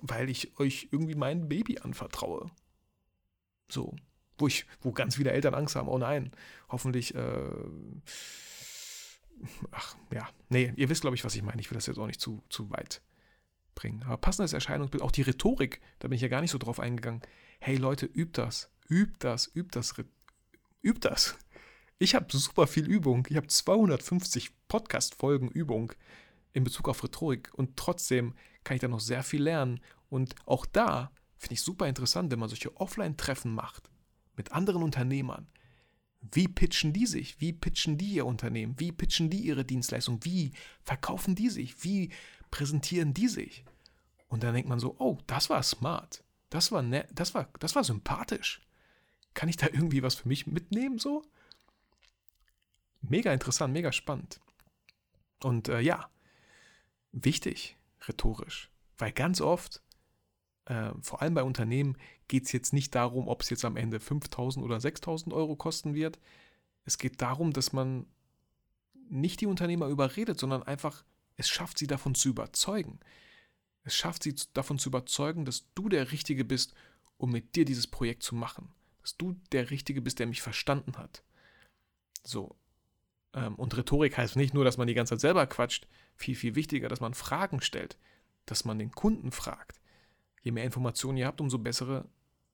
weil 0.01 0.29
ich 0.29 0.59
euch 0.59 0.89
irgendwie 0.91 1.15
mein 1.15 1.49
Baby 1.49 1.79
anvertraue. 1.79 2.51
So 3.67 3.95
wo 4.43 4.47
ich, 4.47 4.65
wo 4.81 4.91
ganz 4.91 5.15
viele 5.15 5.31
Eltern 5.31 5.55
Angst 5.55 5.77
haben, 5.77 5.87
oh 5.87 5.97
nein, 5.97 6.31
hoffentlich, 6.67 7.15
äh, 7.15 7.49
ach 9.71 9.95
ja, 10.13 10.27
nee, 10.49 10.73
ihr 10.75 10.89
wisst, 10.89 10.99
glaube 10.99 11.15
ich, 11.15 11.23
was 11.23 11.33
ich 11.33 11.41
meine. 11.41 11.61
Ich 11.61 11.71
will 11.71 11.77
das 11.77 11.85
jetzt 11.85 11.97
auch 11.97 12.07
nicht 12.07 12.19
zu, 12.19 12.43
zu 12.49 12.69
weit 12.71 13.01
bringen. 13.73 14.03
Aber 14.03 14.17
passendes 14.17 14.51
Erscheinungsbild, 14.51 15.01
auch 15.01 15.11
die 15.11 15.21
Rhetorik, 15.21 15.79
da 15.99 16.09
bin 16.09 16.17
ich 16.17 16.21
ja 16.21 16.27
gar 16.27 16.41
nicht 16.41 16.51
so 16.51 16.57
drauf 16.57 16.81
eingegangen. 16.81 17.21
Hey 17.61 17.77
Leute, 17.77 18.05
übt 18.05 18.33
das, 18.33 18.69
übt 18.89 19.15
das, 19.19 19.49
übt 19.55 19.69
das, 19.71 19.95
übt 20.81 21.07
das. 21.07 21.37
Ich 21.97 22.13
habe 22.13 22.25
super 22.37 22.67
viel 22.67 22.85
Übung. 22.85 23.25
Ich 23.29 23.37
habe 23.37 23.47
250 23.47 24.51
Podcast-Folgen 24.67 25.47
Übung 25.47 25.93
in 26.51 26.65
Bezug 26.65 26.89
auf 26.89 27.01
Rhetorik 27.01 27.49
und 27.53 27.77
trotzdem 27.77 28.33
kann 28.65 28.75
ich 28.75 28.81
da 28.81 28.89
noch 28.89 28.99
sehr 28.99 29.23
viel 29.23 29.41
lernen. 29.41 29.79
Und 30.09 30.35
auch 30.45 30.65
da 30.65 31.11
finde 31.37 31.53
ich 31.53 31.61
super 31.61 31.87
interessant, 31.87 32.29
wenn 32.29 32.39
man 32.39 32.49
solche 32.49 32.75
Offline-Treffen 32.75 33.53
macht 33.53 33.92
mit 34.35 34.51
anderen 34.51 34.83
Unternehmern. 34.83 35.47
Wie 36.31 36.47
pitchen 36.47 36.93
die 36.93 37.05
sich? 37.05 37.39
Wie 37.41 37.53
pitchen 37.53 37.97
die 37.97 38.13
ihr 38.13 38.25
Unternehmen? 38.25 38.79
Wie 38.79 38.91
pitchen 38.91 39.29
die 39.29 39.41
ihre 39.41 39.65
Dienstleistung? 39.65 40.23
Wie 40.23 40.53
verkaufen 40.81 41.35
die 41.35 41.49
sich? 41.49 41.83
Wie 41.83 42.11
präsentieren 42.49 43.13
die 43.13 43.27
sich? 43.27 43.65
Und 44.27 44.43
dann 44.43 44.53
denkt 44.53 44.69
man 44.69 44.79
so, 44.79 44.95
oh, 44.97 45.19
das 45.27 45.49
war 45.49 45.61
smart. 45.61 46.23
Das 46.49 46.71
war 46.71 46.81
nett, 46.81 47.07
das 47.13 47.33
war, 47.33 47.49
das 47.59 47.75
war 47.75 47.83
sympathisch. 47.83 48.61
Kann 49.33 49.49
ich 49.49 49.57
da 49.57 49.67
irgendwie 49.67 50.01
was 50.01 50.15
für 50.15 50.27
mich 50.27 50.47
mitnehmen 50.47 50.97
so? 50.97 51.23
Mega 53.01 53.33
interessant, 53.33 53.73
mega 53.73 53.91
spannend. 53.91 54.39
Und 55.43 55.67
äh, 55.67 55.81
ja, 55.81 56.09
wichtig, 57.11 57.77
rhetorisch. 58.07 58.71
Weil 58.97 59.11
ganz 59.11 59.41
oft 59.41 59.82
äh, 60.65 60.91
vor 61.01 61.21
allem 61.21 61.33
bei 61.33 61.43
Unternehmen 61.43 61.97
geht 62.27 62.45
es 62.45 62.51
jetzt 62.51 62.73
nicht 62.73 62.95
darum, 62.95 63.27
ob 63.27 63.41
es 63.41 63.49
jetzt 63.49 63.65
am 63.65 63.77
Ende 63.77 63.99
5000 63.99 64.63
oder 64.63 64.79
6000 64.79 65.33
Euro 65.33 65.55
kosten 65.55 65.93
wird. 65.93 66.19
Es 66.85 66.97
geht 66.97 67.21
darum, 67.21 67.53
dass 67.53 67.73
man 67.73 68.05
nicht 69.09 69.41
die 69.41 69.47
Unternehmer 69.47 69.87
überredet, 69.87 70.39
sondern 70.39 70.63
einfach 70.63 71.03
Es 71.35 71.49
schafft 71.49 71.79
sie 71.79 71.87
davon 71.87 72.13
zu 72.13 72.29
überzeugen. 72.29 72.99
Es 73.83 73.95
schafft 73.95 74.23
sie 74.23 74.35
davon 74.53 74.77
zu 74.77 74.89
überzeugen, 74.89 75.45
dass 75.45 75.65
du 75.73 75.89
der 75.89 76.11
Richtige 76.11 76.45
bist, 76.45 76.73
um 77.17 77.31
mit 77.31 77.55
dir 77.55 77.65
dieses 77.65 77.87
Projekt 77.87 78.21
zu 78.23 78.35
machen. 78.35 78.69
Dass 79.01 79.17
du 79.17 79.35
der 79.51 79.71
Richtige 79.71 80.01
bist, 80.01 80.19
der 80.19 80.27
mich 80.27 80.41
verstanden 80.41 80.97
hat. 80.97 81.23
So. 82.23 82.55
Ähm, 83.33 83.55
und 83.55 83.75
Rhetorik 83.75 84.17
heißt 84.17 84.35
nicht 84.35 84.53
nur, 84.53 84.63
dass 84.63 84.77
man 84.77 84.87
die 84.87 84.93
ganze 84.93 85.15
Zeit 85.15 85.21
selber 85.21 85.47
quatscht. 85.47 85.87
Viel, 86.15 86.35
viel 86.35 86.55
wichtiger, 86.55 86.87
dass 86.87 87.01
man 87.01 87.15
Fragen 87.15 87.59
stellt. 87.61 87.97
Dass 88.45 88.63
man 88.63 88.77
den 88.77 88.91
Kunden 88.91 89.31
fragt. 89.31 89.81
Je 90.43 90.51
mehr 90.51 90.65
Informationen 90.65 91.17
ihr 91.17 91.25
habt, 91.25 91.41
umso 91.41 91.57
bessere 91.57 92.05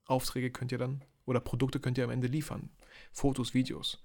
Aufträge 0.05 0.51
könnt 0.51 0.71
ihr 0.71 0.77
dann 0.77 1.03
oder 1.25 1.39
Produkte 1.39 1.79
könnt 1.79 1.97
ihr 1.97 2.03
am 2.03 2.09
Ende 2.09 2.27
liefern. 2.27 2.69
Fotos, 3.11 3.53
Videos. 3.53 4.01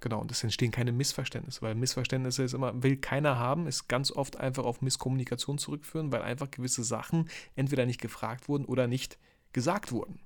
Genau, 0.00 0.20
und 0.20 0.30
es 0.30 0.42
entstehen 0.42 0.70
keine 0.70 0.92
Missverständnisse, 0.92 1.60
weil 1.60 1.74
Missverständnisse 1.74 2.42
ist 2.42 2.54
immer, 2.54 2.82
will 2.82 2.96
keiner 2.96 3.38
haben, 3.38 3.66
ist 3.66 3.86
ganz 3.86 4.10
oft 4.10 4.38
einfach 4.38 4.64
auf 4.64 4.80
Misskommunikation 4.80 5.58
zurückführen, 5.58 6.10
weil 6.10 6.22
einfach 6.22 6.50
gewisse 6.50 6.82
Sachen 6.82 7.28
entweder 7.54 7.84
nicht 7.84 8.00
gefragt 8.00 8.48
wurden 8.48 8.64
oder 8.64 8.86
nicht 8.86 9.18
gesagt 9.52 9.92
wurden. 9.92 10.18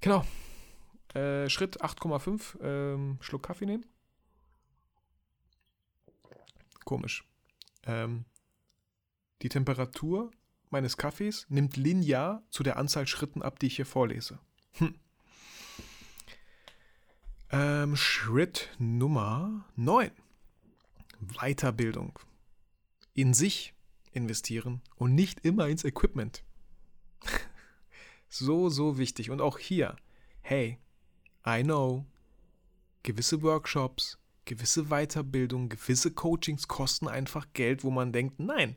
Genau. 0.00 0.24
Äh, 1.12 1.50
Schritt 1.50 1.82
8,5, 1.82 2.60
ähm, 2.62 3.18
Schluck 3.20 3.42
Kaffee 3.42 3.66
nehmen. 3.66 3.84
Komisch. 6.84 7.24
Ähm, 7.86 8.24
die 9.42 9.48
Temperatur 9.50 10.30
meines 10.74 10.96
Kaffees 10.96 11.46
nimmt 11.48 11.76
linear 11.76 12.42
zu 12.50 12.64
der 12.64 12.76
Anzahl 12.76 13.06
Schritten 13.06 13.42
ab, 13.42 13.60
die 13.60 13.68
ich 13.68 13.76
hier 13.76 13.86
vorlese. 13.86 14.40
Hm. 14.72 14.96
Ähm, 17.50 17.94
Schritt 17.94 18.70
Nummer 18.80 19.64
9. 19.76 20.10
Weiterbildung. 21.20 22.18
In 23.14 23.34
sich 23.34 23.72
investieren 24.10 24.82
und 24.96 25.14
nicht 25.14 25.44
immer 25.46 25.68
ins 25.68 25.84
Equipment. 25.84 26.42
so, 28.28 28.68
so 28.68 28.98
wichtig. 28.98 29.30
Und 29.30 29.40
auch 29.40 29.60
hier, 29.60 29.94
hey, 30.40 30.80
I 31.46 31.62
know, 31.62 32.04
gewisse 33.04 33.42
Workshops, 33.42 34.18
gewisse 34.44 34.86
Weiterbildung, 34.86 35.68
gewisse 35.68 36.10
Coachings 36.10 36.66
kosten 36.66 37.06
einfach 37.06 37.46
Geld, 37.52 37.84
wo 37.84 37.92
man 37.92 38.12
denkt, 38.12 38.40
nein, 38.40 38.74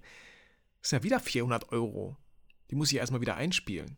das 0.81 0.89
sind 0.89 0.99
ja 0.99 1.03
wieder 1.03 1.19
400 1.19 1.71
Euro. 1.71 2.17
Die 2.69 2.75
muss 2.75 2.91
ich 2.91 2.97
erstmal 2.97 3.21
wieder 3.21 3.35
einspielen. 3.35 3.97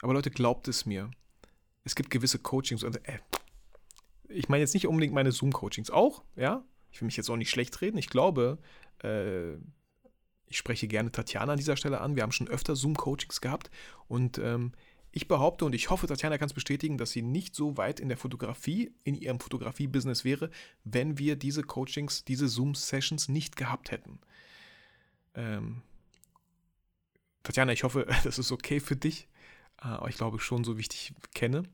Aber 0.00 0.12
Leute, 0.12 0.30
glaubt 0.30 0.68
es 0.68 0.86
mir. 0.86 1.10
Es 1.84 1.94
gibt 1.94 2.10
gewisse 2.10 2.38
Coachings. 2.38 2.82
Und, 2.82 2.96
äh, 3.08 3.18
ich 4.28 4.48
meine 4.48 4.60
jetzt 4.60 4.74
nicht 4.74 4.86
unbedingt 4.86 5.14
meine 5.14 5.32
Zoom-Coachings. 5.32 5.90
Auch, 5.90 6.24
ja. 6.36 6.64
Ich 6.90 7.00
will 7.00 7.06
mich 7.06 7.16
jetzt 7.16 7.30
auch 7.30 7.36
nicht 7.36 7.50
schlecht 7.50 7.80
reden. 7.80 7.98
Ich 7.98 8.08
glaube, 8.08 8.58
äh, 9.02 9.54
ich 10.46 10.58
spreche 10.58 10.86
gerne 10.86 11.10
Tatjana 11.10 11.52
an 11.52 11.58
dieser 11.58 11.76
Stelle 11.76 12.00
an. 12.00 12.16
Wir 12.16 12.22
haben 12.22 12.32
schon 12.32 12.48
öfter 12.48 12.76
Zoom-Coachings 12.76 13.40
gehabt. 13.40 13.70
Und 14.06 14.38
ähm, 14.38 14.72
ich 15.10 15.28
behaupte 15.28 15.64
und 15.64 15.74
ich 15.74 15.90
hoffe, 15.90 16.06
Tatjana 16.06 16.38
kann 16.38 16.48
es 16.48 16.54
bestätigen, 16.54 16.98
dass 16.98 17.12
sie 17.12 17.22
nicht 17.22 17.54
so 17.54 17.76
weit 17.76 18.00
in 18.00 18.08
der 18.08 18.18
Fotografie, 18.18 18.92
in 19.04 19.14
ihrem 19.14 19.40
Fotografie-Business 19.40 20.24
wäre, 20.24 20.50
wenn 20.84 21.18
wir 21.18 21.36
diese 21.36 21.62
Coachings, 21.62 22.24
diese 22.24 22.48
Zoom-Sessions 22.48 23.28
nicht 23.28 23.56
gehabt 23.56 23.90
hätten. 23.90 24.18
Ähm, 25.34 25.82
Tatjana, 27.42 27.72
ich 27.72 27.84
hoffe, 27.84 28.06
das 28.24 28.38
ist 28.38 28.52
okay 28.52 28.80
für 28.80 28.96
dich. 28.96 29.28
Äh, 29.78 29.88
aber 29.88 30.08
ich 30.08 30.16
glaube 30.16 30.38
schon, 30.38 30.64
so 30.64 30.76
wie 30.76 30.82
ich 30.82 30.88
dich 30.88 31.14
kenne. 31.34 31.64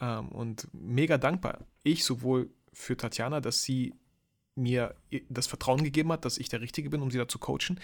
Ähm, 0.00 0.28
und 0.28 0.68
mega 0.72 1.18
dankbar. 1.18 1.66
Ich 1.82 2.04
sowohl 2.04 2.50
für 2.72 2.96
Tatjana, 2.96 3.40
dass 3.40 3.62
sie 3.62 3.94
mir 4.54 4.94
das 5.28 5.46
Vertrauen 5.46 5.82
gegeben 5.82 6.12
hat, 6.12 6.24
dass 6.24 6.38
ich 6.38 6.48
der 6.48 6.60
Richtige 6.60 6.90
bin, 6.90 7.02
um 7.02 7.10
sie 7.10 7.18
da 7.18 7.28
zu 7.28 7.38
coachen. 7.38 7.80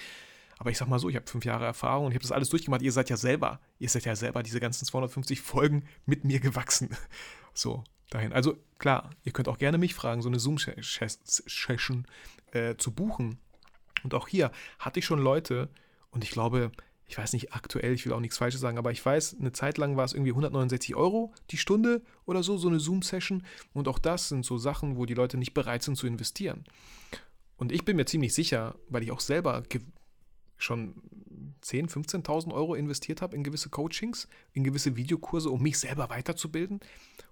Aber 0.58 0.70
ich 0.70 0.78
sag 0.78 0.88
mal 0.88 0.98
so, 0.98 1.08
ich 1.08 1.16
habe 1.16 1.26
fünf 1.26 1.44
Jahre 1.44 1.64
Erfahrung 1.64 2.06
und 2.06 2.12
ich 2.12 2.16
habe 2.16 2.22
das 2.22 2.32
alles 2.32 2.48
durchgemacht. 2.48 2.82
Ihr 2.82 2.92
seid 2.92 3.10
ja 3.10 3.16
selber, 3.16 3.60
ihr 3.78 3.88
seid 3.88 4.04
ja 4.04 4.14
selber 4.14 4.42
diese 4.42 4.60
ganzen 4.60 4.84
250 4.84 5.40
Folgen 5.40 5.84
mit 6.06 6.24
mir 6.24 6.40
gewachsen. 6.40 6.90
So, 7.56 7.84
dahin. 8.10 8.32
Also 8.32 8.56
klar, 8.78 9.10
ihr 9.22 9.30
könnt 9.30 9.46
auch 9.46 9.58
gerne 9.58 9.78
mich 9.78 9.94
fragen, 9.94 10.22
so 10.22 10.28
eine 10.28 10.40
Zoom-Session 10.40 12.04
äh, 12.50 12.74
zu 12.74 12.90
buchen. 12.90 13.38
Und 14.04 14.14
auch 14.14 14.28
hier 14.28 14.52
hatte 14.78 15.00
ich 15.00 15.06
schon 15.06 15.18
Leute, 15.18 15.68
und 16.10 16.22
ich 16.22 16.30
glaube, 16.30 16.70
ich 17.06 17.18
weiß 17.18 17.32
nicht 17.32 17.52
aktuell, 17.52 17.92
ich 17.92 18.06
will 18.06 18.12
auch 18.12 18.20
nichts 18.20 18.38
Falsches 18.38 18.60
sagen, 18.60 18.78
aber 18.78 18.92
ich 18.92 19.04
weiß, 19.04 19.36
eine 19.38 19.52
Zeit 19.52 19.78
lang 19.78 19.96
war 19.96 20.04
es 20.04 20.12
irgendwie 20.12 20.30
169 20.30 20.94
Euro 20.94 21.32
die 21.50 21.56
Stunde 21.56 22.02
oder 22.24 22.42
so, 22.42 22.56
so 22.56 22.68
eine 22.68 22.80
Zoom-Session. 22.80 23.44
Und 23.72 23.88
auch 23.88 23.98
das 23.98 24.28
sind 24.28 24.44
so 24.44 24.56
Sachen, 24.58 24.96
wo 24.96 25.06
die 25.06 25.14
Leute 25.14 25.36
nicht 25.36 25.54
bereit 25.54 25.82
sind 25.82 25.96
zu 25.96 26.06
investieren. 26.06 26.64
Und 27.56 27.72
ich 27.72 27.84
bin 27.84 27.96
mir 27.96 28.06
ziemlich 28.06 28.34
sicher, 28.34 28.74
weil 28.88 29.02
ich 29.02 29.10
auch 29.10 29.20
selber 29.20 29.62
schon 30.56 30.94
10.000, 31.62 32.24
15.000 32.24 32.52
Euro 32.52 32.74
investiert 32.74 33.22
habe 33.22 33.36
in 33.36 33.44
gewisse 33.44 33.70
Coachings, 33.70 34.28
in 34.52 34.64
gewisse 34.64 34.96
Videokurse, 34.96 35.50
um 35.50 35.62
mich 35.62 35.78
selber 35.78 36.10
weiterzubilden. 36.10 36.80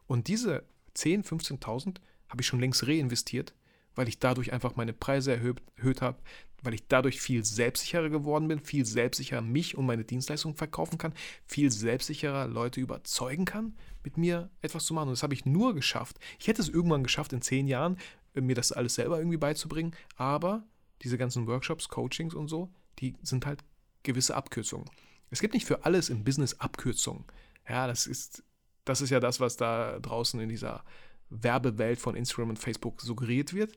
Und 0.07 0.29
diese 0.29 0.65
10.000, 0.97 1.61
15.000 1.61 1.97
habe 2.29 2.41
ich 2.41 2.47
schon 2.47 2.61
längst 2.61 2.87
reinvestiert, 2.87 3.55
weil 3.95 4.09
ich 4.09 4.19
dadurch 4.19 4.53
einfach 4.53 4.77
meine 4.77 4.93
Preise 4.93 5.33
erhöht, 5.33 5.63
erhöht 5.77 6.03
habe, 6.03 6.19
weil 6.63 6.75
ich 6.75 6.87
dadurch 6.87 7.21
viel 7.21 7.45
selbstsicherer 7.45 8.09
geworden 8.09 8.49
bin, 8.49 8.61
viel 8.61 8.87
selbstsicherer 8.87 9.41
mich 9.41 9.77
und 9.77 9.87
meine 9.87 10.05
Dienstleistungen 10.05 10.57
verkaufen 10.57 10.99
kann, 10.99 11.13
viel 11.45 11.71
selbstsicherer 11.71 12.47
Leute 12.47 12.81
überzeugen 12.81 13.45
kann, 13.45 13.75
mit 14.05 14.17
mir 14.17 14.51
etwas 14.61 14.87
zu 14.87 14.95
machen. 14.95 15.09
Und 15.09 15.15
das 15.15 15.23
habe 15.23 15.35
ich 15.35 15.45
nur 15.45 15.75
geschafft. 15.75 16.19
Ich 16.39 16.47
hätte 16.47 16.63
es 16.63 16.69
irgendwann 16.69 17.03
geschafft, 17.03 17.33
in 17.33 17.43
zehn 17.43 17.67
Jahren 17.67 17.99
äh, 18.35 18.41
mir 18.41 18.55
das 18.55 18.73
alles 18.73 18.95
selber 18.95 19.19
irgendwie 19.19 19.39
beizubringen, 19.39 19.95
aber 20.17 20.65
diese 21.03 21.19
ganzen 21.19 21.47
Workshops, 21.47 21.89
Coachings 21.89 22.35
und 22.35 22.49
so, 22.49 22.71
die 23.01 23.15
sind 23.23 23.45
halt 23.45 23.65
gewisse 24.05 24.37
Abkürzungen. 24.37 24.89
Es 25.31 25.41
gibt 25.41 25.55
nicht 25.55 25.67
für 25.67 25.85
alles 25.85 26.11
im 26.11 26.25
Business 26.25 26.55
Abkürzungen. 26.61 27.25
Ja, 27.69 27.87
das 27.87 28.07
ist, 28.07 28.45
das 28.85 29.01
ist 29.01 29.11
ja 29.11 29.19
das, 29.19 29.41
was 29.41 29.57
da 29.57 29.99
draußen 29.99 30.39
in 30.41 30.49
dieser 30.49 30.85
Werbewelt 31.33 31.99
von 31.99 32.15
Instagram 32.15 32.51
und 32.51 32.59
Facebook 32.59 33.01
suggeriert 33.01 33.55
wird. 33.55 33.77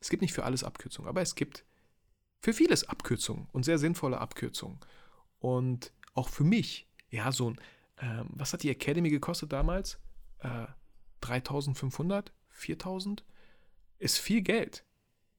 Es 0.00 0.10
gibt 0.10 0.22
nicht 0.22 0.32
für 0.32 0.44
alles 0.44 0.64
Abkürzungen, 0.64 1.08
aber 1.08 1.22
es 1.22 1.34
gibt 1.34 1.64
für 2.40 2.52
vieles 2.52 2.88
Abkürzungen 2.88 3.48
und 3.52 3.64
sehr 3.64 3.78
sinnvolle 3.78 4.18
Abkürzungen. 4.18 4.78
Und 5.38 5.92
auch 6.14 6.28
für 6.28 6.44
mich, 6.44 6.88
ja, 7.10 7.32
so 7.32 7.50
ein, 7.50 7.60
ähm, 8.00 8.28
was 8.30 8.52
hat 8.52 8.62
die 8.62 8.70
Academy 8.70 9.10
gekostet 9.10 9.52
damals? 9.52 9.98
Äh, 10.40 10.66
3500, 11.20 12.32
4000? 12.50 13.24
Ist 13.98 14.18
viel 14.18 14.42
Geld. 14.42 14.84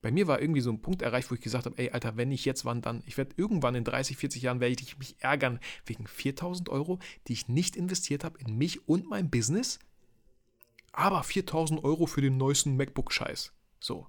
Bei 0.00 0.12
mir 0.12 0.26
war 0.26 0.40
irgendwie 0.40 0.60
so 0.60 0.70
ein 0.70 0.80
Punkt 0.80 1.02
erreicht, 1.02 1.30
wo 1.30 1.34
ich 1.34 1.40
gesagt 1.40 1.66
habe, 1.66 1.76
ey, 1.78 1.90
Alter, 1.90 2.16
wenn 2.16 2.28
nicht 2.28 2.44
jetzt, 2.44 2.64
wann 2.64 2.82
dann? 2.82 3.02
Ich 3.06 3.16
werde 3.16 3.34
irgendwann 3.36 3.74
in 3.74 3.84
30, 3.84 4.16
40 4.16 4.42
Jahren 4.42 4.60
werde 4.60 4.80
ich 4.80 4.98
mich 4.98 5.16
ärgern 5.18 5.58
wegen 5.86 6.06
4000 6.06 6.68
Euro, 6.68 7.00
die 7.26 7.32
ich 7.32 7.48
nicht 7.48 7.74
investiert 7.76 8.22
habe 8.22 8.38
in 8.38 8.56
mich 8.56 8.88
und 8.88 9.08
mein 9.08 9.30
Business. 9.30 9.80
Aber 10.98 11.22
4000 11.22 11.84
Euro 11.84 12.06
für 12.06 12.20
den 12.20 12.36
neuesten 12.36 12.76
MacBook-Scheiß. 12.76 13.52
So 13.78 14.06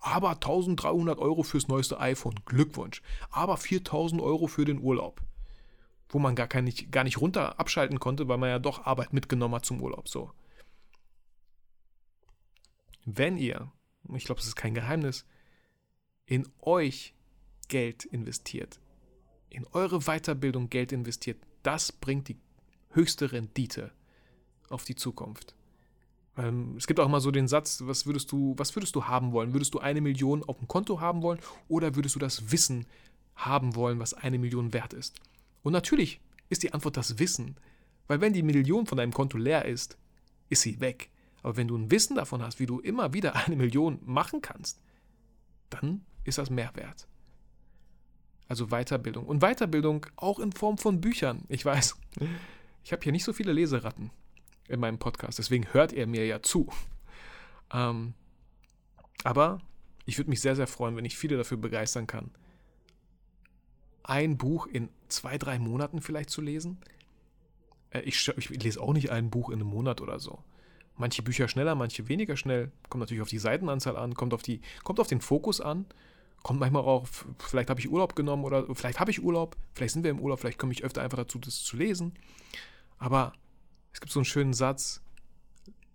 aber 0.00 0.30
1300 0.30 1.18
Euro 1.18 1.42
fürs 1.42 1.68
neueste 1.68 2.00
iPhone. 2.00 2.40
Glückwunsch. 2.46 3.02
Aber 3.30 3.56
4000 3.56 4.20
Euro 4.20 4.46
für 4.46 4.64
den 4.64 4.80
Urlaub. 4.80 5.22
Wo 6.08 6.18
man 6.18 6.34
gar, 6.34 6.48
kein, 6.48 6.72
gar 6.90 7.04
nicht 7.04 7.20
runter 7.20 7.60
abschalten 7.60 8.00
konnte, 8.00 8.26
weil 8.26 8.38
man 8.38 8.48
ja 8.48 8.58
doch 8.58 8.86
Arbeit 8.86 9.12
mitgenommen 9.12 9.54
hat 9.54 9.66
zum 9.66 9.80
Urlaub. 9.80 10.08
So. 10.08 10.32
Wenn 13.04 13.36
ihr, 13.36 13.70
ich 14.14 14.24
glaube, 14.24 14.40
es 14.40 14.46
ist 14.46 14.56
kein 14.56 14.74
Geheimnis, 14.74 15.26
in 16.24 16.48
euch 16.60 17.14
Geld 17.68 18.04
investiert, 18.06 18.80
in 19.50 19.66
eure 19.72 20.00
Weiterbildung 20.00 20.70
Geld 20.70 20.92
investiert, 20.92 21.38
das 21.62 21.92
bringt 21.92 22.28
die 22.28 22.38
höchste 22.90 23.32
Rendite 23.32 23.92
auf 24.68 24.84
die 24.84 24.94
Zukunft. 24.94 25.54
Ähm, 26.36 26.76
es 26.76 26.86
gibt 26.86 27.00
auch 27.00 27.06
immer 27.06 27.20
so 27.20 27.30
den 27.30 27.48
Satz, 27.48 27.82
was 27.84 28.06
würdest 28.06 28.30
du, 28.32 28.54
was 28.56 28.74
würdest 28.76 28.94
du 28.94 29.04
haben 29.04 29.32
wollen? 29.32 29.52
Würdest 29.52 29.74
du 29.74 29.78
eine 29.78 30.00
Million 30.00 30.42
auf 30.44 30.58
dem 30.58 30.68
Konto 30.68 31.00
haben 31.00 31.22
wollen 31.22 31.40
oder 31.68 31.96
würdest 31.96 32.14
du 32.14 32.18
das 32.18 32.52
Wissen 32.52 32.86
haben 33.34 33.74
wollen, 33.74 33.98
was 33.98 34.14
eine 34.14 34.38
Million 34.38 34.72
wert 34.72 34.92
ist? 34.92 35.20
Und 35.62 35.72
natürlich 35.72 36.20
ist 36.48 36.62
die 36.62 36.72
Antwort 36.72 36.96
das 36.96 37.18
Wissen, 37.18 37.56
weil 38.06 38.20
wenn 38.20 38.32
die 38.32 38.42
Million 38.42 38.86
von 38.86 38.98
deinem 38.98 39.12
Konto 39.12 39.38
leer 39.38 39.64
ist, 39.64 39.96
ist 40.48 40.62
sie 40.62 40.80
weg. 40.80 41.10
Aber 41.42 41.56
wenn 41.56 41.68
du 41.68 41.76
ein 41.76 41.90
Wissen 41.90 42.16
davon 42.16 42.42
hast, 42.42 42.58
wie 42.58 42.66
du 42.66 42.80
immer 42.80 43.12
wieder 43.12 43.34
eine 43.46 43.56
Million 43.56 43.98
machen 44.04 44.40
kannst, 44.42 44.80
dann 45.70 46.04
ist 46.24 46.38
das 46.38 46.50
Mehrwert. 46.50 47.06
Also 48.48 48.66
Weiterbildung. 48.66 49.26
Und 49.26 49.40
Weiterbildung 49.40 50.06
auch 50.16 50.40
in 50.40 50.52
Form 50.52 50.76
von 50.76 51.00
Büchern. 51.00 51.44
Ich 51.48 51.64
weiß, 51.64 51.96
ich 52.84 52.92
habe 52.92 53.02
hier 53.02 53.12
nicht 53.12 53.24
so 53.24 53.32
viele 53.32 53.52
Leseratten 53.52 54.10
in 54.70 54.80
meinem 54.80 54.98
Podcast. 54.98 55.38
Deswegen 55.38 55.66
hört 55.72 55.92
er 55.92 56.06
mir 56.06 56.26
ja 56.26 56.42
zu. 56.42 56.68
Ähm, 57.72 58.14
aber 59.24 59.60
ich 60.06 60.18
würde 60.18 60.30
mich 60.30 60.40
sehr, 60.40 60.56
sehr 60.56 60.66
freuen, 60.66 60.96
wenn 60.96 61.04
ich 61.04 61.16
viele 61.16 61.36
dafür 61.36 61.58
begeistern 61.58 62.06
kann, 62.06 62.30
ein 64.02 64.38
Buch 64.38 64.66
in 64.66 64.88
zwei, 65.08 65.38
drei 65.38 65.58
Monaten 65.58 66.00
vielleicht 66.00 66.30
zu 66.30 66.40
lesen. 66.40 66.78
Äh, 67.90 68.00
ich, 68.00 68.26
ich 68.28 68.48
lese 68.48 68.80
auch 68.80 68.92
nicht 68.92 69.10
ein 69.10 69.30
Buch 69.30 69.50
in 69.50 69.60
einem 69.60 69.68
Monat 69.68 70.00
oder 70.00 70.18
so. 70.18 70.42
Manche 70.96 71.22
Bücher 71.22 71.48
schneller, 71.48 71.74
manche 71.74 72.08
weniger 72.08 72.36
schnell. 72.36 72.72
Kommt 72.88 73.00
natürlich 73.00 73.22
auf 73.22 73.28
die 73.28 73.38
Seitenanzahl 73.38 73.96
an, 73.96 74.14
kommt 74.14 74.34
auf, 74.34 74.42
die, 74.42 74.60
kommt 74.84 75.00
auf 75.00 75.06
den 75.06 75.20
Fokus 75.20 75.60
an, 75.60 75.86
Kommt 76.42 76.58
manchmal 76.58 76.82
auch, 76.82 77.06
vielleicht 77.38 77.68
habe 77.68 77.80
ich 77.80 77.90
Urlaub 77.90 78.16
genommen 78.16 78.44
oder 78.44 78.64
vielleicht 78.74 78.98
habe 78.98 79.10
ich 79.10 79.22
Urlaub, 79.22 79.56
vielleicht 79.74 79.92
sind 79.92 80.04
wir 80.04 80.10
im 80.10 80.20
Urlaub, 80.20 80.40
vielleicht 80.40 80.58
komme 80.58 80.72
ich 80.72 80.84
öfter 80.84 81.02
einfach 81.02 81.18
dazu, 81.18 81.38
das 81.38 81.62
zu 81.62 81.76
lesen. 81.76 82.14
Aber 82.98 83.34
es 83.92 84.00
gibt 84.00 84.12
so 84.12 84.20
einen 84.20 84.24
schönen 84.24 84.54
Satz, 84.54 85.02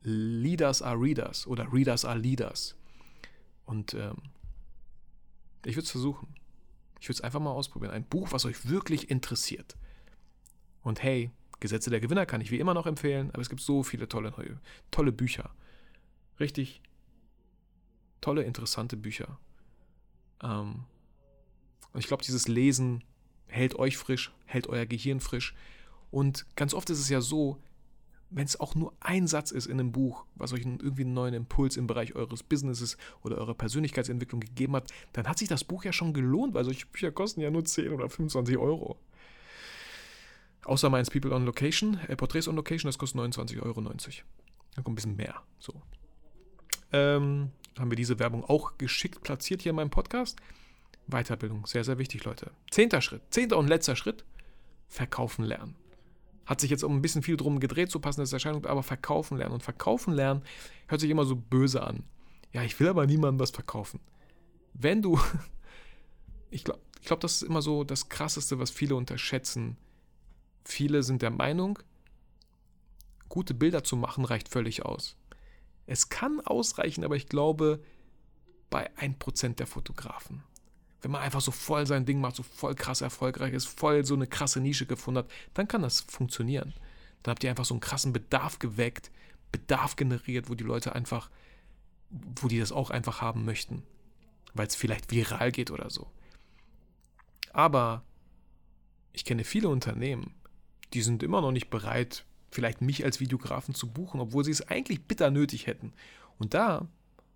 Leaders 0.02 0.82
are 0.82 1.00
Readers 1.00 1.48
oder 1.48 1.72
Readers 1.72 2.06
are 2.06 2.18
Leaders. 2.18 2.76
Und 3.66 3.94
ähm, 3.94 4.18
ich 5.66 5.76
würde 5.76 5.86
es 5.86 5.92
versuchen. 5.92 6.28
Ich 7.00 7.08
würde 7.10 7.18
es 7.18 7.22
einfach 7.22 7.40
mal 7.40 7.52
ausprobieren. 7.52 7.92
Ein 7.92 8.06
Buch, 8.06 8.32
was 8.32 8.46
euch 8.46 8.70
wirklich 8.70 9.10
interessiert. 9.10 9.76
Und 10.84 11.02
hey, 11.02 11.32
Gesetze 11.60 11.90
der 11.90 12.00
Gewinner 12.00 12.26
kann 12.26 12.42
ich 12.42 12.52
wie 12.52 12.60
immer 12.60 12.74
noch 12.74 12.86
empfehlen, 12.86 13.32
aber 13.32 13.42
es 13.42 13.50
gibt 13.50 13.62
so 13.62 13.82
viele 13.82 14.08
tolle 14.08 14.32
neue, 14.32 14.60
tolle 14.92 15.12
Bücher. 15.12 15.50
Richtig 16.40 16.82
tolle, 18.22 18.44
interessante 18.44 18.98
Bücher. 18.98 19.40
Ähm, 20.44 20.86
und 21.94 22.00
ich 22.00 22.08
glaube, 22.08 22.24
dieses 22.24 22.48
Lesen 22.48 23.04
hält 23.48 23.76
euch 23.76 23.98
frisch, 23.98 24.32
hält 24.46 24.68
euer 24.68 24.86
Gehirn 24.86 25.20
frisch. 25.20 25.56
Und 26.12 26.46
ganz 26.56 26.74
oft 26.74 26.90
ist 26.90 27.00
es 27.00 27.10
ja 27.10 27.22
so, 27.22 27.62
wenn 28.30 28.46
es 28.46 28.60
auch 28.60 28.76
nur 28.76 28.94
ein 29.00 29.28
Satz 29.28 29.52
ist 29.52 29.68
in 29.68 29.80
einem 29.80 29.92
Buch, 29.92 30.26
was 30.36 30.52
euch 30.54 30.62
irgendwie 30.66 31.04
einen 31.04 31.14
neuen 31.14 31.34
Impuls 31.34 31.78
im 31.78 31.88
Bereich 31.88 32.16
eures 32.16 32.44
Businesses 32.44 32.98
oder 33.24 33.38
eurer 33.38 33.54
Persönlichkeitsentwicklung 33.54 34.42
gegeben 34.42 34.76
hat, 34.76 34.92
dann 35.14 35.28
hat 35.28 35.38
sich 35.38 35.48
das 35.48 35.64
Buch 35.64 35.84
ja 35.84 35.94
schon 35.94 36.14
gelohnt, 36.14 36.54
weil 36.54 36.66
solche 36.66 36.86
Bücher 36.88 37.12
kosten 37.12 37.42
ja 37.42 37.52
nur 37.52 37.66
10 37.66 37.94
oder 37.94 38.10
25 38.10 38.58
Euro. 38.58 38.98
Außer 40.66 40.90
meins 40.90 41.12
People 41.12 41.32
on 41.32 41.46
Location, 41.46 42.00
äh, 42.08 42.16
Porträts 42.16 42.48
on 42.48 42.56
Location, 42.56 42.90
das 42.90 42.98
kostet 42.98 43.22
29,90 43.22 43.62
Euro. 43.62 43.82
Da 43.82 44.82
kommt 44.82 44.94
ein 44.94 44.96
bisschen 44.96 45.16
mehr. 45.16 45.42
So. 45.60 45.74
Ähm, 46.92 47.52
haben 47.78 47.92
wir 47.92 47.96
diese 47.96 48.20
Werbung 48.20 48.44
auch 48.44 48.78
geschickt 48.78 49.22
platziert 49.22 49.62
hier 49.62 49.72
in 49.72 49.76
meinem 49.76 49.92
Podcast. 49.92 50.40
Weiterbildung, 51.08 51.68
sehr, 51.68 51.84
sehr 51.84 52.00
wichtig, 52.00 52.24
Leute. 52.24 52.52
Zehnter 52.72 53.02
Schritt, 53.02 53.22
zehnter 53.30 53.58
und 53.58 53.68
letzter 53.68 53.96
Schritt, 53.96 54.26
verkaufen 54.88 55.46
lernen. 55.46 55.76
Hat 56.46 56.62
sich 56.62 56.70
jetzt 56.70 56.84
um 56.84 56.96
ein 56.96 57.02
bisschen 57.02 57.24
viel 57.24 57.38
drum 57.38 57.60
gedreht, 57.60 57.92
so 57.92 58.00
passendes 58.00 58.34
Erscheinung, 58.34 58.66
aber 58.66 58.84
verkaufen 58.84 59.38
lernen. 59.38 59.54
Und 59.54 59.64
verkaufen 59.64 60.14
lernen 60.14 60.44
hört 60.88 61.02
sich 61.02 61.10
immer 61.10 61.26
so 61.26 61.36
böse 61.36 61.84
an. 61.84 62.04
Ja, 62.52 62.64
ich 62.64 62.80
will 62.80 62.88
aber 62.88 63.06
niemandem 63.06 63.40
was 63.40 63.52
verkaufen. 63.52 64.00
Wenn 64.74 65.02
du, 65.02 65.20
ich 66.50 66.64
glaube, 66.64 66.82
ich 67.02 67.08
glaub, 67.08 67.20
das 67.20 67.36
ist 67.36 67.44
immer 67.44 67.62
so 67.62 67.84
das 67.84 68.10
Krasseste, 68.10 68.58
was 68.58 68.72
viele 68.72 68.96
unterschätzen. 68.96 69.78
Viele 70.64 71.04
sind 71.04 71.22
der 71.22 71.30
Meinung, 71.30 71.78
gute 73.30 73.54
Bilder 73.54 73.84
zu 73.84 73.96
machen 73.96 74.26
reicht 74.26 74.50
völlig 74.50 74.86
aus. 74.86 75.16
Es 75.86 76.10
kann 76.10 76.42
ausreichen, 76.42 77.04
aber 77.04 77.16
ich 77.16 77.28
glaube, 77.28 77.84
bei 78.72 78.92
1% 78.96 79.56
der 79.56 79.68
Fotografen. 79.68 80.44
Wenn 81.02 81.12
man 81.12 81.22
einfach 81.22 81.42
so 81.42 81.52
voll 81.52 81.86
sein 81.86 82.06
Ding 82.06 82.20
macht, 82.20 82.36
so 82.36 82.44
voll 82.44 82.76
krass 82.76 83.02
erfolgreich 83.02 83.54
ist, 83.54 83.68
voll 83.68 84.06
so 84.06 84.16
eine 84.16 84.28
krasse 84.28 84.60
Nische 84.60 84.86
gefunden 84.86 85.20
hat, 85.20 85.32
dann 85.54 85.68
kann 85.68 85.82
das 85.82 86.02
funktionieren. 86.02 86.74
Dann 87.24 87.32
habt 87.32 87.44
ihr 87.44 87.50
einfach 87.50 87.66
so 87.66 87.74
einen 87.74 87.82
krassen 87.82 88.14
Bedarf 88.14 88.60
geweckt, 88.60 89.12
Bedarf 89.52 89.96
generiert, 89.96 90.50
wo 90.50 90.56
die 90.56 90.64
Leute 90.64 90.96
einfach, 90.96 91.30
wo 92.10 92.48
die 92.48 92.60
das 92.60 92.72
auch 92.72 92.90
einfach 92.90 93.22
haben 93.22 93.46
möchten. 93.46 93.84
Weil 94.54 94.68
es 94.68 94.76
vielleicht 94.76 95.12
viral 95.12 95.52
geht 95.52 95.72
oder 95.72 95.90
so. 95.90 96.10
Aber 97.54 98.04
ich 99.14 99.26
kenne 99.26 99.44
viele 99.44 99.70
Unternehmen, 99.70 100.34
die 100.94 101.02
sind 101.02 101.24
immer 101.24 101.42
noch 101.42 101.52
nicht 101.52 101.70
bereit, 101.70 102.26
vielleicht 102.52 102.82
mich 102.82 103.04
als 103.04 103.20
Videografen 103.20 103.76
zu 103.76 103.88
buchen, 103.88 104.20
obwohl 104.20 104.44
sie 104.44 104.52
es 104.52 104.68
eigentlich 104.68 105.04
bitter 105.04 105.32
nötig 105.32 105.68
hätten. 105.68 105.94
Und 106.38 106.54
da 106.54 106.88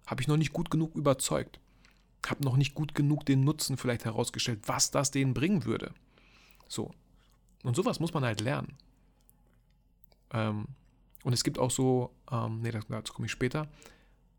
habe 0.06 0.22
ich 0.22 0.28
noch 0.28 0.38
nicht 0.38 0.54
gut 0.54 0.70
genug 0.70 0.96
überzeugt. 0.96 1.60
Habe 2.28 2.44
noch 2.44 2.58
nicht 2.58 2.76
gut 2.76 2.96
genug 2.96 3.26
den 3.26 3.44
Nutzen 3.44 3.78
vielleicht 3.78 4.06
herausgestellt, 4.06 4.62
was 4.66 4.92
das 4.92 5.12
denen 5.12 5.34
bringen 5.34 5.66
würde. 5.66 5.94
So. 6.68 6.92
Und 7.64 7.76
sowas 7.76 8.00
muss 8.00 8.14
man 8.14 8.24
halt 8.24 8.42
lernen. 8.42 8.78
Ähm, 10.32 10.68
und 11.24 11.34
es 11.34 11.44
gibt 11.44 11.60
auch 11.60 11.72
so, 11.72 12.14
ähm, 12.32 12.62
nee, 12.62 12.72
dazu 12.72 13.14
komme 13.14 13.26
ich 13.26 13.32
später. 13.32 13.68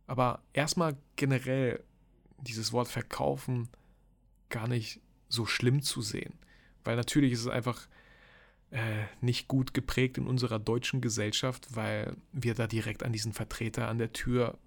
Aber 0.06 0.42
erstmal 0.52 0.96
generell 1.16 1.82
dieses 2.38 2.72
Wort 2.72 2.88
verkaufen 2.88 3.68
gar 4.48 4.66
nicht 4.66 5.00
so 5.28 5.46
schlimm 5.46 5.82
zu 5.82 6.02
sehen. 6.02 6.34
Weil 6.84 6.96
natürlich 6.96 7.32
ist 7.32 7.40
es 7.40 7.48
einfach 7.48 7.86
äh, 8.70 9.04
nicht 9.20 9.48
gut 9.48 9.74
geprägt 9.74 10.18
in 10.18 10.26
unserer 10.26 10.58
deutschen 10.58 11.00
Gesellschaft, 11.00 11.74
weil 11.74 12.16
wir 12.32 12.54
da 12.54 12.66
direkt 12.66 13.02
an 13.02 13.12
diesen 13.12 13.32
Vertreter 13.32 13.88
an 13.88 13.98
der 13.98 14.12
Tür 14.12 14.58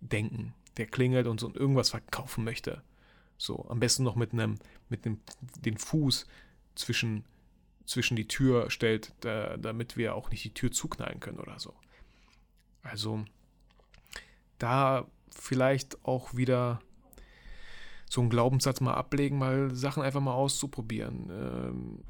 denken, 0.00 0.54
der 0.76 0.86
klingelt 0.86 1.26
und 1.26 1.40
so 1.40 1.52
irgendwas 1.54 1.90
verkaufen 1.90 2.44
möchte. 2.44 2.82
So, 3.36 3.66
am 3.68 3.80
besten 3.80 4.04
noch 4.04 4.16
mit 4.16 4.32
einem, 4.32 4.58
mit 4.88 5.06
einem, 5.06 5.20
den 5.64 5.78
Fuß 5.78 6.26
zwischen, 6.74 7.24
zwischen 7.86 8.16
die 8.16 8.28
Tür 8.28 8.70
stellt, 8.70 9.14
da, 9.20 9.56
damit 9.56 9.96
wir 9.96 10.14
auch 10.14 10.30
nicht 10.30 10.44
die 10.44 10.54
Tür 10.54 10.70
zuknallen 10.70 11.20
können 11.20 11.40
oder 11.40 11.58
so. 11.58 11.74
Also, 12.82 13.24
da 14.58 15.06
vielleicht 15.30 16.04
auch 16.04 16.34
wieder 16.34 16.80
so 18.08 18.20
einen 18.20 18.30
Glaubenssatz 18.30 18.80
mal 18.80 18.94
ablegen, 18.94 19.38
mal 19.38 19.74
Sachen 19.74 20.02
einfach 20.02 20.20
mal 20.20 20.34
auszuprobieren. 20.34 21.30
Ähm, 21.30 22.04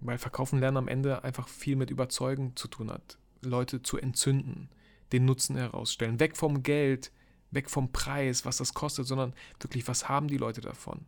weil 0.00 0.18
Verkaufen 0.18 0.58
lernen 0.58 0.76
am 0.76 0.88
Ende 0.88 1.24
einfach 1.24 1.48
viel 1.48 1.76
mit 1.76 1.90
Überzeugen 1.90 2.54
zu 2.56 2.68
tun 2.68 2.90
hat. 2.90 3.18
Leute 3.42 3.82
zu 3.82 3.96
entzünden, 3.96 4.68
den 5.12 5.24
Nutzen 5.24 5.56
herausstellen. 5.56 6.20
Weg 6.20 6.36
vom 6.36 6.62
Geld, 6.62 7.12
weg 7.50 7.70
vom 7.70 7.92
Preis, 7.92 8.44
was 8.44 8.58
das 8.58 8.74
kostet, 8.74 9.06
sondern 9.06 9.34
wirklich, 9.60 9.86
was 9.88 10.08
haben 10.08 10.28
die 10.28 10.36
Leute 10.36 10.60
davon? 10.60 11.04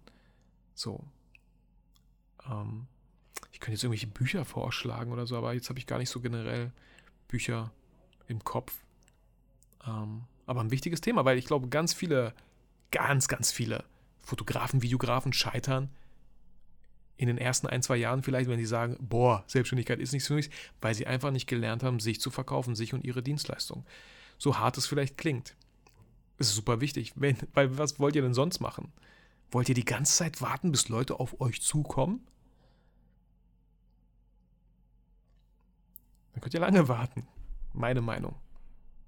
So. 0.74 1.04
Ähm, 2.48 2.86
ich 3.52 3.60
könnte 3.60 3.72
jetzt 3.72 3.84
irgendwelche 3.84 4.06
Bücher 4.06 4.44
vorschlagen 4.44 5.12
oder 5.12 5.26
so, 5.26 5.36
aber 5.36 5.52
jetzt 5.54 5.68
habe 5.68 5.78
ich 5.78 5.86
gar 5.86 5.98
nicht 5.98 6.10
so 6.10 6.20
generell 6.20 6.72
Bücher 7.26 7.72
im 8.28 8.44
Kopf. 8.44 8.72
Ähm, 9.86 10.22
aber 10.46 10.60
ein 10.60 10.70
wichtiges 10.70 11.00
Thema, 11.00 11.24
weil 11.24 11.38
ich 11.38 11.46
glaube, 11.46 11.68
ganz 11.68 11.92
viele, 11.92 12.34
ganz, 12.90 13.28
ganz 13.28 13.50
viele 13.50 13.84
Fotografen, 14.18 14.82
Videografen 14.82 15.32
scheitern 15.32 15.90
in 17.16 17.26
den 17.26 17.36
ersten 17.36 17.66
ein, 17.66 17.82
zwei 17.82 17.96
Jahren 17.96 18.22
vielleicht, 18.22 18.48
wenn 18.48 18.58
sie 18.58 18.64
sagen, 18.64 18.96
boah, 19.00 19.42
Selbstständigkeit 19.48 19.98
ist 19.98 20.12
nichts 20.12 20.28
für 20.28 20.34
mich, 20.34 20.50
weil 20.80 20.94
sie 20.94 21.06
einfach 21.06 21.32
nicht 21.32 21.48
gelernt 21.48 21.82
haben, 21.82 21.98
sich 21.98 22.20
zu 22.20 22.30
verkaufen, 22.30 22.76
sich 22.76 22.94
und 22.94 23.04
ihre 23.04 23.22
Dienstleistung. 23.22 23.84
So 24.38 24.58
hart 24.58 24.78
es 24.78 24.86
vielleicht 24.86 25.18
klingt. 25.18 25.56
Ist 26.38 26.54
super 26.54 26.80
wichtig, 26.80 27.12
wenn, 27.16 27.36
weil 27.54 27.76
was 27.78 27.98
wollt 27.98 28.14
ihr 28.16 28.22
denn 28.22 28.34
sonst 28.34 28.60
machen? 28.60 28.92
Wollt 29.50 29.68
ihr 29.68 29.74
die 29.74 29.84
ganze 29.84 30.14
Zeit 30.14 30.40
warten, 30.40 30.70
bis 30.70 30.88
Leute 30.88 31.18
auf 31.18 31.40
euch 31.40 31.60
zukommen? 31.60 32.26
Dann 36.32 36.40
könnt 36.40 36.54
ihr 36.54 36.60
lange 36.60 36.86
warten. 36.88 37.26
Meine 37.72 38.00
Meinung. 38.00 38.36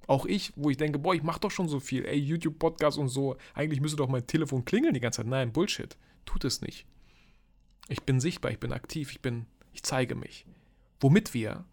Auch 0.09 0.27
ich, 0.27 0.53
wo 0.57 0.71
ich 0.71 0.77
denke, 0.77 0.99
boah, 0.99 1.15
ich 1.15 1.23
mach 1.23 1.39
doch 1.39 1.53
schon 1.53 1.69
so 1.69 1.79
viel. 1.79 2.05
Ey, 2.05 2.19
YouTube, 2.19 2.59
Podcast 2.59 2.99
und 2.99 3.09
so. 3.09 3.37
Eigentlich 3.55 3.81
müsste 3.81 3.99
doch 3.99 4.09
mein 4.09 4.27
Telefon 4.27 4.65
klingeln 4.65 4.95
die 4.95 5.01
ganze 5.01 5.19
Zeit. 5.19 5.29
Nein, 5.29 5.53
Bullshit. 5.53 5.97
Tut 6.25 6.45
es 6.45 6.63
nicht. 6.63 6.87
Ich 7.89 8.03
bin 8.03 8.19
sichtbar, 8.19 8.51
ich 8.51 8.59
bin 8.59 8.73
aktiv, 8.73 9.13
ich 9.13 9.21
bin, 9.21 9.47
ich 9.73 9.85
zeige 9.85 10.17
mich. 10.17 10.47
Womit 10.99 11.35
wir 11.35 11.65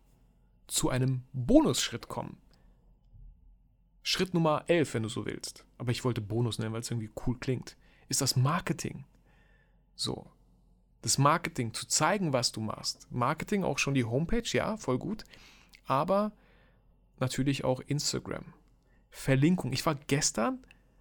zu 0.68 0.90
einem 0.90 1.24
Bonusschritt 1.34 2.08
kommen. 2.08 2.38
Schritt 4.10 4.34
Nummer 4.34 4.64
11, 4.68 4.94
wenn 4.94 5.04
du 5.04 5.10
so 5.10 5.26
willst. 5.26 5.66
Aber 5.78 5.92
ich 5.92 6.06
wollte 6.06 6.22
Bonus 6.22 6.60
nennen, 6.60 6.72
weil 6.72 6.80
es 6.80 6.90
irgendwie 6.90 7.10
cool 7.26 7.38
klingt. 7.38 7.76
Ist 8.08 8.22
das 8.22 8.38
Marketing. 8.38 9.04
So. 9.96 10.32
Das 11.02 11.18
Marketing, 11.18 11.74
zu 11.74 11.86
zeigen, 11.90 12.32
was 12.32 12.54
du 12.54 12.62
machst. 12.62 13.06
Marketing, 13.12 13.66
auch 13.66 13.80
schon 13.80 13.96
die 13.96 14.06
Homepage, 14.06 14.48
ja, 14.54 14.78
voll 14.78 14.98
gut. 14.98 15.26
Aber 15.88 16.32
natürlich 17.20 17.66
auch 17.66 17.82
Instagram. 17.82 18.46
Verlinkung. 19.10 19.74
Ich 19.74 19.86
war 19.86 19.96
gestern, 19.96 20.60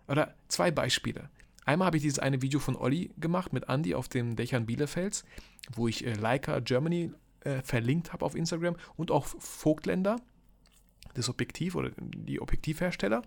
oder 0.08 0.34
zwei 0.48 0.72
Beispiele. 0.72 1.30
Einmal 1.64 1.86
habe 1.86 1.98
ich 1.98 2.02
dieses 2.02 2.18
eine 2.18 2.42
Video 2.42 2.58
von 2.58 2.74
Olli 2.74 3.12
gemacht 3.18 3.52
mit 3.52 3.68
Andy 3.68 3.94
auf 3.94 4.08
den 4.08 4.34
Dächern 4.34 4.66
Bielefelds, 4.66 5.24
wo 5.72 5.86
ich 5.86 6.04
äh, 6.04 6.14
Leica 6.14 6.58
Germany 6.58 7.12
äh, 7.42 7.62
verlinkt 7.62 8.12
habe 8.12 8.24
auf 8.24 8.34
Instagram 8.34 8.74
und 8.96 9.12
auch 9.12 9.26
Vogtländer, 9.26 10.16
das 11.16 11.28
Objektiv 11.28 11.74
oder 11.74 11.90
die 11.98 12.40
Objektivhersteller. 12.40 13.22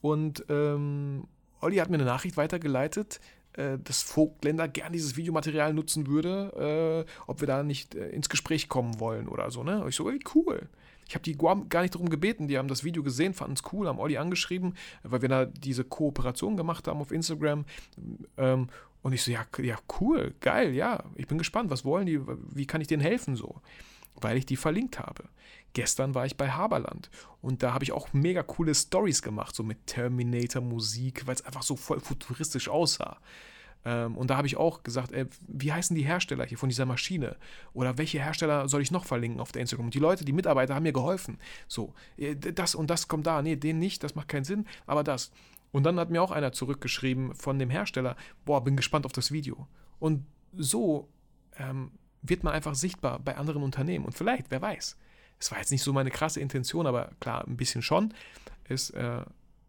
Und 0.00 0.44
ähm, 0.48 1.24
Olli 1.60 1.76
hat 1.76 1.90
mir 1.90 1.96
eine 1.96 2.04
Nachricht 2.04 2.36
weitergeleitet, 2.36 3.20
äh, 3.54 3.78
dass 3.82 4.02
Vogtländer 4.02 4.68
gern 4.68 4.92
dieses 4.92 5.16
Videomaterial 5.16 5.74
nutzen 5.74 6.06
würde, 6.06 7.04
äh, 7.06 7.10
ob 7.26 7.40
wir 7.40 7.48
da 7.48 7.62
nicht 7.62 7.94
äh, 7.94 8.08
ins 8.10 8.28
Gespräch 8.28 8.68
kommen 8.68 9.00
wollen 9.00 9.28
oder 9.28 9.50
so. 9.50 9.64
Ne? 9.64 9.82
Und 9.82 9.88
ich 9.88 9.96
so, 9.96 10.08
ey, 10.08 10.20
cool. 10.34 10.68
Ich 11.08 11.14
habe 11.14 11.24
die 11.24 11.38
gar 11.38 11.80
nicht 11.80 11.94
darum 11.94 12.10
gebeten, 12.10 12.48
die 12.48 12.58
haben 12.58 12.68
das 12.68 12.84
Video 12.84 13.02
gesehen, 13.02 13.32
fanden 13.32 13.54
es 13.54 13.72
cool, 13.72 13.88
haben 13.88 13.98
Olli 13.98 14.18
angeschrieben, 14.18 14.74
weil 15.02 15.22
wir 15.22 15.30
da 15.30 15.46
diese 15.46 15.82
Kooperation 15.82 16.56
gemacht 16.58 16.86
haben 16.86 17.00
auf 17.00 17.12
Instagram. 17.12 17.64
Ähm, 18.36 18.68
und 19.00 19.12
ich 19.14 19.22
so, 19.22 19.30
ja, 19.30 19.46
ja, 19.62 19.76
cool, 20.00 20.34
geil, 20.40 20.74
ja, 20.74 21.02
ich 21.14 21.26
bin 21.26 21.38
gespannt, 21.38 21.70
was 21.70 21.86
wollen 21.86 22.04
die, 22.04 22.20
wie 22.54 22.66
kann 22.66 22.82
ich 22.82 22.88
denen 22.88 23.00
helfen 23.00 23.36
so? 23.36 23.62
Weil 24.20 24.36
ich 24.36 24.46
die 24.46 24.56
verlinkt 24.56 24.98
habe. 24.98 25.24
Gestern 25.74 26.14
war 26.14 26.26
ich 26.26 26.36
bei 26.36 26.50
Haberland 26.50 27.10
und 27.40 27.62
da 27.62 27.74
habe 27.74 27.84
ich 27.84 27.92
auch 27.92 28.12
mega 28.12 28.42
coole 28.42 28.74
Stories 28.74 29.22
gemacht, 29.22 29.54
so 29.54 29.62
mit 29.62 29.86
Terminator-Musik, 29.86 31.26
weil 31.26 31.34
es 31.34 31.44
einfach 31.44 31.62
so 31.62 31.76
voll 31.76 32.00
futuristisch 32.00 32.68
aussah. 32.68 33.18
Ähm, 33.84 34.16
und 34.16 34.30
da 34.30 34.36
habe 34.36 34.46
ich 34.46 34.56
auch 34.56 34.82
gesagt, 34.82 35.12
ey, 35.12 35.26
wie 35.46 35.72
heißen 35.72 35.94
die 35.94 36.02
Hersteller 36.02 36.44
hier 36.44 36.58
von 36.58 36.68
dieser 36.68 36.86
Maschine? 36.86 37.36
Oder 37.72 37.98
welche 37.98 38.18
Hersteller 38.18 38.68
soll 38.68 38.82
ich 38.82 38.90
noch 38.90 39.04
verlinken 39.04 39.40
auf 39.40 39.52
der 39.52 39.62
Instagram? 39.62 39.86
Und 39.86 39.94
die 39.94 40.00
Leute, 40.00 40.24
die 40.24 40.32
Mitarbeiter 40.32 40.74
haben 40.74 40.82
mir 40.82 40.92
geholfen. 40.92 41.38
So, 41.68 41.94
äh, 42.16 42.34
das 42.34 42.74
und 42.74 42.90
das 42.90 43.08
kommt 43.08 43.26
da. 43.26 43.40
Nee, 43.42 43.56
den 43.56 43.78
nicht, 43.78 44.02
das 44.02 44.14
macht 44.14 44.28
keinen 44.28 44.44
Sinn, 44.44 44.66
aber 44.86 45.04
das. 45.04 45.30
Und 45.70 45.84
dann 45.84 45.98
hat 46.00 46.10
mir 46.10 46.22
auch 46.22 46.30
einer 46.30 46.52
zurückgeschrieben 46.52 47.34
von 47.34 47.58
dem 47.58 47.70
Hersteller, 47.70 48.16
boah, 48.44 48.64
bin 48.64 48.76
gespannt 48.76 49.06
auf 49.06 49.12
das 49.12 49.32
Video. 49.32 49.68
Und 49.98 50.26
so 50.54 51.08
ähm, 51.58 51.92
wird 52.22 52.44
man 52.44 52.52
einfach 52.52 52.74
sichtbar 52.74 53.18
bei 53.18 53.36
anderen 53.36 53.62
Unternehmen. 53.62 54.04
Und 54.04 54.16
vielleicht, 54.16 54.50
wer 54.50 54.62
weiß, 54.62 54.96
es 55.38 55.50
war 55.50 55.58
jetzt 55.58 55.70
nicht 55.70 55.82
so 55.82 55.92
meine 55.92 56.10
krasse 56.10 56.40
Intention, 56.40 56.86
aber 56.86 57.12
klar, 57.20 57.46
ein 57.46 57.56
bisschen 57.56 57.82
schon, 57.82 58.12
ist 58.68 58.90
äh, 58.90 59.22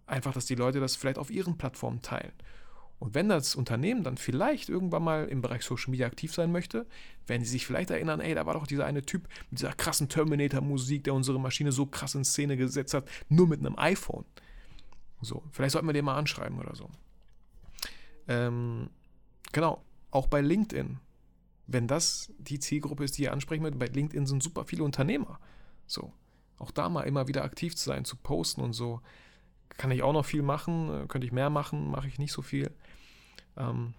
einfach, 0.07 0.33
dass 0.33 0.45
die 0.45 0.55
Leute 0.55 0.79
das 0.79 0.95
vielleicht 0.95 1.17
auf 1.17 1.29
ihren 1.29 1.57
Plattformen 1.57 2.01
teilen. 2.01 2.33
Und 2.99 3.15
wenn 3.15 3.29
das 3.29 3.55
Unternehmen 3.55 4.03
dann 4.03 4.17
vielleicht 4.17 4.67
irgendwann 4.67 5.03
mal 5.03 5.25
im 5.29 5.41
Bereich 5.41 5.63
Social 5.63 5.91
Media 5.91 6.05
aktiv 6.05 6.33
sein 6.33 6.51
möchte, 6.51 6.85
werden 7.27 7.45
sie 7.45 7.51
sich 7.51 7.65
vielleicht 7.65 7.91
erinnern, 7.91 8.19
ey, 8.19 8.35
da 8.35 8.45
war 8.45 8.55
doch 8.55 8.67
dieser 8.67 8.85
eine 8.85 9.03
Typ 9.03 9.23
mit 9.49 9.61
dieser 9.61 9.71
krassen 9.71 10.09
Terminator-Musik, 10.09 11.05
der 11.05 11.13
unsere 11.13 11.39
Maschine 11.39 11.71
so 11.71 11.85
krass 11.85 12.15
in 12.15 12.25
Szene 12.25 12.57
gesetzt 12.57 12.93
hat, 12.93 13.07
nur 13.29 13.47
mit 13.47 13.61
einem 13.61 13.77
iPhone. 13.77 14.25
So, 15.21 15.43
vielleicht 15.51 15.71
sollten 15.71 15.87
wir 15.87 15.93
den 15.93 16.05
mal 16.05 16.17
anschreiben 16.17 16.59
oder 16.59 16.75
so. 16.75 16.89
Ähm, 18.27 18.89
genau, 19.53 19.81
auch 20.11 20.27
bei 20.27 20.41
LinkedIn. 20.41 20.99
Wenn 21.71 21.87
das 21.87 22.33
die 22.39 22.59
Zielgruppe 22.59 23.03
ist, 23.03 23.17
die 23.17 23.23
ihr 23.23 23.31
ansprechen 23.31 23.61
möchtet, 23.61 23.79
bei 23.79 23.85
LinkedIn 23.85 24.25
sind 24.25 24.41
super 24.41 24.65
viele 24.65 24.83
Unternehmer. 24.83 25.39
So, 25.85 26.11
auch 26.57 26.71
da 26.71 26.89
mal 26.89 27.03
immer 27.03 27.27
wieder 27.27 27.43
aktiv 27.43 27.75
zu 27.75 27.85
sein, 27.85 28.05
zu 28.05 28.15
posten 28.15 28.61
und 28.61 28.73
so. 28.73 29.01
Kann 29.77 29.91
ich 29.91 30.01
auch 30.01 30.13
noch 30.13 30.25
viel 30.25 30.41
machen, 30.41 31.03
äh, 31.03 31.07
könnte 31.07 31.27
ich 31.27 31.31
mehr 31.31 31.49
machen, 31.49 31.91
mache 31.91 32.07
ich 32.07 32.17
nicht 32.17 32.33
so 32.33 32.41
viel. 32.41 32.71
Ähm, 33.55 33.93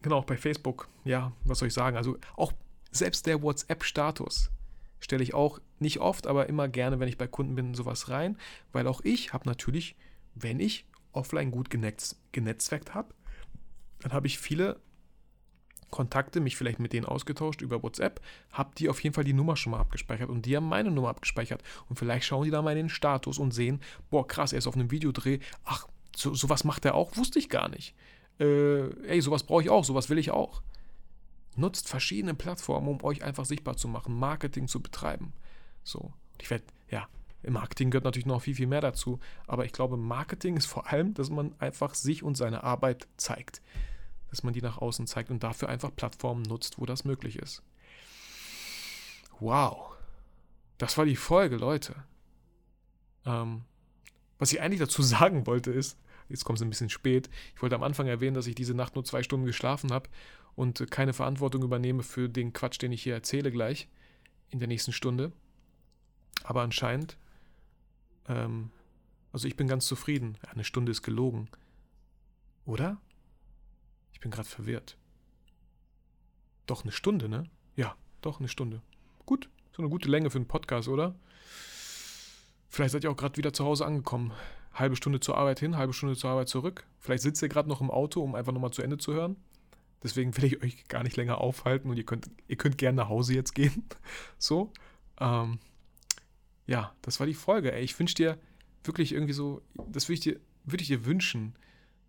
genau, 0.00 0.16
auch 0.16 0.24
bei 0.24 0.38
Facebook, 0.38 0.88
ja, 1.04 1.32
was 1.44 1.58
soll 1.58 1.68
ich 1.68 1.74
sagen? 1.74 1.98
Also 1.98 2.16
auch 2.36 2.52
selbst 2.90 3.26
der 3.26 3.42
WhatsApp-Status 3.42 4.50
stelle 4.98 5.22
ich 5.22 5.34
auch 5.34 5.60
nicht 5.78 6.00
oft, 6.00 6.26
aber 6.26 6.48
immer 6.48 6.68
gerne, 6.68 7.00
wenn 7.00 7.08
ich 7.08 7.18
bei 7.18 7.26
Kunden 7.26 7.54
bin, 7.54 7.74
sowas 7.74 8.08
rein, 8.08 8.38
weil 8.72 8.86
auch 8.86 9.02
ich 9.04 9.32
habe 9.34 9.46
natürlich, 9.46 9.94
wenn 10.34 10.58
ich 10.58 10.86
offline 11.12 11.50
gut 11.50 11.68
genetz, 11.68 12.16
genetzwerkt 12.32 12.94
habe, 12.94 13.14
dann 14.00 14.12
habe 14.12 14.26
ich 14.26 14.38
viele 14.38 14.80
Kontakte, 15.92 16.40
mich 16.40 16.56
vielleicht 16.56 16.80
mit 16.80 16.92
denen 16.92 17.06
ausgetauscht 17.06 17.62
über 17.62 17.84
WhatsApp, 17.84 18.20
habe 18.50 18.74
die 18.76 18.88
auf 18.88 19.00
jeden 19.04 19.14
Fall 19.14 19.22
die 19.22 19.32
Nummer 19.32 19.54
schon 19.54 19.70
mal 19.70 19.78
abgespeichert 19.78 20.28
und 20.28 20.46
die 20.46 20.56
haben 20.56 20.68
meine 20.68 20.90
Nummer 20.90 21.10
abgespeichert 21.10 21.62
und 21.88 21.96
vielleicht 21.96 22.26
schauen 22.26 22.44
die 22.44 22.50
da 22.50 22.62
mal 22.62 22.72
in 22.72 22.78
den 22.78 22.88
Status 22.88 23.38
und 23.38 23.52
sehen, 23.52 23.80
boah 24.10 24.26
krass, 24.26 24.52
er 24.52 24.58
ist 24.58 24.66
auf 24.66 24.74
einem 24.74 24.90
Videodreh, 24.90 25.38
ach, 25.64 25.86
so, 26.16 26.34
sowas 26.34 26.64
macht 26.64 26.84
er 26.84 26.96
auch, 26.96 27.16
wusste 27.16 27.38
ich 27.38 27.48
gar 27.48 27.68
nicht. 27.68 27.94
Äh, 28.40 28.88
ey, 29.06 29.20
sowas 29.20 29.44
brauche 29.44 29.62
ich 29.62 29.70
auch, 29.70 29.84
sowas 29.84 30.10
will 30.10 30.18
ich 30.18 30.32
auch. 30.32 30.62
Nutzt 31.54 31.88
verschiedene 31.88 32.34
Plattformen, 32.34 32.88
um 32.88 33.04
euch 33.04 33.22
einfach 33.22 33.44
sichtbar 33.44 33.76
zu 33.76 33.86
machen, 33.86 34.18
Marketing 34.18 34.66
zu 34.66 34.80
betreiben. 34.80 35.32
So, 35.84 36.12
ich 36.40 36.50
werde, 36.50 36.64
ja, 36.90 37.06
im 37.42 37.54
Marketing 37.54 37.90
gehört 37.90 38.04
natürlich 38.04 38.26
noch 38.26 38.40
viel, 38.40 38.54
viel 38.54 38.66
mehr 38.66 38.80
dazu, 38.80 39.18
aber 39.46 39.64
ich 39.64 39.72
glaube, 39.72 39.96
Marketing 39.96 40.56
ist 40.56 40.66
vor 40.66 40.90
allem, 40.90 41.12
dass 41.14 41.28
man 41.28 41.54
einfach 41.58 41.94
sich 41.94 42.22
und 42.22 42.36
seine 42.36 42.64
Arbeit 42.64 43.08
zeigt. 43.16 43.60
Dass 44.32 44.42
man 44.42 44.54
die 44.54 44.62
nach 44.62 44.78
außen 44.78 45.06
zeigt 45.06 45.30
und 45.30 45.44
dafür 45.44 45.68
einfach 45.68 45.94
Plattformen 45.94 46.42
nutzt, 46.42 46.80
wo 46.80 46.86
das 46.86 47.04
möglich 47.04 47.38
ist. 47.38 47.62
Wow. 49.38 49.92
Das 50.78 50.98
war 50.98 51.04
die 51.04 51.16
Folge, 51.16 51.56
Leute. 51.56 51.94
Ähm, 53.24 53.62
was 54.38 54.52
ich 54.52 54.60
eigentlich 54.60 54.80
dazu 54.80 55.02
sagen 55.02 55.46
wollte 55.46 55.70
ist, 55.70 55.98
jetzt 56.28 56.44
kommt 56.44 56.58
es 56.58 56.62
ein 56.62 56.70
bisschen 56.70 56.88
spät, 56.88 57.30
ich 57.54 57.62
wollte 57.62 57.76
am 57.76 57.82
Anfang 57.82 58.06
erwähnen, 58.06 58.34
dass 58.34 58.46
ich 58.46 58.54
diese 58.54 58.74
Nacht 58.74 58.94
nur 58.94 59.04
zwei 59.04 59.22
Stunden 59.22 59.46
geschlafen 59.46 59.92
habe 59.92 60.08
und 60.54 60.90
keine 60.90 61.12
Verantwortung 61.12 61.62
übernehme 61.62 62.02
für 62.02 62.28
den 62.28 62.54
Quatsch, 62.54 62.80
den 62.80 62.90
ich 62.90 63.02
hier 63.02 63.14
erzähle 63.14 63.52
gleich 63.52 63.86
in 64.50 64.58
der 64.58 64.68
nächsten 64.68 64.92
Stunde. 64.92 65.30
Aber 66.42 66.62
anscheinend, 66.62 67.18
ähm, 68.28 68.70
also 69.30 69.46
ich 69.46 69.56
bin 69.56 69.68
ganz 69.68 69.86
zufrieden. 69.86 70.38
Eine 70.50 70.64
Stunde 70.64 70.90
ist 70.90 71.02
gelogen. 71.02 71.48
Oder? 72.64 72.98
Bin 74.22 74.30
gerade 74.30 74.48
verwirrt. 74.48 74.96
Doch 76.66 76.84
eine 76.84 76.92
Stunde, 76.92 77.28
ne? 77.28 77.44
Ja, 77.74 77.96
doch 78.20 78.38
eine 78.38 78.48
Stunde. 78.48 78.80
Gut, 79.26 79.50
so 79.72 79.82
eine 79.82 79.90
gute 79.90 80.08
Länge 80.08 80.30
für 80.30 80.38
einen 80.38 80.46
Podcast, 80.46 80.88
oder? 80.88 81.16
Vielleicht 82.68 82.92
seid 82.92 83.02
ihr 83.02 83.10
auch 83.10 83.16
gerade 83.16 83.36
wieder 83.36 83.52
zu 83.52 83.64
Hause 83.64 83.84
angekommen. 83.84 84.32
Halbe 84.72 84.94
Stunde 84.94 85.18
zur 85.18 85.36
Arbeit 85.36 85.58
hin, 85.58 85.76
halbe 85.76 85.92
Stunde 85.92 86.16
zur 86.16 86.30
Arbeit 86.30 86.48
zurück. 86.48 86.86
Vielleicht 87.00 87.24
sitzt 87.24 87.42
ihr 87.42 87.48
gerade 87.48 87.68
noch 87.68 87.80
im 87.80 87.90
Auto, 87.90 88.22
um 88.22 88.36
einfach 88.36 88.52
nochmal 88.52 88.72
zu 88.72 88.80
Ende 88.80 88.96
zu 88.96 89.12
hören. 89.12 89.36
Deswegen 90.04 90.36
will 90.36 90.44
ich 90.44 90.62
euch 90.62 90.84
gar 90.86 91.02
nicht 91.02 91.16
länger 91.16 91.38
aufhalten 91.38 91.90
und 91.90 91.96
ihr 91.96 92.06
könnt, 92.06 92.30
ihr 92.46 92.56
könnt 92.56 92.78
gerne 92.78 92.96
nach 92.96 93.08
Hause 93.08 93.34
jetzt 93.34 93.54
gehen. 93.56 93.84
so. 94.38 94.72
Ähm, 95.18 95.58
ja, 96.66 96.94
das 97.02 97.18
war 97.18 97.26
die 97.26 97.34
Folge. 97.34 97.72
Ey, 97.72 97.82
ich 97.82 97.98
wünsche 97.98 98.14
dir 98.14 98.38
wirklich 98.84 99.12
irgendwie 99.12 99.32
so, 99.32 99.62
das 99.74 100.08
würde 100.08 100.14
ich 100.14 100.20
dir, 100.20 100.40
würde 100.64 100.82
ich 100.82 100.88
dir 100.88 101.04
wünschen, 101.04 101.56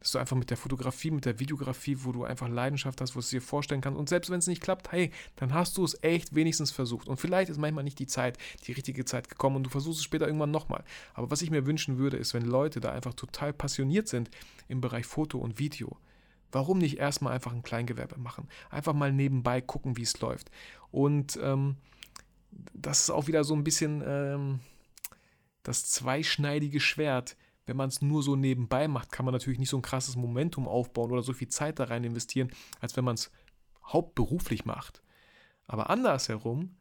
dass 0.04 0.12
du 0.12 0.20
einfach 0.20 0.36
mit 0.36 0.49
der 0.49 0.58
Fotografie, 0.58 1.12
mit 1.12 1.26
der 1.26 1.39
Videografie, 1.39 1.97
wo 2.01 2.12
du 2.12 2.26
einfach 2.26 2.49
Leidenschaft 2.49 2.99
hast, 3.01 3.16
wo 3.16 3.20
du 3.20 3.24
es 3.24 3.30
dir 3.30 3.41
vorstellen 3.41 3.82
kannst. 3.82 3.97
Und 3.97 4.10
selbst 4.10 4.30
wenn 4.30 4.39
es 4.39 4.47
nicht 4.47 4.62
klappt, 4.62 4.91
hey, 4.91 5.12
dann 5.38 5.54
hast 5.54 5.78
du 5.78 5.84
es 5.84 5.97
echt 6.04 6.36
wenigstens 6.36 6.72
versucht. 6.72 7.08
Und 7.08 7.18
vielleicht 7.18 7.49
ist 7.49 7.58
manchmal 7.58 7.86
nicht 7.86 7.99
die 7.99 8.08
Zeit, 8.08 8.38
die 8.68 8.74
richtige 8.74 9.06
Zeit 9.06 9.30
gekommen 9.30 9.56
und 9.56 9.64
du 9.64 9.70
versuchst 9.70 9.99
es 9.99 10.04
später 10.04 10.28
irgendwann 10.28 10.51
nochmal. 10.51 10.84
Aber 11.14 11.32
was 11.32 11.41
ich 11.41 11.49
mir 11.49 11.66
wünschen 11.66 11.97
würde, 11.97 12.18
ist, 12.18 12.34
wenn 12.34 12.45
Leute 12.45 12.82
da 12.82 12.91
einfach 12.91 13.14
total 13.14 13.54
passioniert 13.54 14.08
sind 14.08 14.30
im 14.68 14.82
Bereich 14.82 15.06
Foto 15.06 15.39
und 15.39 15.58
Video, 15.58 15.97
Warum 16.54 16.78
nicht 16.78 16.99
erstmal 16.99 17.34
einfach 17.34 17.51
ein 17.51 17.64
Kleingewerbe 17.64 18.20
machen? 18.20 18.47
Einfach 18.70 18.93
mal 18.93 19.12
nebenbei 19.12 19.60
gucken, 19.60 19.97
wie 19.97 20.04
es 20.04 20.20
läuft. 20.20 20.51
Und 20.91 21.39
ähm, 21.41 21.78
das 22.76 23.01
ist 23.01 23.10
auch 23.10 23.26
wieder 23.26 23.43
so 23.43 23.56
ein 23.56 23.64
bisschen 23.64 24.04
ähm, 24.06 24.60
das 25.64 25.89
zweischneidige 25.89 26.80
Schwert. 26.80 27.36
Wenn 27.66 27.78
man 27.78 27.89
es 27.89 28.01
nur 28.01 28.24
so 28.24 28.36
nebenbei 28.36 28.88
macht, 28.88 29.11
kann 29.11 29.26
man 29.26 29.34
natürlich 29.34 29.59
nicht 29.59 29.70
so 29.70 29.78
ein 29.78 29.84
krasses 29.84 30.16
Momentum 30.16 30.68
aufbauen 30.68 31.11
oder 31.11 31.24
so 31.24 31.34
viel 31.34 31.47
Zeit 31.47 31.80
da 31.80 31.86
rein 31.86 32.03
investieren, 32.03 32.51
als 32.82 32.97
wenn 32.97 33.05
man 33.05 33.16
es 33.16 33.32
hauptberuflich 33.86 34.66
macht. 34.66 35.01
Aber 35.66 35.89
andersherum 35.89 36.76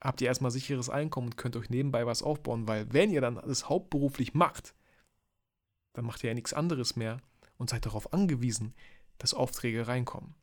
habt 0.00 0.20
ihr 0.20 0.28
erstmal 0.28 0.50
sicheres 0.50 0.88
Einkommen 0.88 1.28
und 1.28 1.36
könnt 1.36 1.56
euch 1.56 1.70
nebenbei 1.70 2.06
was 2.06 2.22
aufbauen, 2.22 2.68
weil 2.68 2.92
wenn 2.92 3.10
ihr 3.10 3.20
dann 3.20 3.38
alles 3.38 3.68
hauptberuflich 3.68 4.34
macht, 4.34 4.74
dann 5.94 6.04
macht 6.04 6.22
ihr 6.22 6.30
ja 6.30 6.34
nichts 6.34 6.52
anderes 6.52 6.96
mehr 6.96 7.20
und 7.58 7.70
seid 7.70 7.86
darauf 7.86 8.12
angewiesen, 8.12 8.74
dass 9.18 9.34
Aufträge 9.34 9.86
reinkommen. 9.88 10.34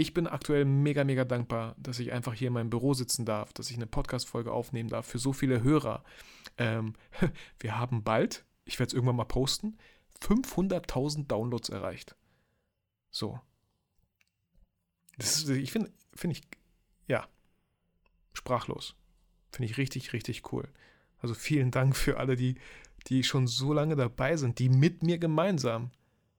Ich 0.00 0.14
bin 0.14 0.26
aktuell 0.26 0.64
mega, 0.64 1.04
mega 1.04 1.26
dankbar, 1.26 1.76
dass 1.78 1.98
ich 1.98 2.10
einfach 2.10 2.32
hier 2.32 2.48
in 2.48 2.54
meinem 2.54 2.70
Büro 2.70 2.94
sitzen 2.94 3.26
darf, 3.26 3.52
dass 3.52 3.70
ich 3.70 3.76
eine 3.76 3.86
Podcast-Folge 3.86 4.50
aufnehmen 4.50 4.88
darf 4.88 5.06
für 5.06 5.18
so 5.18 5.34
viele 5.34 5.62
Hörer. 5.62 6.02
Ähm, 6.56 6.94
wir 7.60 7.78
haben 7.78 8.02
bald, 8.02 8.46
ich 8.64 8.78
werde 8.78 8.88
es 8.88 8.94
irgendwann 8.94 9.16
mal 9.16 9.24
posten, 9.24 9.76
500.000 10.22 11.26
Downloads 11.26 11.68
erreicht. 11.68 12.16
So. 13.10 13.38
Das 15.18 15.36
ist, 15.36 15.50
ich 15.50 15.70
finde, 15.70 15.92
finde 16.14 16.36
ich, 16.38 16.42
ja, 17.06 17.28
sprachlos. 18.32 18.96
Finde 19.52 19.70
ich 19.70 19.76
richtig, 19.76 20.14
richtig 20.14 20.50
cool. 20.50 20.66
Also 21.18 21.34
vielen 21.34 21.70
Dank 21.70 21.94
für 21.94 22.16
alle, 22.16 22.36
die 22.36 22.56
die 23.06 23.22
schon 23.22 23.46
so 23.46 23.74
lange 23.74 23.96
dabei 23.96 24.36
sind, 24.36 24.58
die 24.58 24.70
mit 24.70 25.02
mir 25.02 25.18
gemeinsam 25.18 25.90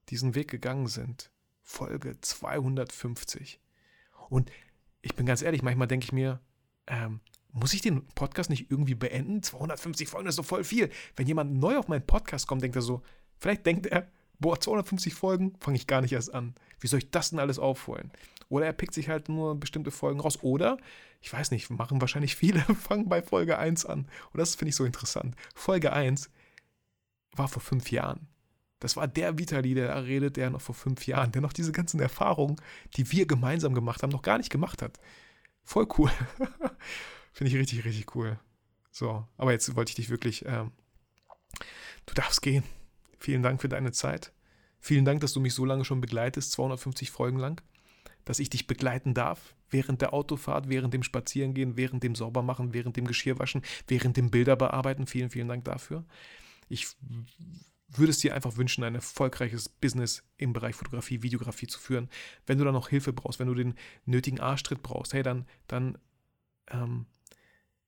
diesen 0.09 0.35
Weg 0.35 0.49
gegangen 0.49 0.87
sind. 0.87 1.30
Folge 1.71 2.19
250. 2.19 3.59
Und 4.29 4.51
ich 5.01 5.15
bin 5.15 5.25
ganz 5.25 5.41
ehrlich, 5.41 5.63
manchmal 5.63 5.87
denke 5.87 6.03
ich 6.03 6.11
mir, 6.11 6.39
ähm, 6.87 7.21
muss 7.53 7.73
ich 7.73 7.81
den 7.81 8.05
Podcast 8.09 8.49
nicht 8.49 8.69
irgendwie 8.69 8.95
beenden? 8.95 9.41
250 9.41 10.07
Folgen 10.07 10.27
ist 10.27 10.35
so 10.35 10.43
voll 10.43 10.63
viel. 10.63 10.89
Wenn 11.15 11.27
jemand 11.27 11.53
neu 11.53 11.77
auf 11.77 11.87
meinen 11.87 12.05
Podcast 12.05 12.47
kommt, 12.47 12.61
denkt 12.61 12.75
er 12.75 12.81
so, 12.81 13.01
vielleicht 13.37 13.65
denkt 13.65 13.87
er, 13.87 14.09
boah, 14.39 14.59
250 14.59 15.13
Folgen, 15.13 15.55
fange 15.59 15.77
ich 15.77 15.87
gar 15.87 16.01
nicht 16.01 16.11
erst 16.13 16.33
an. 16.33 16.55
Wie 16.79 16.87
soll 16.87 16.99
ich 16.99 17.11
das 17.11 17.29
denn 17.29 17.39
alles 17.39 17.59
aufholen? 17.59 18.11
Oder 18.49 18.65
er 18.65 18.73
pickt 18.73 18.93
sich 18.93 19.07
halt 19.07 19.29
nur 19.29 19.55
bestimmte 19.55 19.91
Folgen 19.91 20.19
raus. 20.19 20.43
Oder, 20.43 20.77
ich 21.21 21.31
weiß 21.31 21.51
nicht, 21.51 21.69
machen 21.69 22.01
wahrscheinlich 22.01 22.35
viele, 22.35 22.59
fangen 22.75 23.07
bei 23.07 23.21
Folge 23.21 23.57
1 23.57 23.85
an. 23.85 24.07
Und 24.33 24.37
das 24.37 24.55
finde 24.55 24.69
ich 24.69 24.75
so 24.75 24.85
interessant. 24.85 25.35
Folge 25.55 25.93
1 25.93 26.29
war 27.33 27.47
vor 27.47 27.61
fünf 27.61 27.91
Jahren. 27.91 28.27
Das 28.81 28.97
war 28.97 29.07
der 29.07 29.37
Vitali, 29.37 29.75
der 29.75 29.89
da 29.89 29.99
redet, 29.99 30.37
der 30.37 30.49
noch 30.49 30.59
vor 30.59 30.73
fünf 30.73 31.05
Jahren, 31.05 31.31
der 31.31 31.41
noch 31.41 31.53
diese 31.53 31.71
ganzen 31.71 31.99
Erfahrungen, 31.99 32.57
die 32.97 33.09
wir 33.11 33.27
gemeinsam 33.27 33.75
gemacht 33.75 34.01
haben, 34.01 34.09
noch 34.09 34.23
gar 34.23 34.39
nicht 34.39 34.49
gemacht 34.49 34.81
hat. 34.81 34.99
Voll 35.63 35.87
cool. 35.97 36.09
Finde 37.31 37.51
ich 37.51 37.57
richtig, 37.57 37.85
richtig 37.85 38.15
cool. 38.15 38.39
So, 38.89 39.25
aber 39.37 39.51
jetzt 39.51 39.75
wollte 39.75 39.91
ich 39.91 39.95
dich 39.95 40.09
wirklich, 40.09 40.45
ähm, 40.47 40.71
du 42.07 42.15
darfst 42.15 42.41
gehen. 42.41 42.63
Vielen 43.19 43.43
Dank 43.43 43.61
für 43.61 43.69
deine 43.69 43.91
Zeit. 43.91 44.33
Vielen 44.79 45.05
Dank, 45.05 45.21
dass 45.21 45.33
du 45.33 45.39
mich 45.39 45.53
so 45.53 45.63
lange 45.63 45.85
schon 45.85 46.01
begleitest, 46.01 46.51
250 46.53 47.11
Folgen 47.11 47.37
lang. 47.37 47.61
dass 48.25 48.39
ich 48.39 48.49
dich 48.49 48.67
begleiten 48.67 49.13
darf 49.13 49.55
während 49.69 50.01
der 50.01 50.13
Autofahrt, 50.13 50.69
während 50.69 50.93
dem 50.93 51.03
Spazierengehen, 51.03 51.77
während 51.77 52.03
dem 52.03 52.15
Saubermachen, 52.15 52.73
während 52.73 52.97
dem 52.97 53.07
Geschirrwaschen, 53.07 53.61
während 53.87 54.17
dem 54.17 54.29
Bilderbearbeiten. 54.29 55.07
Vielen, 55.07 55.29
vielen 55.29 55.47
Dank 55.47 55.65
dafür. 55.65 56.03
Ich 56.67 56.87
würde 57.93 58.11
es 58.11 58.19
dir 58.19 58.33
einfach 58.33 58.57
wünschen, 58.57 58.83
ein 58.83 58.95
erfolgreiches 58.95 59.69
Business 59.69 60.23
im 60.37 60.53
Bereich 60.53 60.75
Fotografie, 60.75 61.23
Videografie 61.23 61.67
zu 61.67 61.79
führen. 61.79 62.09
Wenn 62.45 62.57
du 62.57 62.65
da 62.65 62.71
noch 62.71 62.89
Hilfe 62.89 63.13
brauchst, 63.13 63.39
wenn 63.39 63.47
du 63.47 63.53
den 63.53 63.75
nötigen 64.05 64.39
Arschtritt 64.39 64.81
brauchst, 64.81 65.13
hey, 65.13 65.23
dann, 65.23 65.45
dann 65.67 65.97
ähm, 66.69 67.05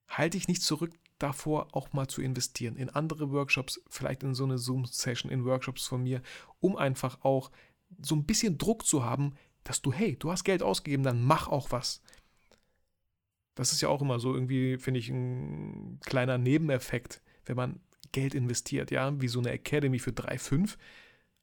halte 0.08 0.38
dich 0.38 0.47
nicht 0.47 0.62
zurück 0.62 0.91
davor, 1.20 1.70
auch 1.72 1.93
mal 1.93 2.08
zu 2.08 2.22
investieren 2.22 2.76
in 2.76 2.89
andere 2.89 3.32
Workshops, 3.32 3.82
vielleicht 3.89 4.24
in 4.24 4.36
so 4.36 4.43
eine 4.43 4.58
Zoom-Session, 4.58 5.32
in 5.32 5.45
Workshops 5.45 5.88
von 5.88 6.04
mir, 6.04 6.22
um 6.60 6.76
einfach 6.76 7.24
auch 7.24 7.51
so 8.01 8.16
ein 8.16 8.26
bisschen 8.26 8.58
Druck 8.58 8.86
zu 8.86 9.06
haben, 9.06 9.36
dass 9.64 9.82
du, 9.82 9.93
hey, 9.93 10.18
du 10.18 10.32
hast 10.32 10.43
Geld 10.43 10.62
ausgegeben, 10.62 11.04
dann 11.04 11.24
mach 11.24 11.47
auch 11.47 11.72
was. 11.72 12.01
Das 13.56 13.72
ist 13.72 13.82
ja 13.82 13.88
auch 13.88 14.01
immer 14.01 14.20
so 14.20 14.34
irgendwie, 14.34 14.78
finde 14.78 14.99
ich, 14.99 15.10
ein 15.10 15.99
kleiner 16.04 16.38
Nebeneffekt, 16.38 17.22
wenn 17.45 17.56
man 17.56 17.80
Geld 18.14 18.34
investiert, 18.34 18.91
ja, 18.91 19.20
wie 19.22 19.28
so 19.28 19.39
eine 19.39 19.51
Academy 19.51 19.99
für 19.99 20.11
3,5. 20.11 20.78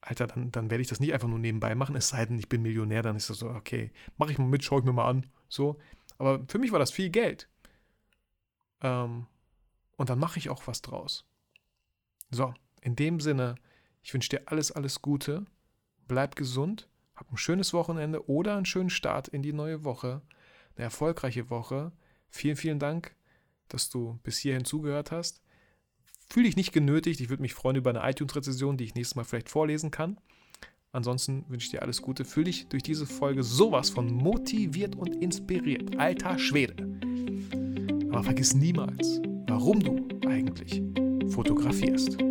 Alter, 0.01 0.27
dann, 0.27 0.51
dann 0.51 0.71
werde 0.71 0.81
ich 0.81 0.89
das 0.89 1.01
nicht 1.01 1.13
einfach 1.13 1.29
nur 1.29 1.39
nebenbei 1.39 1.75
machen, 1.75 1.95
es 1.95 2.09
sei 2.09 2.25
denn, 2.25 2.39
ich 2.39 2.49
bin 2.49 2.63
Millionär, 2.63 3.03
dann 3.03 3.17
ist 3.17 3.29
das 3.29 3.39
so, 3.39 3.51
okay, 3.51 3.93
mache 4.17 4.33
ich 4.33 4.39
mal 4.39 4.47
mit, 4.47 4.65
schaue 4.65 4.81
ich 4.81 4.87
mir 4.87 4.95
mal 4.95 5.09
an. 5.09 5.27
So. 5.49 5.79
Aber 6.17 6.43
für 6.49 6.59
mich 6.59 6.73
war 6.73 6.79
das 6.79 6.91
viel 6.91 7.11
Geld. 7.11 7.49
Ähm, 8.81 9.27
und 9.97 10.09
dann 10.09 10.19
mache 10.19 10.39
ich 10.39 10.49
auch 10.49 10.67
was 10.67 10.81
draus. 10.81 11.27
So, 12.31 12.55
in 12.81 12.97
dem 12.97 13.21
Sinne, 13.21 13.57
ich 14.03 14.15
wünsche 14.15 14.31
dir 14.31 14.43
alles, 14.47 14.73
alles 14.73 15.03
Gute. 15.03 15.45
Bleib 16.09 16.37
gesund, 16.37 16.89
hab 17.15 17.31
ein 17.31 17.37
schönes 17.37 17.75
Wochenende 17.75 18.29
oder 18.29 18.57
einen 18.57 18.65
schönen 18.65 18.91
Start 18.91 19.29
in 19.29 19.43
die 19.43 19.53
neue 19.53 19.85
Woche. 19.85 20.23
Eine 20.77 20.85
erfolgreiche 20.85 21.51
Woche. 21.51 21.93
Vielen, 22.31 22.57
vielen 22.57 22.79
Dank, 22.79 23.15
dass 23.69 23.91
du 23.91 24.19
bis 24.23 24.39
hierhin 24.39 24.65
zugehört 24.65 25.11
hast. 25.11 25.43
Fühl 26.33 26.45
dich 26.45 26.57
nicht 26.57 26.73
genötigt. 26.73 27.21
Ich 27.21 27.29
würde 27.29 27.43
mich 27.43 27.55
freuen 27.55 27.77
über 27.77 27.91
eine 27.91 28.09
iTunes-Rezession, 28.09 28.77
die 28.77 28.85
ich 28.85 28.95
nächstes 28.95 29.17
Mal 29.17 29.25
vielleicht 29.25 29.49
vorlesen 29.49 29.91
kann. 29.91 30.17
Ansonsten 30.93 31.45
wünsche 31.49 31.65
ich 31.67 31.71
dir 31.73 31.83
alles 31.83 32.03
Gute. 32.03 32.25
Fühl 32.25 32.45
dich 32.45 32.69
durch 32.69 32.85
diese 32.85 33.05
Folge 33.05 33.43
sowas 33.43 33.91
von 33.91 34.13
motiviert 34.13 34.95
und 34.95 35.17
inspiriert. 35.17 35.99
Alter 35.99 36.39
Schwede. 36.39 36.77
Aber 38.11 38.23
vergiss 38.23 38.55
niemals, 38.55 39.21
warum 39.49 39.81
du 39.81 40.09
eigentlich 40.29 40.81
fotografierst. 41.33 42.30